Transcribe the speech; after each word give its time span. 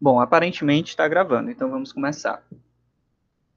Bom, 0.00 0.18
aparentemente 0.18 0.90
está 0.90 1.06
gravando, 1.06 1.50
então 1.50 1.70
vamos 1.70 1.92
começar. 1.92 2.42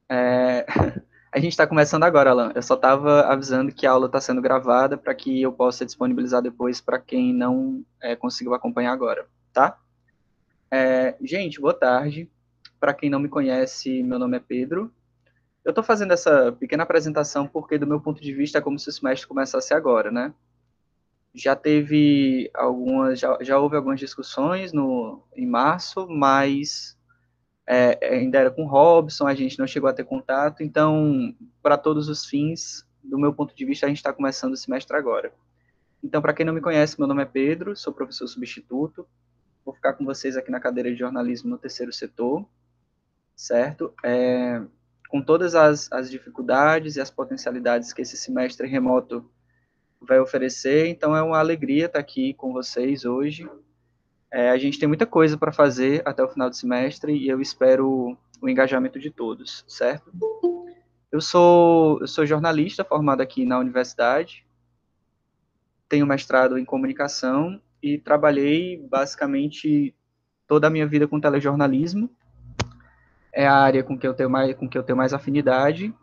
É... 0.10 0.66
A 1.32 1.40
gente 1.40 1.54
está 1.54 1.66
começando 1.66 2.04
agora, 2.04 2.30
Alan. 2.30 2.52
Eu 2.54 2.62
só 2.62 2.76
estava 2.76 3.22
avisando 3.22 3.74
que 3.74 3.88
a 3.88 3.92
aula 3.92 4.06
está 4.06 4.22
sendo 4.22 4.40
gravada 4.40 4.96
para 5.00 5.16
que 5.16 5.42
eu 5.42 5.52
possa 5.52 5.84
disponibilizar 5.84 6.44
depois 6.44 6.80
para 6.80 7.00
quem 7.00 7.34
não 7.34 7.84
é, 8.00 8.16
conseguiu 8.16 8.54
acompanhar 8.54 8.94
agora, 8.94 9.26
tá? 9.54 9.80
É... 10.70 11.16
Gente, 11.22 11.62
boa 11.62 11.74
tarde. 11.74 12.30
Para 12.80 12.94
quem 12.94 13.10
não 13.10 13.20
me 13.20 13.30
conhece, 13.30 14.04
meu 14.04 14.20
nome 14.20 14.38
é 14.38 14.40
Pedro. 14.42 14.92
Eu 15.64 15.70
estou 15.70 15.84
fazendo 15.84 16.12
essa 16.12 16.52
pequena 16.52 16.84
apresentação 16.84 17.48
porque, 17.48 17.78
do 17.78 17.88
meu 17.88 18.02
ponto 18.02 18.22
de 18.22 18.34
vista, 18.34 18.58
é 18.58 18.62
como 18.62 18.78
se 18.78 18.90
o 18.90 18.92
semestre 18.92 19.28
começasse 19.28 19.74
agora, 19.74 20.12
né? 20.12 20.34
já 21.34 21.56
teve 21.56 22.52
algumas, 22.54 23.20
já, 23.20 23.38
já 23.42 23.58
houve 23.58 23.76
algumas 23.76 24.00
discussões 24.00 24.72
no, 24.72 25.24
em 25.36 25.48
março, 25.48 26.08
mas 26.08 26.98
é, 27.66 27.98
ainda 28.06 28.38
era 28.38 28.52
com 28.52 28.68
Robson, 28.68 29.26
a 29.26 29.34
gente 29.34 29.58
não 29.58 29.66
chegou 29.66 29.90
a 29.90 29.94
ter 29.94 30.04
contato, 30.04 30.62
então, 30.62 31.36
para 31.62 31.78
todos 31.78 32.08
os 32.08 32.26
fins, 32.26 32.86
do 33.04 33.18
meu 33.18 33.34
ponto 33.34 33.56
de 33.56 33.66
vista, 33.66 33.86
a 33.86 33.90
gente 33.90 33.98
está 33.98 34.14
começando 34.14 34.54
o 34.54 34.58
semestre 34.58 34.96
agora. 34.96 35.34
Então, 36.04 36.22
para 36.22 36.34
quem 36.34 36.46
não 36.46 36.54
me 36.54 36.62
conhece, 36.62 37.00
meu 37.00 37.08
nome 37.08 37.24
é 37.24 37.26
Pedro, 37.26 37.76
sou 37.76 37.94
professor 37.94 38.28
substituto, 38.28 39.08
vou 39.66 39.74
ficar 39.74 39.94
com 39.94 40.06
vocês 40.06 40.36
aqui 40.36 40.52
na 40.52 40.60
cadeira 40.60 40.92
de 40.92 40.98
jornalismo 40.98 41.50
no 41.50 41.58
terceiro 41.58 41.92
setor, 41.92 42.46
certo? 43.36 43.94
É, 44.04 44.62
com 45.10 45.22
todas 45.22 45.56
as, 45.56 45.92
as 45.92 46.10
dificuldades 46.10 46.96
e 46.96 47.02
as 47.02 47.10
potencialidades 47.10 47.94
que 47.94 48.02
esse 48.02 48.18
semestre 48.18 48.68
remoto 48.68 49.30
vai 50.02 50.20
oferecer. 50.20 50.88
Então 50.88 51.16
é 51.16 51.22
uma 51.22 51.40
alegria 51.40 51.86
estar 51.86 52.00
aqui 52.00 52.34
com 52.34 52.52
vocês 52.52 53.06
hoje. 53.06 53.50
É, 54.32 54.50
a 54.50 54.58
gente 54.58 54.80
tem 54.80 54.88
muita 54.88 55.06
coisa 55.06 55.38
para 55.38 55.52
fazer 55.52 56.02
até 56.06 56.24
o 56.24 56.30
final 56.30 56.50
do 56.50 56.56
semestre 56.56 57.16
e 57.16 57.30
eu 57.30 57.40
espero 57.40 58.18
o 58.42 58.50
engajamento 58.50 59.00
de 59.00 59.12
todos, 59.12 59.64
certo? 59.68 60.12
Eu 61.12 61.22
sou, 61.22 62.02
eu 62.02 62.08
sou 62.08 62.26
jornalista 62.26 62.84
formado 62.84 63.22
aqui 63.22 63.46
na 63.46 63.60
universidade, 63.60 64.44
tenho 65.88 66.08
mestrado 66.08 66.58
em 66.58 66.66
comunicação 66.66 67.62
e 67.84 67.98
trabalhei 67.98 68.78
basicamente 68.90 69.94
toda 70.48 70.68
a 70.68 70.70
minha 70.70 70.88
vida 70.88 71.08
com 71.08 71.20
telejornalismo. 71.20 72.10
É 73.32 73.46
a 73.46 73.56
área 73.56 73.84
com 73.84 73.98
que 73.98 74.08
eu 74.08 74.14
tenho 74.14 74.30
mais, 74.30 74.56
com 74.56 74.68
que 74.68 74.78
eu 74.78 74.84
tenho 74.84 74.98
mais 74.98 75.14
afinidade. 75.14 75.94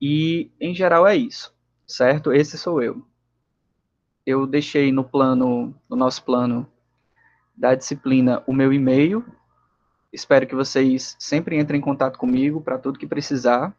E, 0.00 0.50
em 0.60 0.74
geral, 0.74 1.06
é 1.06 1.16
isso 1.16 1.54
certo? 1.86 2.32
Esse 2.32 2.58
sou 2.58 2.82
eu. 2.82 3.04
Eu 4.26 4.46
deixei 4.46 4.90
no 4.90 5.04
plano, 5.04 5.74
no 5.88 5.96
nosso 5.96 6.24
plano 6.24 6.66
da 7.56 7.74
disciplina, 7.74 8.42
o 8.46 8.52
meu 8.52 8.72
e-mail. 8.72 9.24
Espero 10.12 10.46
que 10.46 10.54
vocês 10.54 11.16
sempre 11.18 11.58
entrem 11.58 11.78
em 11.78 11.82
contato 11.82 12.18
comigo 12.18 12.60
para 12.60 12.78
tudo 12.78 12.98
que 12.98 13.06
precisar. 13.06 13.76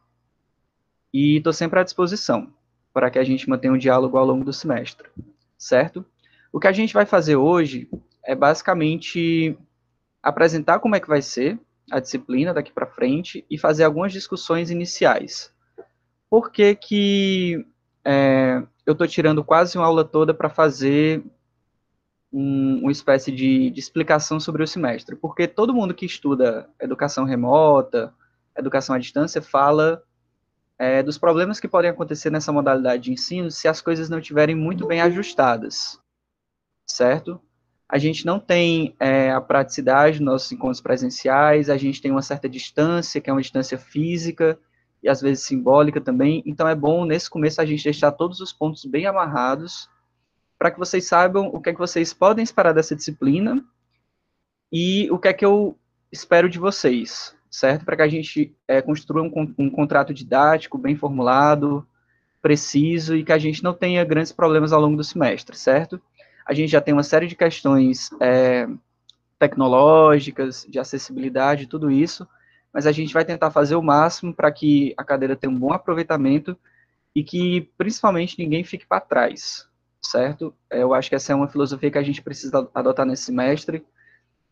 E 1.13 1.37
estou 1.37 1.53
sempre 1.53 1.79
à 1.79 1.83
disposição 1.83 2.53
para 2.93 3.09
que 3.09 3.19
a 3.19 3.23
gente 3.23 3.49
mantenha 3.49 3.73
um 3.73 3.77
diálogo 3.77 4.17
ao 4.17 4.25
longo 4.25 4.45
do 4.45 4.53
semestre, 4.53 5.09
certo? 5.57 6.05
O 6.55 6.59
que 6.61 6.67
a 6.67 6.71
gente 6.71 6.93
vai 6.93 7.05
fazer 7.05 7.35
hoje 7.35 7.89
é 8.23 8.33
basicamente 8.33 9.57
apresentar 10.23 10.79
como 10.79 10.95
é 10.95 11.01
que 11.01 11.07
vai 11.09 11.21
ser 11.21 11.59
a 11.91 11.99
disciplina 11.99 12.53
daqui 12.53 12.71
para 12.71 12.87
frente 12.87 13.45
e 13.51 13.57
fazer 13.57 13.83
algumas 13.83 14.13
discussões 14.13 14.71
iniciais. 14.71 15.53
Por 16.29 16.49
que 16.53 16.73
que 16.73 17.67
é, 18.05 18.63
eu 18.85 18.93
estou 18.93 19.05
tirando 19.05 19.43
quase 19.43 19.77
uma 19.77 19.85
aula 19.85 20.05
toda 20.05 20.33
para 20.33 20.47
fazer 20.47 21.21
um, 22.31 22.83
uma 22.83 22.91
espécie 22.93 23.33
de, 23.33 23.69
de, 23.69 23.79
explicação 23.81 24.39
sobre 24.39 24.63
o 24.63 24.67
semestre, 24.67 25.17
porque 25.17 25.49
todo 25.49 25.73
mundo 25.73 25.93
que 25.93 26.05
estuda 26.05 26.69
educação 26.79 27.25
remota, 27.25 28.13
educação 28.57 28.95
à 28.95 28.97
distância, 28.97 29.41
fala 29.41 30.01
é, 30.79 31.03
dos 31.03 31.17
problemas 31.17 31.59
que 31.59 31.67
podem 31.67 31.91
acontecer 31.91 32.29
nessa 32.29 32.53
modalidade 32.53 33.03
de 33.03 33.11
ensino 33.11 33.51
se 33.51 33.67
as 33.67 33.81
coisas 33.81 34.09
não 34.09 34.19
estiverem 34.19 34.55
muito 34.55 34.87
bem 34.87 35.01
ajustadas, 35.01 35.99
certo? 36.85 37.41
A 37.87 37.97
gente 37.97 38.25
não 38.25 38.39
tem 38.39 38.95
é, 38.99 39.31
a 39.31 39.39
praticidade 39.39 40.17
dos 40.17 40.25
nossos 40.25 40.51
encontros 40.51 40.81
presenciais, 40.81 41.69
a 41.69 41.77
gente 41.77 42.01
tem 42.01 42.11
uma 42.11 42.21
certa 42.21 42.49
distância, 42.49 43.21
que 43.21 43.29
é 43.29 43.33
uma 43.33 43.41
distância 43.41 43.77
física, 43.77 44.59
e 45.03 45.09
às 45.09 45.21
vezes 45.21 45.43
simbólica 45.43 46.01
também. 46.01 46.41
Então 46.45 46.67
é 46.67 46.75
bom 46.75 47.05
nesse 47.05 47.29
começo 47.29 47.61
a 47.61 47.65
gente 47.65 47.83
deixar 47.83 48.11
todos 48.11 48.39
os 48.39 48.51
pontos 48.51 48.85
bem 48.85 49.05
amarrados 49.05 49.87
para 50.57 50.71
que 50.71 50.79
vocês 50.79 51.05
saibam 51.05 51.47
o 51.53 51.61
que 51.61 51.69
é 51.69 51.73
que 51.73 51.79
vocês 51.79 52.13
podem 52.13 52.43
esperar 52.43 52.73
dessa 52.73 52.95
disciplina 52.95 53.63
e 54.71 55.09
o 55.11 55.19
que 55.19 55.27
é 55.27 55.33
que 55.33 55.45
eu 55.45 55.77
espero 56.11 56.49
de 56.49 56.57
vocês, 56.57 57.35
certo? 57.51 57.85
Para 57.85 57.97
que 57.97 58.01
a 58.01 58.07
gente 58.07 58.55
é, 58.67 58.81
construa 58.81 59.21
um, 59.21 59.53
um 59.57 59.69
contrato 59.69 60.13
didático 60.13 60.77
bem 60.77 60.95
formulado, 60.95 61.87
preciso 62.41 63.15
e 63.15 63.23
que 63.23 63.31
a 63.31 63.37
gente 63.37 63.63
não 63.63 63.73
tenha 63.73 64.03
grandes 64.03 64.31
problemas 64.31 64.73
ao 64.73 64.81
longo 64.81 64.97
do 64.97 65.03
semestre, 65.03 65.55
certo? 65.55 66.01
A 66.45 66.53
gente 66.53 66.69
já 66.71 66.79
tem 66.79 66.93
uma 66.93 67.03
série 67.03 67.27
de 67.27 67.35
questões 67.35 68.09
é, 68.21 68.67
tecnológicas, 69.39 70.65
de 70.69 70.79
acessibilidade, 70.79 71.67
tudo 71.67 71.89
isso, 71.89 72.27
mas 72.71 72.85
a 72.85 72.91
gente 72.91 73.13
vai 73.13 73.25
tentar 73.25 73.51
fazer 73.51 73.75
o 73.75 73.81
máximo 73.81 74.33
para 74.33 74.51
que 74.51 74.93
a 74.97 75.03
cadeira 75.03 75.35
tenha 75.35 75.51
um 75.51 75.57
bom 75.57 75.73
aproveitamento 75.73 76.57
e 77.15 77.23
que, 77.23 77.69
principalmente, 77.77 78.37
ninguém 78.37 78.63
fique 78.63 78.85
para 78.85 78.99
trás, 78.99 79.67
certo? 80.01 80.53
É, 80.69 80.83
eu 80.83 80.93
acho 80.93 81.09
que 81.09 81.15
essa 81.15 81.31
é 81.31 81.35
uma 81.35 81.47
filosofia 81.47 81.89
que 81.89 81.97
a 81.97 82.03
gente 82.03 82.21
precisa 82.21 82.69
adotar 82.73 83.05
nesse 83.05 83.23
semestre, 83.23 83.85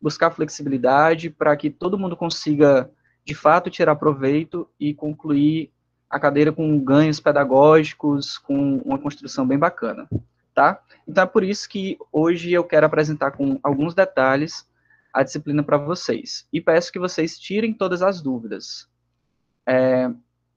buscar 0.01 0.31
flexibilidade 0.31 1.29
para 1.29 1.55
que 1.55 1.69
todo 1.69 1.97
mundo 1.97 2.15
consiga, 2.15 2.89
de 3.25 3.35
fato, 3.35 3.69
tirar 3.69 3.95
proveito 3.95 4.67
e 4.79 4.93
concluir 4.93 5.71
a 6.09 6.19
cadeira 6.19 6.51
com 6.51 6.79
ganhos 6.79 7.19
pedagógicos, 7.19 8.37
com 8.37 8.77
uma 8.85 8.99
construção 8.99 9.47
bem 9.47 9.57
bacana, 9.57 10.07
tá? 10.53 10.81
Então 11.08 11.24
é 11.24 11.28
por 11.28 11.44
isso 11.44 11.68
que 11.68 11.97
hoje 12.12 12.52
eu 12.52 12.64
quero 12.64 12.86
apresentar 12.86 13.31
com 13.31 13.59
alguns 13.64 13.94
detalhes 13.94 14.68
a 15.14 15.24
disciplina 15.24 15.64
para 15.64 15.78
vocês. 15.78 16.47
E 16.52 16.59
peço 16.59 16.91
que 16.91 17.00
vocês 17.00 17.38
tirem 17.38 17.74
todas 17.74 18.02
as 18.02 18.22
dúvidas. 18.22 18.90
É, 19.66 20.09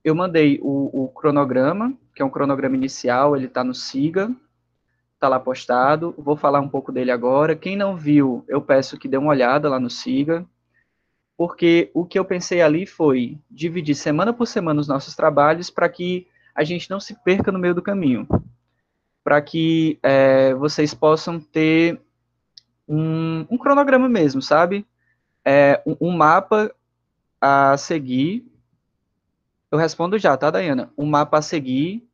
eu 0.02 0.14
mandei 0.14 0.58
o, 0.62 1.04
o, 1.04 1.08
cronograma, 1.08 1.92
que 2.14 2.22
é 2.22 2.24
um 2.24 2.30
cronograma 2.30 2.76
inicial, 2.76 3.36
ele 3.36 3.46
está 3.46 3.62
no 3.62 3.74
SIGA, 3.74 4.34
está 5.14 5.28
lá 5.28 5.38
postado. 5.38 6.14
Vou 6.16 6.36
falar 6.36 6.60
um 6.60 6.68
pouco 6.68 6.90
dele 6.90 7.10
agora. 7.10 7.54
Quem 7.54 7.76
não 7.76 7.96
viu, 7.96 8.44
eu 8.48 8.62
peço 8.62 8.98
que 8.98 9.08
dê 9.08 9.16
uma 9.16 9.30
olhada 9.30 9.68
lá 9.68 9.78
no 9.78 9.90
SIGA, 9.90 10.46
porque 11.36 11.90
o 11.92 12.06
que 12.06 12.18
eu 12.18 12.24
pensei 12.24 12.62
ali 12.62 12.86
foi 12.86 13.38
dividir 13.50 13.94
semana 13.94 14.32
por 14.32 14.46
semana 14.46 14.80
os 14.80 14.88
nossos 14.88 15.14
trabalhos 15.14 15.68
para 15.68 15.88
que 15.88 16.26
a 16.54 16.64
gente 16.64 16.88
não 16.88 16.98
se 16.98 17.14
perca 17.22 17.52
no 17.52 17.58
meio 17.58 17.74
do 17.74 17.82
caminho, 17.82 18.26
para 19.26 19.42
que 19.42 19.98
é, 20.04 20.54
vocês 20.54 20.94
possam 20.94 21.40
ter 21.40 22.00
um, 22.86 23.44
um 23.50 23.58
cronograma 23.58 24.08
mesmo, 24.08 24.40
sabe? 24.40 24.86
É, 25.44 25.82
um, 25.84 25.96
um, 26.00 26.10
mapa 26.12 26.72
a 27.40 27.76
seguir. 27.76 28.46
Eu 29.68 29.78
respondo 29.78 30.16
já, 30.16 30.36
tá, 30.36 30.48
Dayana? 30.48 30.92
Um 30.96 31.06
mapa 31.06 31.38
a 31.38 31.42
seguir 31.42 32.08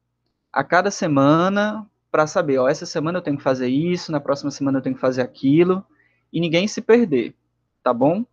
a 0.51 0.65
cada 0.65 0.91
semana 0.91 1.87
para 2.11 2.27
saber, 2.27 2.57
ó, 2.57 2.67
essa 2.67 2.87
semana 2.87 3.19
eu 3.19 3.23
tenho 3.23 3.37
que 3.37 3.43
fazer 3.43 3.69
isso, 3.69 4.11
na 4.11 4.19
próxima 4.19 4.51
semana 4.51 4.79
eu 4.79 4.83
tenho 4.83 4.95
que 4.95 5.01
fazer 5.01 5.21
aquilo, 5.21 5.85
e 6.33 6.41
ninguém 6.41 6.67
se 6.67 6.81
perder, 6.81 7.35
tá 7.83 7.93
bom? 7.93 8.25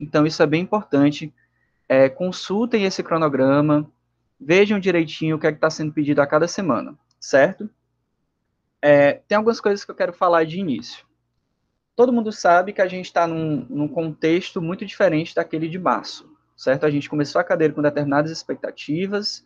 Então 0.00 0.26
isso 0.26 0.42
é 0.42 0.46
bem 0.46 0.62
importante. 0.62 1.32
É, 1.88 2.08
consultem 2.08 2.84
esse 2.84 3.00
cronograma, 3.00 3.88
vejam 4.40 4.80
direitinho 4.80 5.36
o 5.36 5.38
que 5.38 5.46
é 5.46 5.50
está 5.50 5.70
sendo 5.70 5.92
pedido 5.92 6.20
a 6.20 6.26
cada 6.26 6.48
semana, 6.48 6.98
certo? 7.20 7.70
É, 8.82 9.14
tem 9.26 9.36
algumas 9.36 9.60
coisas 9.60 9.84
que 9.84 9.90
eu 9.90 9.94
quero 9.94 10.12
falar 10.12 10.44
de 10.44 10.58
início 10.58 11.08
todo 11.98 12.12
mundo 12.12 12.30
sabe 12.30 12.72
que 12.72 12.80
a 12.80 12.86
gente 12.86 13.06
está 13.06 13.26
num, 13.26 13.66
num, 13.68 13.88
contexto 13.88 14.62
muito 14.62 14.86
diferente 14.86 15.34
daquele 15.34 15.68
de 15.68 15.80
março, 15.80 16.32
certo? 16.56 16.86
A 16.86 16.90
gente 16.90 17.10
começou 17.10 17.40
a 17.40 17.44
cadeira 17.44 17.74
com 17.74 17.82
determinadas 17.82 18.30
expectativas 18.30 19.44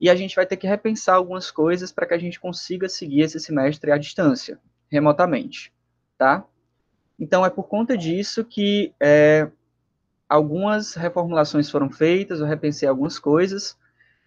e 0.00 0.10
a 0.10 0.16
gente 0.16 0.34
vai 0.34 0.44
ter 0.44 0.56
que 0.56 0.66
repensar 0.66 1.14
algumas 1.14 1.48
coisas 1.48 1.92
para 1.92 2.04
que 2.04 2.14
a 2.14 2.18
gente 2.18 2.40
consiga 2.40 2.88
seguir 2.88 3.20
esse 3.20 3.38
semestre 3.38 3.92
à 3.92 3.98
distância, 3.98 4.58
remotamente, 4.90 5.72
tá? 6.18 6.44
Então, 7.16 7.46
é 7.46 7.50
por 7.50 7.68
conta 7.68 7.96
disso 7.96 8.44
que 8.44 8.92
é, 8.98 9.48
algumas 10.28 10.94
reformulações 10.94 11.70
foram 11.70 11.88
feitas, 11.88 12.40
eu 12.40 12.46
repensei 12.46 12.88
algumas 12.88 13.16
coisas, 13.16 13.78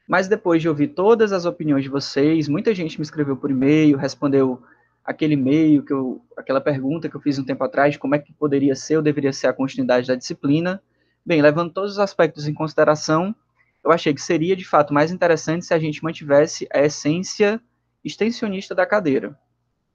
mas 0.09 0.27
depois 0.27 0.59
de 0.59 0.67
ouvir 0.67 0.87
todas 0.87 1.31
as 1.31 1.45
opiniões 1.45 1.83
de 1.83 1.89
vocês, 1.89 2.47
muita 2.47 2.73
gente 2.73 2.97
me 2.97 3.03
escreveu 3.03 3.37
por 3.37 3.51
e-mail, 3.51 3.95
respondeu 3.95 4.59
aquele 5.05 5.35
meio 5.35 5.85
que 5.85 5.93
eu, 5.93 6.19
aquela 6.35 6.59
pergunta 6.59 7.07
que 7.07 7.15
eu 7.15 7.21
fiz 7.21 7.37
um 7.37 7.45
tempo 7.45 7.63
atrás, 7.63 7.95
como 7.95 8.15
é 8.15 8.19
que 8.19 8.33
poderia 8.33 8.75
ser 8.75 8.97
ou 8.97 9.03
deveria 9.03 9.31
ser 9.31 9.45
a 9.45 9.53
continuidade 9.53 10.07
da 10.07 10.15
disciplina. 10.15 10.81
Bem, 11.23 11.43
levando 11.43 11.71
todos 11.71 11.91
os 11.91 11.99
aspectos 11.99 12.47
em 12.47 12.55
consideração, 12.55 13.35
eu 13.83 13.91
achei 13.91 14.11
que 14.11 14.19
seria 14.19 14.55
de 14.55 14.65
fato 14.65 14.95
mais 14.95 15.11
interessante 15.11 15.67
se 15.67 15.75
a 15.75 15.79
gente 15.79 16.03
mantivesse 16.03 16.67
a 16.73 16.79
essência 16.79 17.61
extensionista 18.03 18.73
da 18.73 18.87
cadeira, 18.87 19.37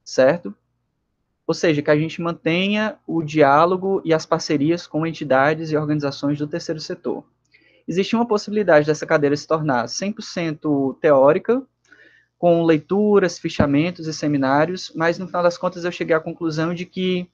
certo? 0.05 0.55
Ou 1.45 1.55
seja, 1.55 1.83
que 1.83 1.91
a 1.91 1.97
gente 1.97 2.23
mantenha 2.23 2.99
o 3.05 3.21
diálogo 3.21 4.01
e 4.05 4.15
as 4.15 4.25
parcerias 4.25 4.87
com 4.87 5.05
entidades 5.05 5.73
e 5.73 5.77
organizações 5.77 6.39
do 6.39 6.47
terceiro 6.47 6.81
setor. 6.81 7.25
Existia 7.87 8.19
uma 8.19 8.27
possibilidade 8.27 8.87
dessa 8.87 9.07
cadeira 9.07 9.37
se 9.37 9.47
tornar 9.47 9.85
100% 9.87 10.99
teórica, 11.01 11.63
com 12.39 12.63
leituras, 12.65 13.39
fichamentos 13.39 14.07
e 14.07 14.13
seminários, 14.13 14.93
mas 14.95 15.19
no 15.19 15.27
final 15.27 15.43
das 15.43 15.57
contas 15.57 15.85
eu 15.85 15.93
cheguei 15.93 16.15
à 16.15 16.21
conclusão 16.21 16.75
de 16.75 16.85
que 16.85 17.29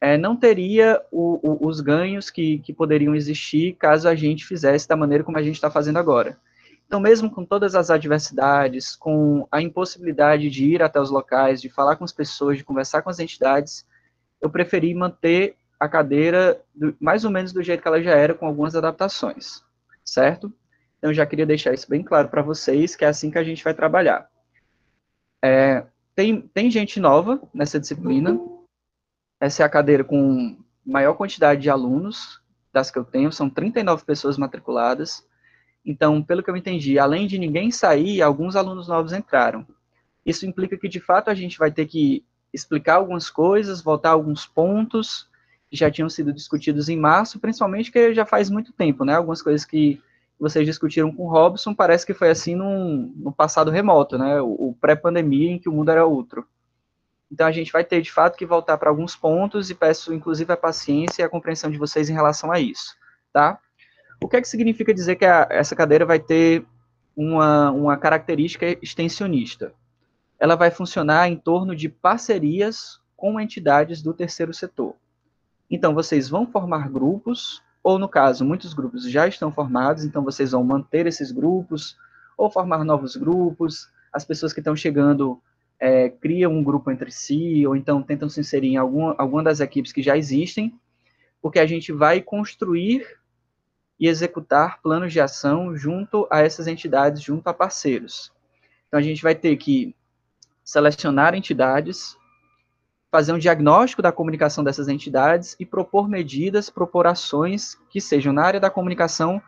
é, 0.00 0.16
não 0.16 0.34
teria 0.34 1.00
o, 1.10 1.38
o, 1.42 1.68
os 1.68 1.80
ganhos 1.80 2.30
que, 2.30 2.58
que 2.60 2.72
poderiam 2.72 3.14
existir 3.14 3.74
caso 3.74 4.08
a 4.08 4.14
gente 4.14 4.46
fizesse 4.46 4.88
da 4.88 4.96
maneira 4.96 5.22
como 5.22 5.36
a 5.36 5.42
gente 5.42 5.56
está 5.56 5.70
fazendo 5.70 5.98
agora. 5.98 6.38
Então, 6.86 6.98
mesmo 6.98 7.30
com 7.30 7.44
todas 7.44 7.76
as 7.76 7.88
adversidades, 7.90 8.96
com 8.96 9.46
a 9.52 9.62
impossibilidade 9.62 10.50
de 10.50 10.64
ir 10.64 10.82
até 10.82 11.00
os 11.00 11.10
locais, 11.10 11.60
de 11.60 11.68
falar 11.68 11.94
com 11.94 12.02
as 12.02 12.12
pessoas, 12.12 12.58
de 12.58 12.64
conversar 12.64 13.02
com 13.02 13.10
as 13.10 13.20
entidades, 13.20 13.86
eu 14.40 14.50
preferi 14.50 14.92
manter 14.92 15.54
a 15.78 15.88
cadeira 15.88 16.60
do, 16.74 16.96
mais 16.98 17.24
ou 17.24 17.30
menos 17.30 17.52
do 17.52 17.62
jeito 17.62 17.80
que 17.80 17.86
ela 17.86 18.02
já 18.02 18.10
era, 18.10 18.34
com 18.34 18.44
algumas 18.44 18.74
adaptações, 18.74 19.62
certo? 20.10 20.52
Então, 20.98 21.14
já 21.14 21.24
queria 21.24 21.46
deixar 21.46 21.72
isso 21.72 21.88
bem 21.88 22.02
claro 22.02 22.28
para 22.28 22.42
vocês, 22.42 22.94
que 22.94 23.04
é 23.04 23.08
assim 23.08 23.30
que 23.30 23.38
a 23.38 23.44
gente 23.44 23.64
vai 23.64 23.72
trabalhar. 23.72 24.28
É, 25.42 25.86
tem, 26.14 26.42
tem 26.42 26.70
gente 26.70 27.00
nova 27.00 27.40
nessa 27.54 27.80
disciplina. 27.80 28.38
Essa 29.40 29.62
é 29.62 29.66
a 29.66 29.70
cadeira 29.70 30.04
com 30.04 30.58
maior 30.84 31.14
quantidade 31.14 31.62
de 31.62 31.70
alunos 31.70 32.40
das 32.72 32.90
que 32.90 32.98
eu 32.98 33.04
tenho, 33.04 33.32
são 33.32 33.48
39 33.48 34.04
pessoas 34.04 34.36
matriculadas. 34.36 35.26
Então, 35.84 36.22
pelo 36.22 36.42
que 36.42 36.50
eu 36.50 36.56
entendi, 36.56 36.98
além 36.98 37.26
de 37.26 37.38
ninguém 37.38 37.70
sair, 37.70 38.20
alguns 38.20 38.54
alunos 38.54 38.88
novos 38.88 39.12
entraram. 39.12 39.66
Isso 40.24 40.46
implica 40.46 40.76
que, 40.76 40.88
de 40.88 41.00
fato, 41.00 41.30
a 41.30 41.34
gente 41.34 41.58
vai 41.58 41.70
ter 41.70 41.86
que 41.86 42.24
explicar 42.52 42.96
algumas 42.96 43.30
coisas, 43.30 43.82
voltar 43.82 44.10
alguns 44.10 44.46
pontos 44.46 45.29
já 45.70 45.90
tinham 45.90 46.08
sido 46.08 46.32
discutidos 46.32 46.88
em 46.88 46.96
março, 46.96 47.38
principalmente 47.38 47.92
que 47.92 48.12
já 48.12 48.26
faz 48.26 48.50
muito 48.50 48.72
tempo, 48.72 49.04
né? 49.04 49.14
Algumas 49.14 49.40
coisas 49.40 49.64
que 49.64 50.00
vocês 50.38 50.66
discutiram 50.66 51.12
com 51.12 51.24
o 51.24 51.30
Robson, 51.30 51.74
parece 51.74 52.06
que 52.06 52.14
foi 52.14 52.30
assim 52.30 52.54
num, 52.54 53.12
no 53.16 53.30
passado 53.30 53.70
remoto, 53.70 54.18
né? 54.18 54.40
O, 54.40 54.70
o 54.70 54.76
pré-pandemia 54.80 55.52
em 55.52 55.58
que 55.58 55.68
o 55.68 55.72
mundo 55.72 55.90
era 55.90 56.06
outro. 56.06 56.46
Então 57.30 57.46
a 57.46 57.52
gente 57.52 57.70
vai 57.70 57.84
ter 57.84 58.00
de 58.00 58.10
fato 58.10 58.36
que 58.36 58.44
voltar 58.44 58.76
para 58.78 58.90
alguns 58.90 59.14
pontos 59.14 59.70
e 59.70 59.74
peço 59.74 60.12
inclusive 60.12 60.52
a 60.52 60.56
paciência 60.56 61.22
e 61.22 61.24
a 61.24 61.28
compreensão 61.28 61.70
de 61.70 61.78
vocês 61.78 62.10
em 62.10 62.14
relação 62.14 62.50
a 62.50 62.58
isso, 62.58 62.96
tá? 63.32 63.58
O 64.22 64.28
que 64.28 64.36
é 64.36 64.40
que 64.40 64.48
significa 64.48 64.92
dizer 64.92 65.16
que 65.16 65.24
a, 65.24 65.46
essa 65.50 65.76
cadeira 65.76 66.04
vai 66.04 66.18
ter 66.18 66.64
uma, 67.14 67.70
uma 67.70 67.96
característica 67.96 68.66
extensionista? 68.82 69.72
Ela 70.38 70.56
vai 70.56 70.70
funcionar 70.70 71.28
em 71.28 71.36
torno 71.36 71.76
de 71.76 71.88
parcerias 71.88 73.00
com 73.16 73.38
entidades 73.38 74.02
do 74.02 74.12
terceiro 74.12 74.52
setor. 74.52 74.96
Então, 75.70 75.94
vocês 75.94 76.28
vão 76.28 76.46
formar 76.46 76.88
grupos 76.88 77.62
ou 77.82 77.98
no 77.98 78.08
caso, 78.08 78.44
muitos 78.44 78.74
grupos 78.74 79.10
já 79.10 79.26
estão 79.26 79.50
formados, 79.50 80.04
então 80.04 80.22
vocês 80.22 80.52
vão 80.52 80.62
manter 80.62 81.06
esses 81.06 81.32
grupos, 81.32 81.96
ou 82.36 82.50
formar 82.50 82.84
novos 82.84 83.16
grupos, 83.16 83.88
as 84.12 84.24
pessoas 84.24 84.52
que 84.52 84.60
estão 84.60 84.76
chegando 84.76 85.40
é, 85.78 86.10
criam 86.10 86.52
um 86.52 86.62
grupo 86.62 86.90
entre 86.90 87.10
si, 87.10 87.66
ou 87.66 87.74
então 87.74 88.02
tentam 88.02 88.28
se 88.28 88.40
inserir 88.40 88.68
em 88.68 88.76
alguma, 88.76 89.14
alguma 89.18 89.42
das 89.42 89.60
equipes 89.60 89.92
que 89.92 90.02
já 90.02 90.16
existem, 90.16 90.78
porque 91.40 91.58
a 91.58 91.66
gente 91.66 91.90
vai 91.90 92.20
construir 92.20 93.18
e 93.98 94.06
executar 94.06 94.80
planos 94.82 95.12
de 95.12 95.20
ação 95.20 95.74
junto 95.74 96.26
a 96.30 96.40
essas 96.40 96.66
entidades, 96.66 97.22
junto 97.22 97.48
a 97.48 97.54
parceiros. 97.54 98.32
Então, 98.88 98.98
a 98.98 99.02
gente 99.02 99.22
vai 99.22 99.34
ter 99.34 99.56
que 99.56 99.94
selecionar 100.62 101.34
entidades, 101.34 102.16
fazer 103.10 103.32
um 103.32 103.38
diagnóstico 103.38 104.02
da 104.02 104.12
comunicação 104.12 104.62
dessas 104.62 104.88
entidades 104.88 105.56
e 105.58 105.66
propor 105.66 106.08
medidas, 106.08 106.70
propor 106.70 107.06
ações 107.06 107.76
que 107.90 108.00
sejam 108.00 108.32
na 108.32 108.44
área 108.44 108.60
da 108.60 108.70
comunicação 108.70 109.42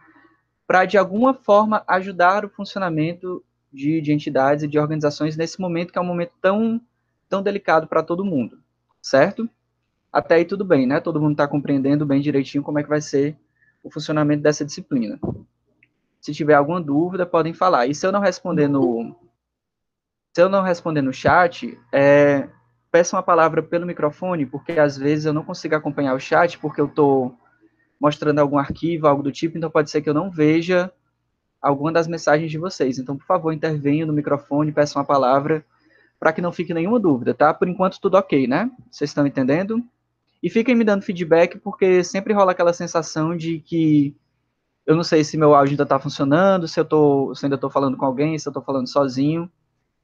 para, 0.67 0.85
de 0.85 0.99
alguma 0.99 1.32
forma, 1.32 1.85
ajudar 1.87 2.44
o 2.44 2.49
funcionamento 2.49 3.44
de, 3.73 4.00
de, 4.00 4.12
entidades 4.12 4.64
e 4.64 4.69
de 4.69 4.79
organizações 4.79 5.37
nesse 5.37 5.61
momento 5.61 5.93
que 5.93 5.99
é 5.99 6.03
um 6.03 6.06
momento 6.06 6.32
tão, 6.41 6.81
tão 7.29 7.43
delicado 7.43 7.87
para 7.87 8.03
todo 8.03 8.25
mundo, 8.25 8.59
certo? 9.00 9.49
Até 10.12 10.37
aí 10.37 10.44
tudo 10.44 10.65
bem, 10.65 10.87
né? 10.87 11.00
Todo 11.00 11.20
mundo 11.20 11.32
está 11.32 11.47
compreendendo 11.47 12.05
bem 12.05 12.20
direitinho 12.20 12.65
como 12.65 12.79
é 12.79 12.82
que 12.82 12.88
vai 12.88 13.00
ser 13.00 13.37
o 13.82 13.91
funcionamento 13.91 14.43
dessa 14.43 14.65
disciplina. 14.65 15.19
Se 16.20 16.32
tiver 16.32 16.55
alguma 16.55 16.81
dúvida, 16.81 17.25
podem 17.25 17.55
falar. 17.55 17.87
E 17.87 17.94
se 17.94 18.06
eu 18.06 18.12
não 18.12 18.20
responder 18.20 18.69
no, 18.69 19.17
se 20.35 20.43
eu 20.43 20.49
não 20.49 20.62
responder 20.62 21.03
no 21.03 21.12
chat, 21.12 21.79
é, 21.93 22.49
peçam 22.93 23.19
a 23.19 23.23
palavra 23.23 23.62
pelo 23.62 23.87
microfone, 23.87 24.44
porque 24.44 24.73
às 24.73 24.99
vezes 24.99 25.25
eu 25.25 25.33
não 25.33 25.43
consigo 25.43 25.75
acompanhar 25.75 26.15
o 26.15 26.21
chat, 26.21 26.59
porque 26.59 26.81
eu 26.81 26.87
estou 26.87 27.35
mostrando 27.99 28.39
algum 28.39 28.59
arquivo, 28.59 29.06
algo 29.06 29.23
do 29.23 29.33
tipo, 29.33 29.56
então 29.56 29.71
pode 29.71 29.91
ser 29.91 30.03
que 30.03 30.11
eu 30.11 30.15
não 30.15 30.31
veja 30.31 30.93
alguma 31.61 31.91
das 31.91 32.06
mensagens 32.06 32.50
de 32.50 32.59
vocês. 32.59 32.99
Então, 32.99 33.17
por 33.17 33.25
favor, 33.25 33.53
intervenham 33.53 34.06
no 34.06 34.12
microfone, 34.12 34.73
peçam 34.73 35.00
a 35.00 35.05
palavra, 35.05 35.65
para 36.21 36.33
que 36.33 36.43
não 36.43 36.53
fique 36.53 36.75
nenhuma 36.75 37.00
dúvida, 37.00 37.33
tá? 37.33 37.55
Por 37.55 37.67
enquanto, 37.67 38.00
tudo 38.00 38.17
ok, 38.17 38.47
né? 38.47 38.71
Vocês 38.91 39.09
estão 39.11 39.27
entendendo? 39.27 39.83
E 40.43 40.50
fiquem 40.50 40.75
me 40.75 40.85
dando 40.85 41.03
feedback, 41.03 41.59
porque 41.59 42.05
sempre 42.05 42.35
rola 42.35 42.53
aquela 42.53 42.73
sensação 42.75 43.35
de 43.35 43.61
que 43.61 44.15
eu 44.85 44.94
não 44.94 45.05
sei 45.05 45.25
se 45.25 45.39
meu 45.39 45.55
áudio 45.55 45.73
ainda 45.73 45.85
está 45.85 45.99
funcionando, 45.99 46.69
se 46.69 46.79
eu, 46.79 46.85
tô, 46.85 47.35
se 47.35 47.44
eu 47.44 47.47
ainda 47.47 47.55
estou 47.55 47.71
falando 47.71 47.97
com 47.97 48.05
alguém, 48.05 48.39
se 48.39 48.47
eu 48.47 48.50
estou 48.50 48.62
falando 48.62 48.89
sozinho. 48.89 49.50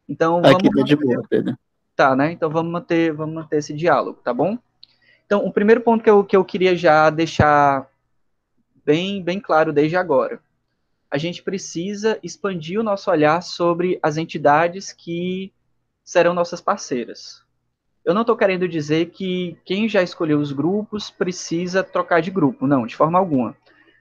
Então, 0.09 0.39
Aqui 0.39 0.71
tá 0.71 0.83
de 0.83 0.97
boa, 0.97 1.23
Pedro. 1.29 1.59
Tá, 1.99 2.15
né? 2.15 2.31
Então 2.31 2.49
vamos 2.49 2.71
manter, 2.71 3.13
vamos 3.13 3.35
manter 3.35 3.57
esse 3.57 3.75
diálogo, 3.75 4.21
tá 4.23 4.33
bom? 4.33 4.57
Então, 5.27 5.45
o 5.45 5.53
primeiro 5.53 5.81
ponto 5.81 6.05
que 6.05 6.09
eu, 6.09 6.23
que 6.23 6.37
eu 6.37 6.45
queria 6.45 6.77
já 6.77 7.11
deixar 7.11 7.91
bem, 8.85 9.21
bem 9.21 9.41
claro 9.41 9.73
desde 9.73 9.97
agora. 9.97 10.41
A 11.11 11.19
gente 11.19 11.43
precisa 11.43 12.17
expandir 12.23 12.79
o 12.79 12.85
nosso 12.85 13.11
olhar 13.11 13.43
sobre 13.43 13.99
as 14.01 14.17
entidades 14.17 14.93
que 14.93 15.53
serão 16.05 16.35
nossas 16.35 16.61
parceiras. 16.61 17.43
Eu 18.05 18.15
não 18.15 18.21
estou 18.21 18.37
querendo 18.37 18.69
dizer 18.69 19.07
que 19.07 19.59
quem 19.65 19.89
já 19.89 20.01
escolheu 20.01 20.39
os 20.39 20.53
grupos 20.53 21.11
precisa 21.11 21.83
trocar 21.83 22.23
de 22.23 22.31
grupo, 22.31 22.65
não, 22.65 22.87
de 22.87 22.95
forma 22.95 23.19
alguma. 23.19 23.57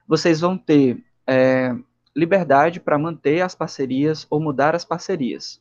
Vocês 0.07 0.39
vão 0.39 0.55
ter 0.55 1.03
é, 1.25 1.75
liberdade 2.15 2.79
para 2.79 2.99
manter 2.99 3.41
as 3.41 3.55
parcerias 3.55 4.27
ou 4.29 4.39
mudar 4.39 4.75
as 4.75 4.85
parcerias. 4.85 5.59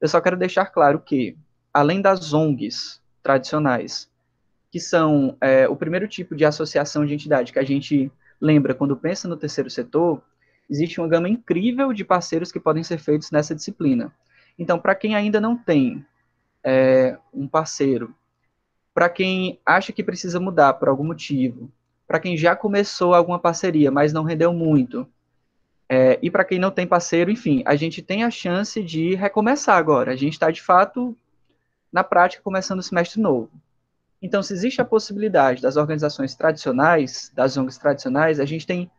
Eu 0.00 0.06
só 0.06 0.20
quero 0.20 0.36
deixar 0.36 0.66
claro 0.66 1.00
que 1.00 1.36
além 1.76 2.00
das 2.00 2.32
ONGs 2.32 3.02
tradicionais, 3.22 4.10
que 4.70 4.80
são 4.80 5.36
é, 5.42 5.68
o 5.68 5.76
primeiro 5.76 6.08
tipo 6.08 6.34
de 6.34 6.42
associação 6.42 7.04
de 7.04 7.12
entidade 7.12 7.52
que 7.52 7.58
a 7.58 7.64
gente 7.64 8.10
lembra 8.40 8.74
quando 8.74 8.96
pensa 8.96 9.28
no 9.28 9.36
terceiro 9.36 9.68
setor, 9.68 10.22
existe 10.70 10.98
uma 10.98 11.06
gama 11.06 11.28
incrível 11.28 11.92
de 11.92 12.02
parceiros 12.02 12.50
que 12.50 12.58
podem 12.58 12.82
ser 12.82 12.96
feitos 12.98 13.30
nessa 13.30 13.54
disciplina. 13.54 14.10
Então, 14.58 14.78
para 14.78 14.94
quem 14.94 15.14
ainda 15.14 15.38
não 15.38 15.54
tem 15.54 16.02
é, 16.64 17.18
um 17.30 17.46
parceiro, 17.46 18.14
para 18.94 19.10
quem 19.10 19.60
acha 19.66 19.92
que 19.92 20.02
precisa 20.02 20.40
mudar 20.40 20.72
por 20.74 20.88
algum 20.88 21.04
motivo, 21.04 21.70
para 22.06 22.18
quem 22.18 22.38
já 22.38 22.56
começou 22.56 23.12
alguma 23.12 23.38
parceria, 23.38 23.90
mas 23.90 24.14
não 24.14 24.24
rendeu 24.24 24.50
muito, 24.50 25.06
é, 25.90 26.18
e 26.22 26.30
para 26.30 26.44
quem 26.44 26.58
não 26.58 26.70
tem 26.70 26.86
parceiro, 26.86 27.30
enfim, 27.30 27.62
a 27.66 27.76
gente 27.76 28.00
tem 28.00 28.24
a 28.24 28.30
chance 28.30 28.82
de 28.82 29.14
recomeçar 29.14 29.76
agora. 29.76 30.12
A 30.12 30.16
gente 30.16 30.32
está, 30.32 30.50
de 30.50 30.62
fato, 30.62 31.14
na 31.96 32.04
prática, 32.04 32.42
começando 32.42 32.80
o 32.80 32.82
semestre 32.82 33.18
novo. 33.18 33.50
Então, 34.20 34.42
se 34.42 34.52
existe 34.52 34.82
a 34.82 34.84
possibilidade 34.84 35.62
das 35.62 35.78
organizações 35.78 36.34
tradicionais, 36.34 37.32
das 37.34 37.56
ONGs 37.56 37.78
tradicionais, 37.78 38.38
a 38.38 38.44
gente 38.44 38.66
tem 38.66 38.90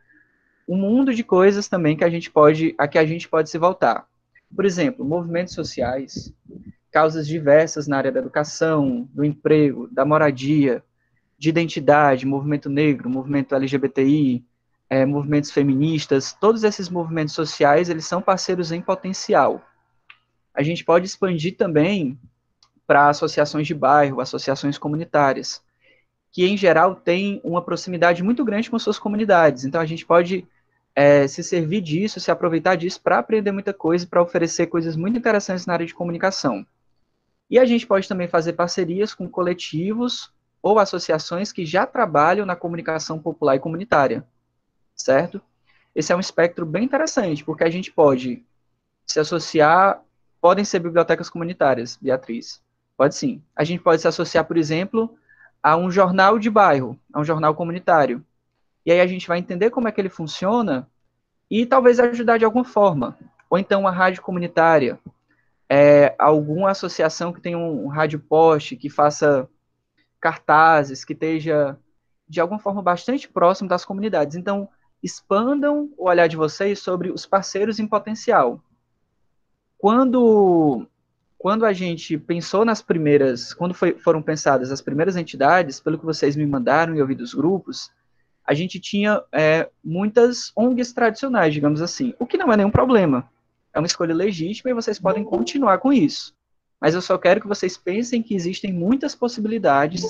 um 0.68 0.76
mundo 0.76 1.14
de 1.14 1.24
coisas 1.24 1.68
também 1.68 1.96
que 1.96 2.04
a 2.04 2.10
gente 2.10 2.32
pode, 2.32 2.74
a 2.76 2.88
que 2.88 2.98
a 2.98 3.06
gente 3.06 3.30
pode 3.30 3.52
se 3.52 3.58
voltar. 3.60 4.08
Por 4.56 4.66
exemplo, 4.66 5.06
movimentos 5.06 5.54
sociais, 5.54 6.34
causas 6.92 7.28
diversas 7.28 7.88
na 7.88 7.98
área 7.98 8.12
da 8.12 8.20
educação, 8.20 9.08
do 9.14 9.24
emprego, 9.24 9.88
da 9.92 10.04
moradia, 10.04 10.84
de 11.38 11.50
identidade, 11.50 12.26
movimento 12.26 12.68
negro, 12.68 13.12
movimento 13.12 13.54
LGBTI, 13.54 14.44
é, 14.90 15.06
movimentos 15.06 15.52
feministas, 15.52 16.34
todos 16.34 16.64
esses 16.64 16.90
movimentos 16.90 17.36
sociais, 17.36 17.90
eles 17.90 18.06
são 18.06 18.24
parceiros 18.24 18.72
em 18.72 18.82
potencial. 18.82 19.62
A 20.52 20.64
gente 20.64 20.84
pode 20.84 21.06
expandir 21.06 21.56
também 21.56 22.18
para 22.88 23.10
associações 23.10 23.68
de 23.68 23.76
bairro, 23.76 24.22
associações 24.22 24.78
comunitárias, 24.78 25.62
que 26.32 26.46
em 26.46 26.56
geral 26.56 26.96
têm 26.96 27.42
uma 27.44 27.62
proximidade 27.62 28.24
muito 28.24 28.46
grande 28.46 28.70
com 28.70 28.80
suas 28.80 28.98
comunidades. 28.98 29.66
Então 29.66 29.82
a 29.82 29.86
gente 29.86 30.06
pode 30.06 30.48
é, 30.96 31.28
se 31.28 31.44
servir 31.44 31.82
disso, 31.82 32.20
se 32.20 32.32
aproveitar 32.32 32.76
disso 32.76 33.02
para 33.02 33.20
aprender 33.20 33.52
muita 33.52 33.74
coisa 33.74 34.08
para 34.08 34.22
oferecer 34.22 34.68
coisas 34.68 34.96
muito 34.96 35.18
interessantes 35.18 35.66
na 35.66 35.74
área 35.74 35.86
de 35.86 35.94
comunicação. 35.94 36.66
E 37.50 37.60
a 37.60 37.66
gente 37.66 37.86
pode 37.86 38.08
também 38.08 38.28
fazer 38.28 38.54
parcerias 38.54 39.14
com 39.14 39.30
coletivos 39.30 40.32
ou 40.62 40.80
associações 40.80 41.52
que 41.52 41.66
já 41.66 41.86
trabalham 41.86 42.46
na 42.46 42.56
comunicação 42.56 43.20
popular 43.20 43.56
e 43.56 43.60
comunitária, 43.60 44.26
certo? 44.96 45.42
Esse 45.94 46.12
é 46.12 46.16
um 46.16 46.20
espectro 46.20 46.66
bem 46.66 46.84
interessante, 46.84 47.44
porque 47.44 47.64
a 47.64 47.70
gente 47.70 47.92
pode 47.92 48.44
se 49.06 49.20
associar, 49.20 50.02
podem 50.42 50.66
ser 50.66 50.80
bibliotecas 50.80 51.30
comunitárias, 51.30 51.98
Beatriz, 52.02 52.62
pode 52.98 53.16
sim. 53.16 53.42
A 53.56 53.64
gente 53.64 53.82
pode 53.82 54.02
se 54.02 54.08
associar, 54.08 54.44
por 54.46 54.58
exemplo, 54.58 55.16
a 55.62 55.78
um 55.78 55.90
jornal 55.92 56.40
de 56.40 56.50
bairro, 56.50 57.00
a 57.14 57.20
um 57.20 57.24
jornal 57.24 57.54
comunitário. 57.54 58.26
E 58.86 58.92
aí 58.92 59.00
a 59.00 59.08
gente 59.08 59.28
vai 59.28 59.38
entender 59.38 59.70
como 59.70 59.88
é 59.88 59.92
que 59.92 60.02
ele 60.02 60.10
funciona 60.10 60.90
e 61.50 61.66
talvez 61.66 62.00
ajudar 62.00 62.38
de 62.38 62.46
alguma 62.46 62.66
forma. 62.66 63.18
Ou 63.50 63.58
então 63.58 63.82
uma 63.82 63.92
rádio 63.92 64.22
comunitária, 64.22 65.00
é, 65.70 66.16
alguma 66.18 66.72
associação 66.72 67.32
que 67.32 67.42
tenha 67.42 67.58
um, 67.58 67.88
rádio 67.88 68.20
poste, 68.20 68.76
que 68.76 68.90
faça 68.90 69.48
cartazes, 70.20 71.06
que 71.06 71.14
esteja 71.14 71.78
de 72.28 72.42
alguma 72.42 72.60
forma 72.60 72.82
bastante 72.82 73.30
próximo 73.30 73.70
das 73.70 73.86
comunidades. 73.86 74.36
Então, 74.36 74.68
expandam 75.02 75.90
o 75.98 76.10
olhar 76.10 76.28
de 76.28 76.36
vocês 76.36 76.80
sobre 76.80 77.12
os 77.12 77.26
parceiros 77.26 77.80
em 77.80 77.88
potencial. 77.88 78.62
Quando 79.78 80.88
quando 81.38 81.66
a 81.66 81.74
gente 81.74 82.18
pensou 82.18 82.66
nas 82.66 82.82
primeiras, 82.82 83.54
quando 83.54 83.74
foi, 83.74 83.94
foram 83.94 84.22
pensadas 84.22 84.72
as 84.72 84.82
primeiras 84.82 85.16
entidades, 85.16 85.80
pelo 85.80 85.98
que 85.98 86.06
vocês 86.06 86.36
me 86.36 86.46
mandaram 86.46 86.96
e 86.96 87.02
ouvi 87.02 87.14
dos 87.14 87.34
grupos, 87.34 87.92
a 88.46 88.54
gente 88.54 88.80
tinha 88.80 89.22
é, 89.32 89.70
muitas 89.84 90.52
ONGs 90.56 90.94
tradicionais, 90.94 91.54
digamos 91.54 91.82
assim, 91.82 92.14
o 92.18 92.26
que 92.26 92.38
não 92.38 92.52
é 92.52 92.58
nenhum 92.58 92.72
problema. 92.72 93.30
É 93.74 93.80
uma 93.80 93.86
escolha 93.86 94.16
legítima 94.16 94.72
e 94.72 94.74
vocês 94.74 94.98
podem 94.98 95.24
continuar 95.24 95.78
com 95.78 95.94
isso. 95.94 96.34
Mas 96.80 96.96
eu 96.96 97.02
só 97.02 97.18
quero 97.18 97.42
que 97.42 97.48
vocês 97.48 97.78
pensem 97.78 98.24
que 98.24 98.34
existem 98.34 98.72
muitas 98.72 99.14
possibilidades 99.14 100.04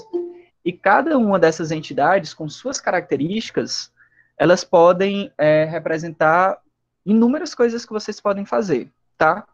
e 0.63 0.71
cada 0.71 1.17
uma 1.17 1.39
dessas 1.39 1.71
entidades, 1.71 2.33
com 2.33 2.47
suas 2.47 2.79
características, 2.79 3.91
elas 4.37 4.63
podem 4.63 5.31
é, 5.37 5.65
representar 5.65 6.59
inúmeras 7.05 7.55
coisas 7.55 7.85
que 7.85 7.93
vocês 7.93 8.19
podem 8.19 8.45
fazer, 8.45 8.91
tá? 9.17 9.47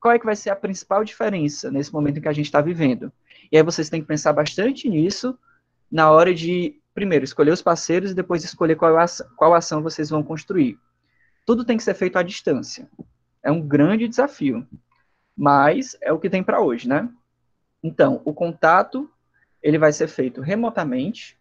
Qual 0.00 0.14
é 0.14 0.18
que 0.18 0.24
vai 0.24 0.34
ser 0.34 0.50
a 0.50 0.56
principal 0.56 1.04
diferença 1.04 1.70
nesse 1.70 1.92
momento 1.92 2.20
que 2.20 2.28
a 2.28 2.32
gente 2.32 2.46
está 2.46 2.60
vivendo? 2.60 3.12
E 3.52 3.56
aí 3.56 3.62
vocês 3.62 3.90
têm 3.90 4.00
que 4.00 4.06
pensar 4.08 4.32
bastante 4.32 4.88
nisso 4.88 5.38
na 5.90 6.10
hora 6.10 6.32
de, 6.32 6.80
primeiro, 6.94 7.24
escolher 7.24 7.50
os 7.50 7.60
parceiros 7.60 8.12
e 8.12 8.14
depois 8.14 8.42
escolher 8.42 8.76
qual 8.76 8.96
ação, 8.96 9.26
qual 9.36 9.54
ação 9.54 9.82
vocês 9.82 10.08
vão 10.08 10.22
construir. 10.22 10.78
Tudo 11.44 11.64
tem 11.64 11.76
que 11.76 11.82
ser 11.82 11.94
feito 11.94 12.16
à 12.16 12.22
distância. 12.22 12.88
É 13.42 13.50
um 13.50 13.60
grande 13.60 14.08
desafio, 14.08 14.66
mas 15.36 15.96
é 16.00 16.12
o 16.12 16.18
que 16.18 16.30
tem 16.30 16.42
para 16.42 16.60
hoje, 16.60 16.88
né? 16.88 17.08
Então, 17.82 18.22
o 18.24 18.32
contato 18.32 19.10
ele 19.62 19.78
vai 19.78 19.92
ser 19.92 20.08
feito 20.08 20.40
remotamente. 20.40 21.38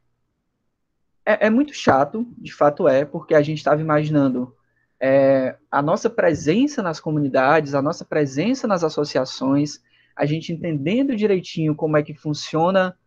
É, 1.26 1.48
é 1.48 1.50
muito 1.50 1.74
chato, 1.74 2.28
de 2.38 2.54
fato 2.54 2.88
é, 2.88 3.06
porque 3.06 3.36
a 3.36 3.42
gente 3.42 3.60
estava 3.60 3.80
imaginando 3.80 4.56
é, 5.02 5.56
a 5.72 5.82
nossa 5.82 6.10
presença 6.10 6.82
nas 6.82 7.00
comunidades, 7.00 7.74
a 7.74 7.82
nossa 7.82 8.04
presença 8.04 8.68
nas 8.68 8.84
associações, 8.84 9.80
a 10.16 10.26
gente 10.26 10.52
entendendo 10.52 11.16
direitinho 11.16 11.74
como 11.74 11.96
é 11.96 12.04
que 12.04 12.14
funciona 12.14 12.98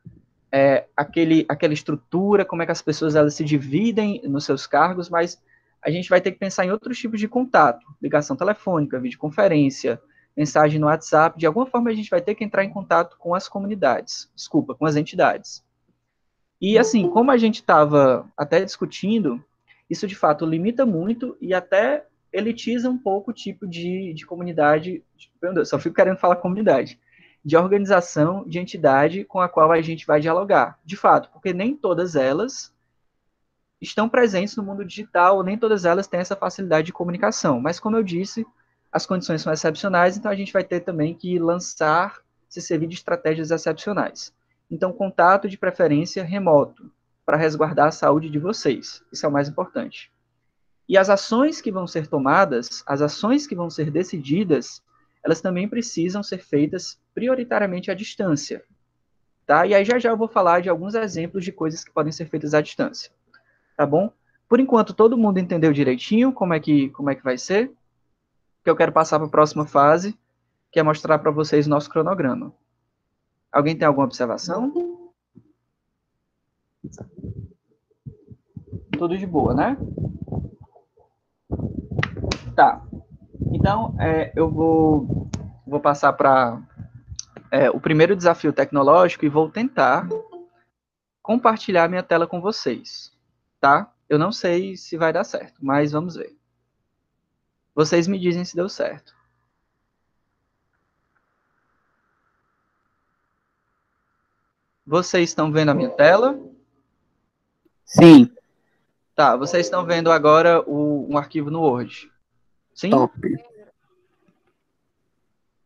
é, 0.51 0.87
aquele, 0.97 1.45
aquela 1.49 1.75
estrutura, 1.75 2.45
como 2.45 2.63
é 2.63 2.67
que 2.67 2.73
as 2.73 2.83
pessoas 2.83 3.15
elas 3.15 3.35
se 3.35 3.45
dividem 3.45 4.23
nos 4.25 4.45
seus 4.45 4.67
cargos, 4.67 5.11
mas 5.11 5.41
a 5.83 5.91
gente 5.91 6.09
vai 6.09 6.21
ter 6.21 6.33
que 6.33 6.39
pensar 6.39 6.65
em 6.65 6.71
outros 6.71 6.99
tipos 6.99 7.21
de 7.21 7.29
contato, 7.29 7.85
ligação 8.01 8.37
telefônica, 8.37 9.01
videoconferência, 9.01 10.01
mensagem 10.35 10.79
no 10.79 10.87
WhatsApp, 10.87 11.39
de 11.39 11.47
alguma 11.47 11.67
forma 11.67 11.91
a 11.91 11.95
gente 11.95 12.09
vai 12.09 12.23
ter 12.23 12.35
que 12.35 12.45
entrar 12.45 12.65
em 12.65 12.71
contato 12.71 13.17
com 13.19 13.35
as 13.35 13.49
comunidades, 13.49 14.31
desculpa, 14.35 14.75
com 14.75 14.87
as 14.87 14.97
entidades. 14.97 15.63
E 16.61 16.79
assim, 16.79 17.11
como 17.11 17.31
a 17.31 17.37
gente 17.37 17.57
estava 17.57 18.27
até 18.37 18.65
discutindo, 18.65 19.45
isso 19.93 20.07
de 20.07 20.17
fato 20.17 20.47
limita 20.47 20.87
muito 20.87 21.37
e 21.39 21.53
até 21.53 22.07
elitiza 22.33 22.89
um 22.89 22.97
pouco 22.97 23.31
o 23.31 23.35
tipo 23.35 23.67
de, 23.67 24.15
de 24.15 24.25
comunidade, 24.25 25.05
meu 25.41 25.53
Deus, 25.53 25.69
só 25.69 25.79
fico 25.79 25.95
querendo 25.95 26.17
falar 26.17 26.37
comunidade, 26.37 26.99
de 27.45 27.57
organização, 27.59 28.43
de 28.49 28.59
entidade 28.59 29.23
com 29.25 29.39
a 29.39 29.51
qual 29.51 29.71
a 29.71 29.83
gente 29.83 30.07
vai 30.07 30.19
dialogar. 30.19 30.79
De 30.83 30.97
fato, 30.97 31.29
porque 31.31 31.53
nem 31.53 31.77
todas 31.77 32.17
elas 32.17 32.73
estão 33.81 34.09
presentes 34.09 34.57
no 34.57 34.63
mundo 34.63 34.83
digital, 34.83 35.43
nem 35.43 35.59
todas 35.59 35.85
elas 35.85 36.07
têm 36.07 36.21
essa 36.21 36.37
facilidade 36.37 36.87
de 36.87 36.93
comunicação. 36.93 37.61
Mas, 37.61 37.79
como 37.79 37.97
eu 37.97 38.03
disse, 38.03 38.47
as 38.91 39.05
condições 39.05 39.43
são 39.43 39.53
excepcionais, 39.53 40.17
então 40.17 40.31
a 40.31 40.35
gente 40.37 40.53
vai 40.53 40.65
ter 40.65 40.81
também 40.81 41.15
que 41.15 41.39
lançar, 41.39 42.21
se 42.49 42.63
servir 42.63 42.87
de 42.87 42.95
estratégias 42.95 43.51
excepcionais. 43.51 44.33
Então, 44.71 44.91
contato 44.91 45.49
de 45.49 45.59
preferência 45.59 46.25
remoto, 46.25 46.91
para 47.25 47.37
resguardar 47.37 47.89
a 47.89 47.93
saúde 47.93 48.29
de 48.29 48.39
vocês. 48.39 49.03
Isso 49.13 49.25
é 49.25 49.29
o 49.29 49.33
mais 49.33 49.49
importante. 49.49 50.13
E 50.89 50.99
as 50.99 51.09
ações 51.09 51.61
que 51.61 51.71
vão 51.71 51.87
ser 51.87 52.07
tomadas, 52.07 52.83
as 52.87 53.01
ações 53.01 53.47
que 53.47 53.55
vão 53.55 53.71
ser 53.71 53.91
decididas, 53.91 54.83
elas 55.25 55.41
também 55.41 55.69
precisam 55.69 56.23
ser 56.23 56.39
feitas 56.39 57.01
prioritariamente 57.15 57.91
à 57.91 57.95
distância. 57.95 58.65
Tá? 59.47 59.67
E 59.67 59.75
aí 59.75 59.85
já 59.85 59.99
já 59.99 60.11
eu 60.11 60.17
vou 60.17 60.29
falar 60.29 60.61
de 60.61 60.69
alguns 60.69 60.95
exemplos 60.95 61.45
de 61.45 61.53
coisas 61.53 61.85
que 61.85 61.93
podem 61.93 62.13
ser 62.13 62.29
feitas 62.29 62.55
à 62.55 62.61
distância. 62.61 63.11
Tá 63.77 63.87
bom? 63.87 64.13
Por 64.49 64.61
enquanto 64.61 64.93
todo 64.93 65.17
mundo 65.17 65.39
entendeu 65.39 65.73
direitinho 65.73 66.33
como 66.33 66.55
é 66.55 66.61
que 66.61 66.91
como 66.91 67.11
é 67.11 67.15
que 67.15 67.25
vai 67.25 67.39
ser? 67.39 67.73
Que 68.63 68.71
eu 68.71 68.77
quero 68.77 68.93
passar 68.93 69.19
para 69.19 69.29
a 69.29 69.31
próxima 69.31 69.67
fase, 69.67 70.19
que 70.71 70.79
é 70.79 70.83
mostrar 70.83 71.19
para 71.19 71.31
vocês 71.31 71.67
o 71.67 71.71
nosso 71.71 71.91
cronograma. 71.91 72.53
Alguém 73.51 73.77
tem 73.77 73.87
alguma 73.87 74.07
observação? 74.07 74.92
Tudo 78.99 79.17
de 79.17 79.27
boa, 79.27 79.55
né? 79.55 79.77
Tá. 82.55 82.83
Então, 83.53 83.97
é, 84.01 84.33
eu 84.37 84.51
vou, 84.51 85.29
vou 85.67 85.81
passar 85.81 86.13
para 86.13 86.61
é, 87.51 87.71
o 87.71 87.81
primeiro 87.81 88.17
desafio 88.17 88.53
tecnológico 88.53 89.25
e 89.25 89.29
vou 89.29 89.51
tentar 89.51 90.09
compartilhar 91.23 91.89
minha 91.89 92.03
tela 92.03 92.27
com 92.27 92.41
vocês, 92.41 93.13
tá? 93.61 93.93
Eu 94.09 94.19
não 94.19 94.33
sei 94.33 94.77
se 94.77 94.97
vai 94.97 95.13
dar 95.13 95.25
certo, 95.25 95.55
mas 95.61 95.93
vamos 95.93 96.17
ver. 96.17 96.37
Vocês 97.75 98.07
me 98.07 98.19
dizem 98.19 98.45
se 98.45 98.55
deu 98.55 98.69
certo. 98.69 99.15
Vocês 104.87 105.31
estão 105.31 105.51
vendo 105.51 105.71
a 105.71 105.75
minha 105.75 105.91
tela? 105.91 106.39
Sim. 107.93 108.35
Tá, 109.15 109.37
vocês 109.37 109.67
estão 109.67 109.85
vendo 109.85 110.11
agora 110.11 110.63
o, 110.67 111.07
um 111.11 111.19
arquivo 111.19 111.51
no 111.51 111.61
Word. 111.61 112.11
Sim? 112.75 112.89
Top. 112.89 113.15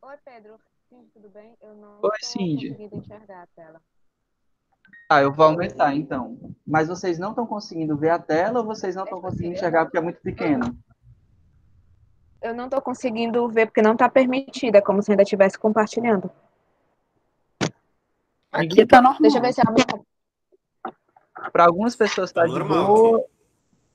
Oi, 0.03 0.17
Pedro. 0.25 0.59
Sim, 0.89 1.09
tudo 1.15 1.29
bem? 1.29 1.57
Eu 1.61 1.75
não 1.75 2.01
Oi, 2.03 2.11
Cindy. 2.21 2.71
conseguindo 2.71 2.97
enxergar 2.97 3.43
a 3.43 3.47
tela. 3.55 3.81
Ah, 5.09 5.23
eu 5.23 5.33
vou 5.33 5.47
aumentar 5.47 5.95
então. 5.95 6.37
Mas 6.67 6.89
vocês 6.89 7.17
não 7.17 7.31
estão 7.31 7.47
conseguindo 7.47 7.97
ver 7.97 8.11
a 8.11 8.19
tela 8.19 8.59
ou 8.59 8.67
vocês 8.67 8.97
não 8.97 9.05
estão 9.05 9.21
conseguindo 9.21 9.55
enxergar 9.55 9.85
porque 9.85 9.99
é 9.99 10.01
muito 10.01 10.21
pequeno? 10.21 10.77
Eu 12.43 12.55
não 12.55 12.65
estou 12.65 12.83
conseguindo 12.83 13.49
ver 13.49 13.67
porque 13.67 13.83
não 13.83 13.93
está 13.93 14.09
permitida, 14.09 14.83
como 14.83 15.01
se 15.01 15.13
ainda 15.13 15.23
estivesse 15.23 15.57
compartilhando. 15.57 16.29
Aqui 18.51 18.85
tá 18.85 19.01
normal. 19.01 19.23
Deixa 19.23 19.39
eu 19.39 19.43
ver 19.43 19.53
se 19.53 19.61
a 19.61 19.71
minha 19.71 19.87
Para 21.53 21.67
algumas 21.67 21.97
pessoas 21.97 22.33
tá, 22.33 22.43
Tá 22.43 22.47
de 22.47 22.53
normal 22.53 22.87
boa. 22.87 23.25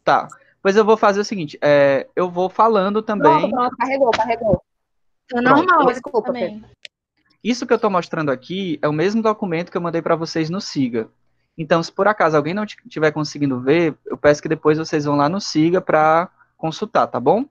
Tá. 0.03 0.27
Pois 0.61 0.75
eu 0.75 0.85
vou 0.85 0.95
fazer 0.95 1.19
o 1.19 1.25
seguinte, 1.25 1.57
é, 1.61 2.07
eu 2.15 2.29
vou 2.29 2.49
falando 2.49 3.01
também. 3.01 3.31
Pronto, 3.31 3.51
pronto, 3.51 3.77
carregou, 3.77 4.11
carregou. 4.11 4.63
Tá 5.27 5.41
normal 5.41 5.85
Desculpa, 5.87 6.21
também. 6.21 6.63
Isso 7.43 7.65
que 7.65 7.73
eu 7.73 7.77
estou 7.77 7.89
mostrando 7.89 8.29
aqui 8.29 8.77
é 8.81 8.87
o 8.87 8.93
mesmo 8.93 9.21
documento 9.21 9.71
que 9.71 9.77
eu 9.77 9.81
mandei 9.81 10.01
para 10.01 10.15
vocês 10.15 10.49
no 10.49 10.61
Siga. 10.61 11.09
Então, 11.57 11.81
se 11.81 11.91
por 11.91 12.07
acaso 12.07 12.37
alguém 12.37 12.53
não 12.53 12.63
estiver 12.63 13.11
conseguindo 13.11 13.59
ver, 13.59 13.95
eu 14.05 14.17
peço 14.17 14.41
que 14.41 14.49
depois 14.49 14.77
vocês 14.77 15.05
vão 15.05 15.15
lá 15.15 15.27
no 15.27 15.41
Siga 15.41 15.81
para 15.81 16.29
consultar, 16.55 17.07
tá 17.07 17.19
bom? 17.19 17.45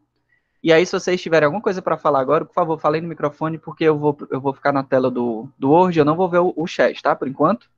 E 0.63 0.73
aí, 0.73 0.85
se 0.85 0.93
vocês 0.93 1.21
tiverem 1.21 1.47
alguma 1.47 1.63
coisa 1.63 1.83
para 1.83 1.97
falar 1.97 2.21
agora, 2.21 2.45
por 2.45 2.53
favor, 2.53 2.79
falem 2.79 3.01
no 3.01 3.09
microfone, 3.09 3.59
porque 3.59 3.85
eu 3.85 3.99
vou, 3.99 4.17
eu 4.31 4.41
vou 4.41 4.53
ficar 4.53 4.73
na 4.73 4.85
tela 4.85 5.11
do, 5.11 5.49
do 5.59 5.71
Word, 5.71 5.99
eu 5.99 6.05
não 6.05 6.17
vou 6.17 6.29
ver 6.29 6.39
o, 6.39 6.53
o 6.55 6.67
chat, 6.67 7.03
tá? 7.03 7.17
Por 7.17 7.27
enquanto. 7.27 7.69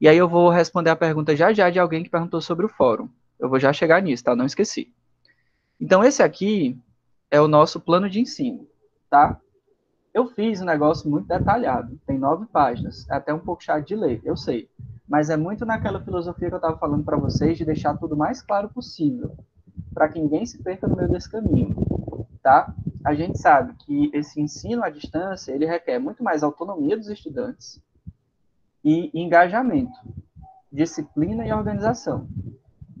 E 0.00 0.08
aí 0.08 0.16
eu 0.16 0.28
vou 0.28 0.50
responder 0.50 0.90
a 0.90 0.96
pergunta 0.96 1.34
já 1.34 1.52
já 1.52 1.70
de 1.70 1.78
alguém 1.78 2.02
que 2.02 2.10
perguntou 2.10 2.40
sobre 2.40 2.66
o 2.66 2.68
fórum. 2.68 3.08
Eu 3.38 3.48
vou 3.48 3.58
já 3.58 3.72
chegar 3.72 4.02
nisso, 4.02 4.24
tá? 4.24 4.36
Não 4.36 4.46
esqueci. 4.46 4.92
Então, 5.80 6.02
esse 6.04 6.22
aqui 6.22 6.78
é 7.30 7.40
o 7.40 7.48
nosso 7.48 7.80
plano 7.80 8.08
de 8.08 8.20
ensino, 8.20 8.66
tá? 9.10 9.38
Eu 10.12 10.26
fiz 10.28 10.62
um 10.62 10.64
negócio 10.64 11.08
muito 11.10 11.28
detalhado, 11.28 11.98
tem 12.06 12.18
nove 12.18 12.46
páginas, 12.46 13.06
é 13.10 13.14
até 13.14 13.34
um 13.34 13.38
pouco 13.38 13.62
chato 13.62 13.86
de 13.86 13.94
ler, 13.94 14.20
eu 14.24 14.36
sei. 14.36 14.70
Mas 15.06 15.28
é 15.28 15.36
muito 15.36 15.66
naquela 15.66 16.02
filosofia 16.02 16.48
que 16.48 16.54
eu 16.54 16.58
estava 16.58 16.78
falando 16.78 17.04
para 17.04 17.18
vocês, 17.18 17.58
de 17.58 17.64
deixar 17.64 17.96
tudo 17.98 18.16
mais 18.16 18.40
claro 18.40 18.70
possível, 18.70 19.36
para 19.92 20.08
que 20.08 20.18
ninguém 20.18 20.46
se 20.46 20.62
perca 20.62 20.88
no 20.88 20.96
meio 20.96 21.10
desse 21.10 21.30
caminho, 21.30 21.76
tá? 22.42 22.74
a 23.06 23.14
gente 23.14 23.38
sabe 23.38 23.72
que 23.78 24.10
esse 24.12 24.40
ensino 24.40 24.82
à 24.82 24.90
distância, 24.90 25.52
ele 25.52 25.64
requer 25.64 25.96
muito 26.00 26.24
mais 26.24 26.42
autonomia 26.42 26.96
dos 26.96 27.06
estudantes 27.06 27.80
e 28.86 29.10
engajamento, 29.12 29.98
disciplina 30.70 31.44
e 31.44 31.52
organização. 31.52 32.28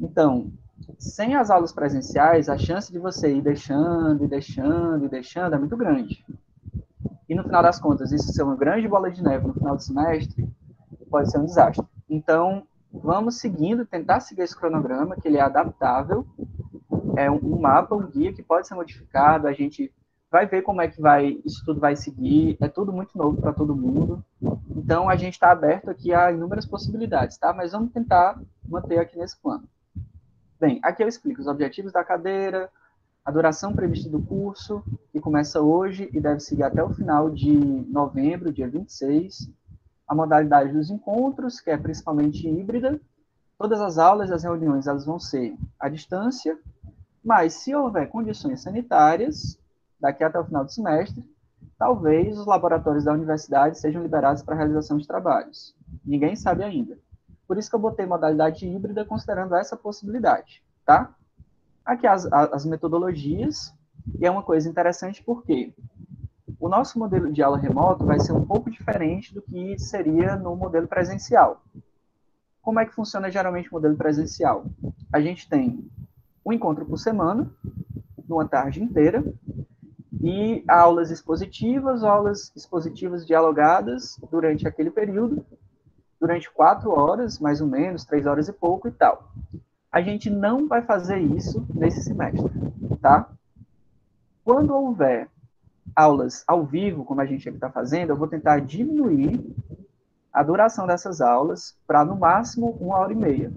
Então, 0.00 0.50
sem 0.98 1.36
as 1.36 1.48
aulas 1.48 1.72
presenciais, 1.72 2.48
a 2.48 2.58
chance 2.58 2.90
de 2.90 2.98
você 2.98 3.32
ir 3.32 3.40
deixando 3.40 4.24
e 4.24 4.26
deixando 4.26 5.04
e 5.04 5.08
deixando 5.08 5.54
é 5.54 5.58
muito 5.58 5.76
grande. 5.76 6.26
E 7.28 7.36
no 7.36 7.44
final 7.44 7.62
das 7.62 7.78
contas, 7.78 8.10
isso 8.10 8.32
ser 8.32 8.42
uma 8.42 8.56
grande 8.56 8.88
bola 8.88 9.12
de 9.12 9.22
neve 9.22 9.46
no 9.46 9.54
final 9.54 9.76
do 9.76 9.82
semestre 9.82 10.48
pode 11.08 11.30
ser 11.30 11.38
um 11.38 11.44
desastre. 11.44 11.86
Então, 12.10 12.66
vamos 12.92 13.36
seguindo, 13.38 13.86
tentar 13.86 14.18
seguir 14.18 14.42
esse 14.42 14.56
cronograma, 14.56 15.14
que 15.14 15.28
ele 15.28 15.36
é 15.36 15.40
adaptável, 15.40 16.26
é 17.16 17.30
um 17.30 17.60
mapa, 17.60 17.94
um 17.94 18.08
guia 18.08 18.32
que 18.32 18.42
pode 18.42 18.66
ser 18.66 18.74
modificado, 18.74 19.46
a 19.46 19.52
gente 19.52 19.92
vai 20.36 20.44
ver 20.44 20.60
como 20.60 20.82
é 20.82 20.88
que 20.88 21.00
vai, 21.00 21.40
isso 21.46 21.64
tudo 21.64 21.80
vai 21.80 21.96
seguir, 21.96 22.58
é 22.60 22.68
tudo 22.68 22.92
muito 22.92 23.16
novo 23.16 23.40
para 23.40 23.54
todo 23.54 23.74
mundo. 23.74 24.22
Então, 24.76 25.08
a 25.08 25.16
gente 25.16 25.32
está 25.32 25.50
aberto 25.50 25.88
aqui 25.88 26.12
a 26.12 26.30
inúmeras 26.30 26.66
possibilidades, 26.66 27.38
tá? 27.38 27.54
Mas 27.54 27.72
vamos 27.72 27.90
tentar 27.90 28.38
manter 28.68 28.98
aqui 28.98 29.16
nesse 29.16 29.34
plano. 29.40 29.66
Bem, 30.60 30.78
aqui 30.82 31.02
eu 31.02 31.08
explico 31.08 31.40
os 31.40 31.46
objetivos 31.46 31.90
da 31.90 32.04
cadeira, 32.04 32.68
a 33.24 33.30
duração 33.30 33.72
prevista 33.72 34.10
do 34.10 34.20
curso, 34.20 34.84
que 35.10 35.20
começa 35.20 35.62
hoje 35.62 36.10
e 36.12 36.20
deve 36.20 36.40
seguir 36.40 36.64
até 36.64 36.84
o 36.84 36.92
final 36.92 37.30
de 37.30 37.56
novembro, 37.90 38.52
dia 38.52 38.68
26, 38.68 39.50
a 40.06 40.14
modalidade 40.14 40.70
dos 40.70 40.90
encontros, 40.90 41.60
que 41.60 41.70
é 41.70 41.78
principalmente 41.78 42.46
híbrida. 42.46 43.00
Todas 43.56 43.80
as 43.80 43.96
aulas 43.96 44.28
e 44.28 44.34
as 44.34 44.42
reuniões 44.42 44.86
elas 44.86 45.06
vão 45.06 45.18
ser 45.18 45.56
à 45.80 45.88
distância, 45.88 46.58
mas 47.24 47.54
se 47.54 47.74
houver 47.74 48.10
condições 48.10 48.60
sanitárias, 48.60 49.58
daqui 50.00 50.22
até 50.24 50.38
o 50.38 50.44
final 50.44 50.64
do 50.64 50.72
semestre, 50.72 51.24
talvez 51.78 52.38
os 52.38 52.46
laboratórios 52.46 53.04
da 53.04 53.12
universidade 53.12 53.78
sejam 53.78 54.02
liberados 54.02 54.42
para 54.42 54.54
a 54.54 54.58
realização 54.58 54.96
de 54.96 55.06
trabalhos. 55.06 55.74
Ninguém 56.04 56.36
sabe 56.36 56.64
ainda. 56.64 56.98
Por 57.46 57.58
isso 57.58 57.70
que 57.70 57.76
eu 57.76 57.80
botei 57.80 58.06
modalidade 58.06 58.66
híbrida 58.66 59.04
considerando 59.04 59.54
essa 59.54 59.76
possibilidade, 59.76 60.62
tá? 60.84 61.14
Aqui 61.84 62.06
as, 62.06 62.26
as 62.32 62.64
metodologias, 62.64 63.72
e 64.18 64.26
é 64.26 64.30
uma 64.30 64.42
coisa 64.42 64.68
interessante 64.68 65.22
porque 65.22 65.72
o 66.58 66.68
nosso 66.68 66.98
modelo 66.98 67.32
de 67.32 67.42
aula 67.42 67.58
remoto 67.58 68.04
vai 68.04 68.18
ser 68.18 68.32
um 68.32 68.44
pouco 68.44 68.70
diferente 68.70 69.34
do 69.34 69.42
que 69.42 69.78
seria 69.78 70.36
no 70.36 70.56
modelo 70.56 70.88
presencial. 70.88 71.62
Como 72.62 72.80
é 72.80 72.86
que 72.86 72.94
funciona 72.94 73.30
geralmente 73.30 73.68
o 73.68 73.74
modelo 73.74 73.96
presencial? 73.96 74.64
A 75.12 75.20
gente 75.20 75.48
tem 75.48 75.88
um 76.44 76.52
encontro 76.52 76.84
por 76.84 76.98
semana, 76.98 77.48
numa 78.28 78.48
tarde 78.48 78.82
inteira, 78.82 79.22
e 80.22 80.64
aulas 80.68 81.10
expositivas, 81.10 82.02
aulas 82.02 82.52
expositivas 82.56 83.26
dialogadas 83.26 84.18
durante 84.30 84.66
aquele 84.66 84.90
período, 84.90 85.44
durante 86.20 86.50
quatro 86.50 86.90
horas, 86.90 87.38
mais 87.38 87.60
ou 87.60 87.66
menos, 87.66 88.04
três 88.04 88.26
horas 88.26 88.48
e 88.48 88.52
pouco 88.52 88.88
e 88.88 88.90
tal. 88.90 89.30
A 89.90 90.00
gente 90.00 90.28
não 90.30 90.66
vai 90.66 90.82
fazer 90.82 91.18
isso 91.18 91.66
nesse 91.74 92.02
semestre, 92.02 92.50
tá? 93.00 93.28
Quando 94.44 94.74
houver 94.74 95.28
aulas 95.94 96.44
ao 96.46 96.64
vivo, 96.64 97.04
como 97.04 97.20
a 97.20 97.26
gente 97.26 97.48
está 97.48 97.70
fazendo, 97.70 98.10
eu 98.10 98.16
vou 98.16 98.28
tentar 98.28 98.60
diminuir 98.60 99.40
a 100.32 100.42
duração 100.42 100.86
dessas 100.86 101.20
aulas 101.20 101.74
para, 101.86 102.04
no 102.04 102.16
máximo, 102.16 102.76
uma 102.78 102.98
hora 102.98 103.12
e 103.12 103.16
meia. 103.16 103.52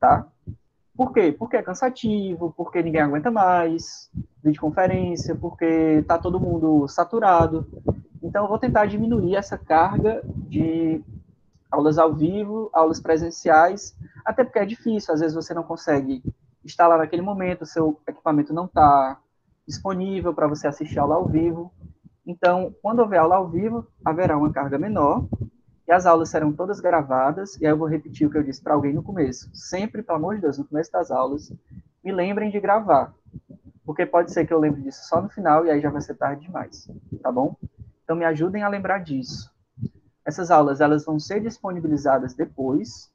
Tá? 0.00 0.26
Por 0.96 1.12
quê? 1.12 1.30
Porque 1.30 1.56
é 1.56 1.62
cansativo, 1.62 2.54
porque 2.56 2.82
ninguém 2.82 3.02
aguenta 3.02 3.30
mais 3.30 4.10
videoconferência, 4.48 5.34
porque 5.34 5.64
está 5.64 6.18
todo 6.18 6.40
mundo 6.40 6.86
saturado. 6.88 7.66
Então, 8.22 8.44
eu 8.44 8.48
vou 8.48 8.58
tentar 8.58 8.86
diminuir 8.86 9.36
essa 9.36 9.56
carga 9.56 10.22
de 10.48 11.02
aulas 11.70 11.98
ao 11.98 12.14
vivo, 12.14 12.68
aulas 12.72 13.00
presenciais, 13.00 13.96
até 14.24 14.42
porque 14.42 14.58
é 14.58 14.64
difícil, 14.66 15.14
às 15.14 15.20
vezes 15.20 15.34
você 15.34 15.54
não 15.54 15.62
consegue 15.62 16.22
lá 16.78 16.98
naquele 16.98 17.22
momento, 17.22 17.64
seu 17.64 17.98
equipamento 18.06 18.52
não 18.52 18.66
está 18.66 19.18
disponível 19.66 20.34
para 20.34 20.46
você 20.46 20.66
assistir 20.66 20.98
aula 20.98 21.14
ao 21.14 21.26
vivo. 21.26 21.72
Então, 22.26 22.74
quando 22.82 22.98
houver 23.00 23.18
aula 23.18 23.36
ao 23.36 23.48
vivo, 23.48 23.86
haverá 24.04 24.36
uma 24.36 24.52
carga 24.52 24.78
menor 24.78 25.26
e 25.86 25.92
as 25.92 26.04
aulas 26.04 26.28
serão 26.28 26.52
todas 26.52 26.80
gravadas. 26.80 27.56
E 27.60 27.66
aí 27.66 27.72
eu 27.72 27.78
vou 27.78 27.88
repetir 27.88 28.26
o 28.26 28.30
que 28.30 28.36
eu 28.36 28.42
disse 28.42 28.62
para 28.62 28.74
alguém 28.74 28.92
no 28.92 29.02
começo. 29.02 29.48
Sempre, 29.54 30.02
pelo 30.02 30.18
amor 30.18 30.34
de 30.34 30.42
Deus, 30.42 30.58
no 30.58 30.64
começo 30.64 30.92
das 30.92 31.10
aulas, 31.10 31.52
me 32.04 32.12
lembrem 32.12 32.50
de 32.50 32.60
gravar. 32.60 33.14
Porque 33.88 34.04
pode 34.04 34.30
ser 34.34 34.46
que 34.46 34.52
eu 34.52 34.58
lembre 34.58 34.82
disso 34.82 35.08
só 35.08 35.18
no 35.22 35.30
final 35.30 35.64
e 35.64 35.70
aí 35.70 35.80
já 35.80 35.88
vai 35.88 36.02
ser 36.02 36.14
tarde 36.14 36.44
demais, 36.44 36.90
tá 37.22 37.32
bom? 37.32 37.56
Então 38.04 38.14
me 38.14 38.26
ajudem 38.26 38.62
a 38.62 38.68
lembrar 38.68 38.98
disso. 38.98 39.50
Essas 40.26 40.50
aulas 40.50 40.82
elas 40.82 41.06
vão 41.06 41.18
ser 41.18 41.40
disponibilizadas 41.40 42.34
depois 42.34 43.10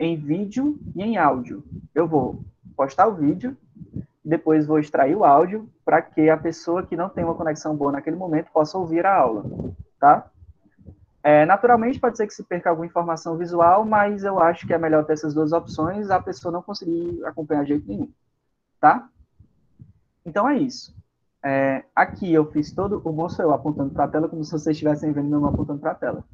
em 0.00 0.16
vídeo 0.16 0.80
e 0.96 1.02
em 1.04 1.16
áudio. 1.16 1.62
Eu 1.94 2.08
vou 2.08 2.44
postar 2.76 3.06
o 3.06 3.14
vídeo 3.14 3.56
depois 4.24 4.66
vou 4.66 4.80
extrair 4.80 5.14
o 5.14 5.24
áudio 5.24 5.70
para 5.84 6.02
que 6.02 6.28
a 6.28 6.36
pessoa 6.36 6.84
que 6.84 6.96
não 6.96 7.08
tem 7.08 7.22
uma 7.22 7.36
conexão 7.36 7.76
boa 7.76 7.92
naquele 7.92 8.16
momento 8.16 8.50
possa 8.50 8.76
ouvir 8.76 9.06
a 9.06 9.14
aula, 9.14 9.44
tá? 10.00 10.28
É, 11.22 11.46
naturalmente, 11.46 12.00
pode 12.00 12.16
ser 12.16 12.26
que 12.26 12.34
se 12.34 12.42
perca 12.42 12.68
alguma 12.68 12.86
informação 12.86 13.36
visual, 13.36 13.84
mas 13.84 14.24
eu 14.24 14.40
acho 14.40 14.66
que 14.66 14.74
é 14.74 14.78
melhor 14.78 15.04
ter 15.04 15.12
essas 15.12 15.32
duas 15.32 15.52
opções, 15.52 16.10
a 16.10 16.20
pessoa 16.20 16.50
não 16.50 16.62
conseguir 16.62 17.24
acompanhar 17.24 17.62
de 17.62 17.68
jeito 17.68 17.86
nenhum, 17.86 18.10
tá? 18.80 19.08
Então 20.26 20.48
é 20.48 20.58
isso. 20.58 20.94
É, 21.42 21.84
aqui 21.94 22.32
eu 22.32 22.50
fiz 22.50 22.72
todo, 22.72 23.00
o 23.02 23.28
sou 23.28 23.44
eu 23.44 23.54
apontando 23.54 23.94
para 23.94 24.04
a 24.04 24.08
tela, 24.08 24.28
como 24.28 24.44
se 24.44 24.50
vocês 24.50 24.74
estivessem 24.74 25.12
vendo 25.12 25.28
meu 25.28 25.46
apontando 25.46 25.80
para 25.80 25.92
a 25.92 25.94
tela. 25.94 26.24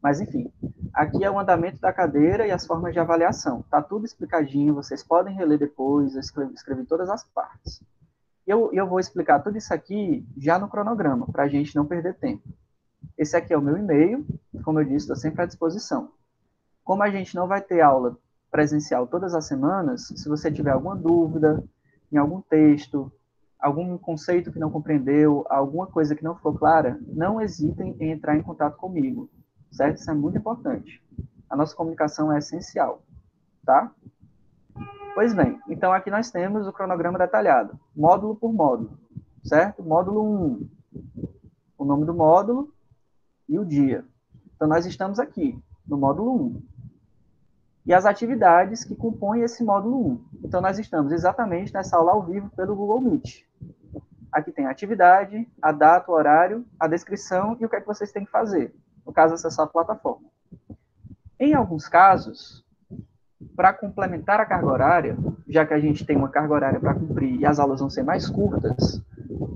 Mas 0.00 0.20
enfim, 0.20 0.50
Aqui 0.92 1.24
é 1.24 1.30
o 1.30 1.38
andamento 1.38 1.80
da 1.80 1.92
cadeira 1.92 2.46
e 2.46 2.50
as 2.50 2.66
formas 2.66 2.92
de 2.92 2.98
avaliação. 2.98 3.60
Está 3.60 3.80
tudo 3.80 4.04
explicadinho, 4.04 4.74
vocês 4.74 5.04
podem 5.04 5.34
reler 5.34 5.58
depois, 5.58 6.14
eu 6.14 6.20
escrevi, 6.20 6.52
escrevi 6.52 6.84
todas 6.84 7.08
as 7.08 7.22
partes. 7.24 7.80
Eu, 8.46 8.70
eu 8.72 8.86
vou 8.88 8.98
explicar 8.98 9.40
tudo 9.40 9.56
isso 9.56 9.72
aqui 9.72 10.26
já 10.36 10.58
no 10.58 10.68
cronograma, 10.68 11.26
para 11.30 11.44
a 11.44 11.48
gente 11.48 11.76
não 11.76 11.86
perder 11.86 12.14
tempo. 12.14 12.48
Esse 13.16 13.36
aqui 13.36 13.52
é 13.52 13.58
o 13.58 13.62
meu 13.62 13.76
e-mail, 13.76 14.26
como 14.64 14.80
eu 14.80 14.84
disse, 14.84 15.04
estou 15.04 15.16
sempre 15.16 15.42
à 15.42 15.46
disposição. 15.46 16.10
Como 16.82 17.02
a 17.02 17.10
gente 17.10 17.36
não 17.36 17.46
vai 17.46 17.60
ter 17.60 17.80
aula 17.80 18.16
presencial 18.50 19.06
todas 19.06 19.32
as 19.34 19.46
semanas, 19.46 20.08
se 20.08 20.28
você 20.28 20.50
tiver 20.50 20.72
alguma 20.72 20.96
dúvida 20.96 21.62
em 22.10 22.16
algum 22.16 22.40
texto, 22.40 23.12
algum 23.60 23.98
conceito 23.98 24.52
que 24.52 24.58
não 24.58 24.70
compreendeu, 24.70 25.44
alguma 25.48 25.86
coisa 25.86 26.14
que 26.14 26.24
não 26.24 26.34
ficou 26.34 26.54
clara, 26.54 26.98
não 27.06 27.40
hesitem 27.40 27.96
em 28.00 28.10
entrar 28.10 28.36
em 28.36 28.42
contato 28.42 28.76
comigo 28.76 29.28
certo? 29.70 29.98
Isso 29.98 30.10
é 30.10 30.14
muito 30.14 30.38
importante. 30.38 31.02
A 31.48 31.56
nossa 31.56 31.74
comunicação 31.74 32.32
é 32.32 32.38
essencial, 32.38 33.02
tá? 33.64 33.92
Pois 35.14 35.34
bem, 35.34 35.60
então 35.68 35.92
aqui 35.92 36.10
nós 36.10 36.30
temos 36.30 36.66
o 36.66 36.72
cronograma 36.72 37.18
detalhado, 37.18 37.78
módulo 37.94 38.36
por 38.36 38.52
módulo, 38.52 38.98
certo? 39.44 39.82
Módulo 39.82 40.22
1, 40.22 40.68
o 41.78 41.84
nome 41.84 42.04
do 42.04 42.14
módulo 42.14 42.72
e 43.48 43.58
o 43.58 43.64
dia. 43.64 44.04
Então 44.54 44.68
nós 44.68 44.86
estamos 44.86 45.18
aqui, 45.18 45.60
no 45.86 45.96
módulo 45.96 46.34
1. 46.34 46.62
E 47.86 47.94
as 47.94 48.06
atividades 48.06 48.84
que 48.84 48.94
compõem 48.94 49.42
esse 49.42 49.64
módulo 49.64 50.12
1. 50.12 50.24
Então 50.44 50.60
nós 50.60 50.78
estamos 50.78 51.12
exatamente 51.12 51.72
nessa 51.72 51.96
aula 51.96 52.12
ao 52.12 52.22
vivo 52.22 52.50
pelo 52.50 52.76
Google 52.76 53.00
Meet. 53.00 53.44
Aqui 54.32 54.52
tem 54.52 54.66
a 54.66 54.70
atividade, 54.70 55.48
a 55.60 55.72
data, 55.72 56.10
o 56.10 56.14
horário, 56.14 56.64
a 56.78 56.86
descrição 56.86 57.56
e 57.60 57.64
o 57.64 57.68
que 57.68 57.76
é 57.76 57.80
que 57.80 57.86
vocês 57.86 58.12
têm 58.12 58.24
que 58.24 58.30
fazer 58.30 58.72
no 59.10 59.12
caso, 59.12 59.34
acessar 59.34 59.66
a 59.66 59.68
plataforma. 59.68 60.28
Em 61.38 61.54
alguns 61.54 61.88
casos, 61.88 62.64
para 63.56 63.72
complementar 63.72 64.40
a 64.40 64.46
carga 64.46 64.66
horária, 64.66 65.16
já 65.48 65.66
que 65.66 65.74
a 65.74 65.80
gente 65.80 66.04
tem 66.04 66.16
uma 66.16 66.28
carga 66.28 66.54
horária 66.54 66.80
para 66.80 66.94
cumprir 66.94 67.40
e 67.40 67.46
as 67.46 67.58
aulas 67.58 67.80
vão 67.80 67.90
ser 67.90 68.02
mais 68.02 68.28
curtas, 68.28 69.02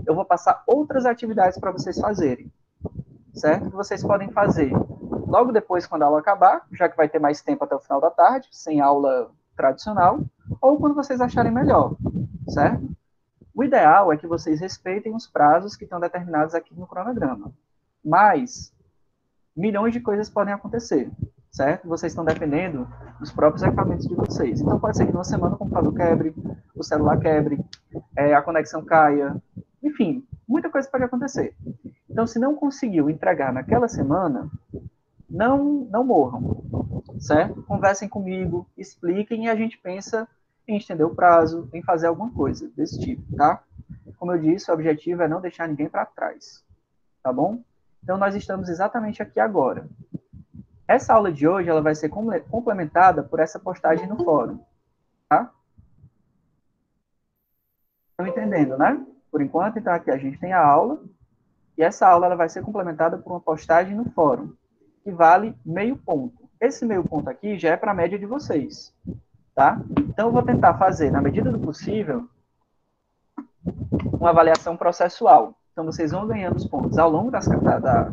eu 0.06 0.14
vou 0.14 0.24
passar 0.24 0.62
outras 0.66 1.06
atividades 1.06 1.58
para 1.58 1.70
vocês 1.70 1.98
fazerem, 2.00 2.52
certo? 3.32 3.70
Que 3.70 3.76
vocês 3.76 4.02
podem 4.02 4.30
fazer 4.30 4.72
logo 5.26 5.52
depois, 5.52 5.87
quando 5.87 6.02
a 6.02 6.06
aula 6.06 6.20
acabar, 6.20 6.66
já 6.72 6.88
que 6.88 6.96
vai 6.96 7.08
ter 7.08 7.18
mais 7.18 7.42
tempo 7.42 7.64
até 7.64 7.74
o 7.74 7.80
final 7.80 8.00
da 8.00 8.10
tarde, 8.10 8.48
sem 8.50 8.80
aula 8.80 9.30
tradicional, 9.56 10.20
ou 10.60 10.78
quando 10.78 10.94
vocês 10.94 11.20
acharem 11.20 11.52
melhor, 11.52 11.94
certo? 12.48 12.88
O 13.55 13.62
ideal 13.62 14.12
é 14.12 14.17
que 14.17 14.27
vocês 14.27 14.61
respeitem 14.61 15.14
os 15.14 15.29
prazos 15.29 15.77
que 15.77 15.85
estão 15.85 16.01
determinados 16.01 16.55
aqui 16.55 16.75
no 16.75 16.88
cronograma. 16.88 17.53
Mas 18.05 18.75
milhões 19.57 19.93
de 19.93 20.01
coisas 20.01 20.29
podem 20.29 20.53
acontecer, 20.53 21.09
certo? 21.53 21.87
Vocês 21.87 22.11
estão 22.11 22.25
dependendo 22.25 22.88
dos 23.21 23.31
próprios 23.31 23.62
equipamentos 23.62 24.09
de 24.09 24.14
vocês. 24.14 24.61
Então, 24.61 24.81
pode 24.81 24.97
ser 24.97 25.07
que 25.07 25.12
numa 25.12 25.23
semana 25.23 25.55
o 25.55 25.59
computador 25.59 25.95
quebre, 25.95 26.35
o 26.75 26.83
celular 26.83 27.19
quebre, 27.21 27.64
é, 28.17 28.35
a 28.35 28.43
conexão 28.43 28.85
caia, 28.85 29.40
enfim, 29.81 30.27
muita 30.49 30.69
coisa 30.69 30.90
pode 30.90 31.05
acontecer. 31.05 31.57
Então, 32.11 32.27
se 32.27 32.40
não 32.40 32.57
conseguiu 32.57 33.09
entregar 33.09 33.53
naquela 33.53 33.87
semana, 33.87 34.51
não, 35.31 35.87
não 35.90 36.05
morram, 36.05 36.64
certo? 37.21 37.62
Conversem 37.62 38.09
comigo, 38.09 38.67
expliquem 38.77 39.45
e 39.45 39.49
a 39.49 39.55
gente 39.55 39.79
pensa 39.79 40.29
em 40.66 40.77
estender 40.77 41.07
o 41.07 41.14
prazo, 41.14 41.68
em 41.72 41.83
fazer 41.83 42.07
alguma 42.07 42.31
coisa 42.33 42.70
desse 42.77 42.98
tipo, 43.00 43.37
tá? 43.37 43.62
como 44.24 44.33
eu 44.33 44.38
disse, 44.38 44.70
o 44.70 44.74
objetivo 44.74 45.22
é 45.22 45.29
não 45.29 45.38
deixar 45.38 45.68
ninguém 45.68 45.87
para 45.87 46.07
trás, 46.07 46.64
tá 47.22 47.31
bom? 47.31 47.62
Então, 48.03 48.16
nós 48.16 48.35
estamos 48.35 48.70
exatamente 48.70 49.22
aqui 49.22 49.38
agora. 49.38 49.87
Essa 50.88 51.12
aula 51.12 51.31
de 51.31 51.46
hoje, 51.46 51.68
ela 51.68 51.83
vai 51.83 51.94
ser 51.94 52.09
complementada 52.09 53.22
por 53.22 53.40
essa 53.40 53.59
postagem 53.59 54.07
no 54.07 54.16
fórum, 54.24 54.59
tá? 55.29 55.53
Estão 58.11 58.27
entendendo, 58.27 58.79
né? 58.79 59.05
Por 59.31 59.42
enquanto, 59.42 59.79
então, 59.79 59.92
aqui 59.92 60.11
a 60.11 60.16
gente 60.16 60.38
tem 60.38 60.55
a 60.55 60.64
aula, 60.64 61.03
e 61.77 61.83
essa 61.83 62.09
aula 62.09 62.24
ela 62.24 62.37
vai 62.37 62.48
ser 62.48 62.62
complementada 62.62 63.18
por 63.18 63.31
uma 63.31 63.40
postagem 63.40 63.94
no 63.94 64.11
fórum, 64.11 64.55
que 65.03 65.11
vale 65.11 65.55
meio 65.64 65.98
ponto. 65.98 66.48
Esse 66.59 66.87
meio 66.87 67.05
ponto 67.05 67.29
aqui 67.29 67.59
já 67.59 67.70
é 67.70 67.77
para 67.77 67.90
a 67.90 67.94
média 67.94 68.18
de 68.18 68.24
vocês, 68.24 68.94
tá? 69.55 69.81
Então, 69.99 70.27
eu 70.27 70.33
vou 70.33 70.43
tentar 70.43 70.75
fazer, 70.75 71.11
na 71.11 71.23
medida 71.23 71.51
do 71.51 71.59
possível, 71.59 72.29
uma 74.12 74.31
avaliação 74.31 74.77
processual. 74.77 75.55
Então, 75.73 75.85
vocês 75.85 76.12
vão 76.12 76.27
ganhando 76.27 76.57
os 76.57 76.67
pontos 76.67 76.99
ao 76.99 77.11
longo 77.11 77.31
das, 77.31 77.47
da, 77.47 78.11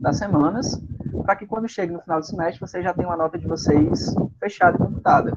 das 0.00 0.18
semanas, 0.18 0.80
para 1.24 1.36
que 1.36 1.46
quando 1.46 1.68
chegue 1.68 1.92
no 1.92 2.00
final 2.00 2.20
do 2.20 2.26
semestre, 2.26 2.60
vocês 2.60 2.82
já 2.82 2.92
tenham 2.92 3.12
a 3.12 3.16
nota 3.16 3.38
de 3.38 3.46
vocês 3.46 4.14
fechada 4.40 4.76
e 4.76 4.80
computada. 4.80 5.36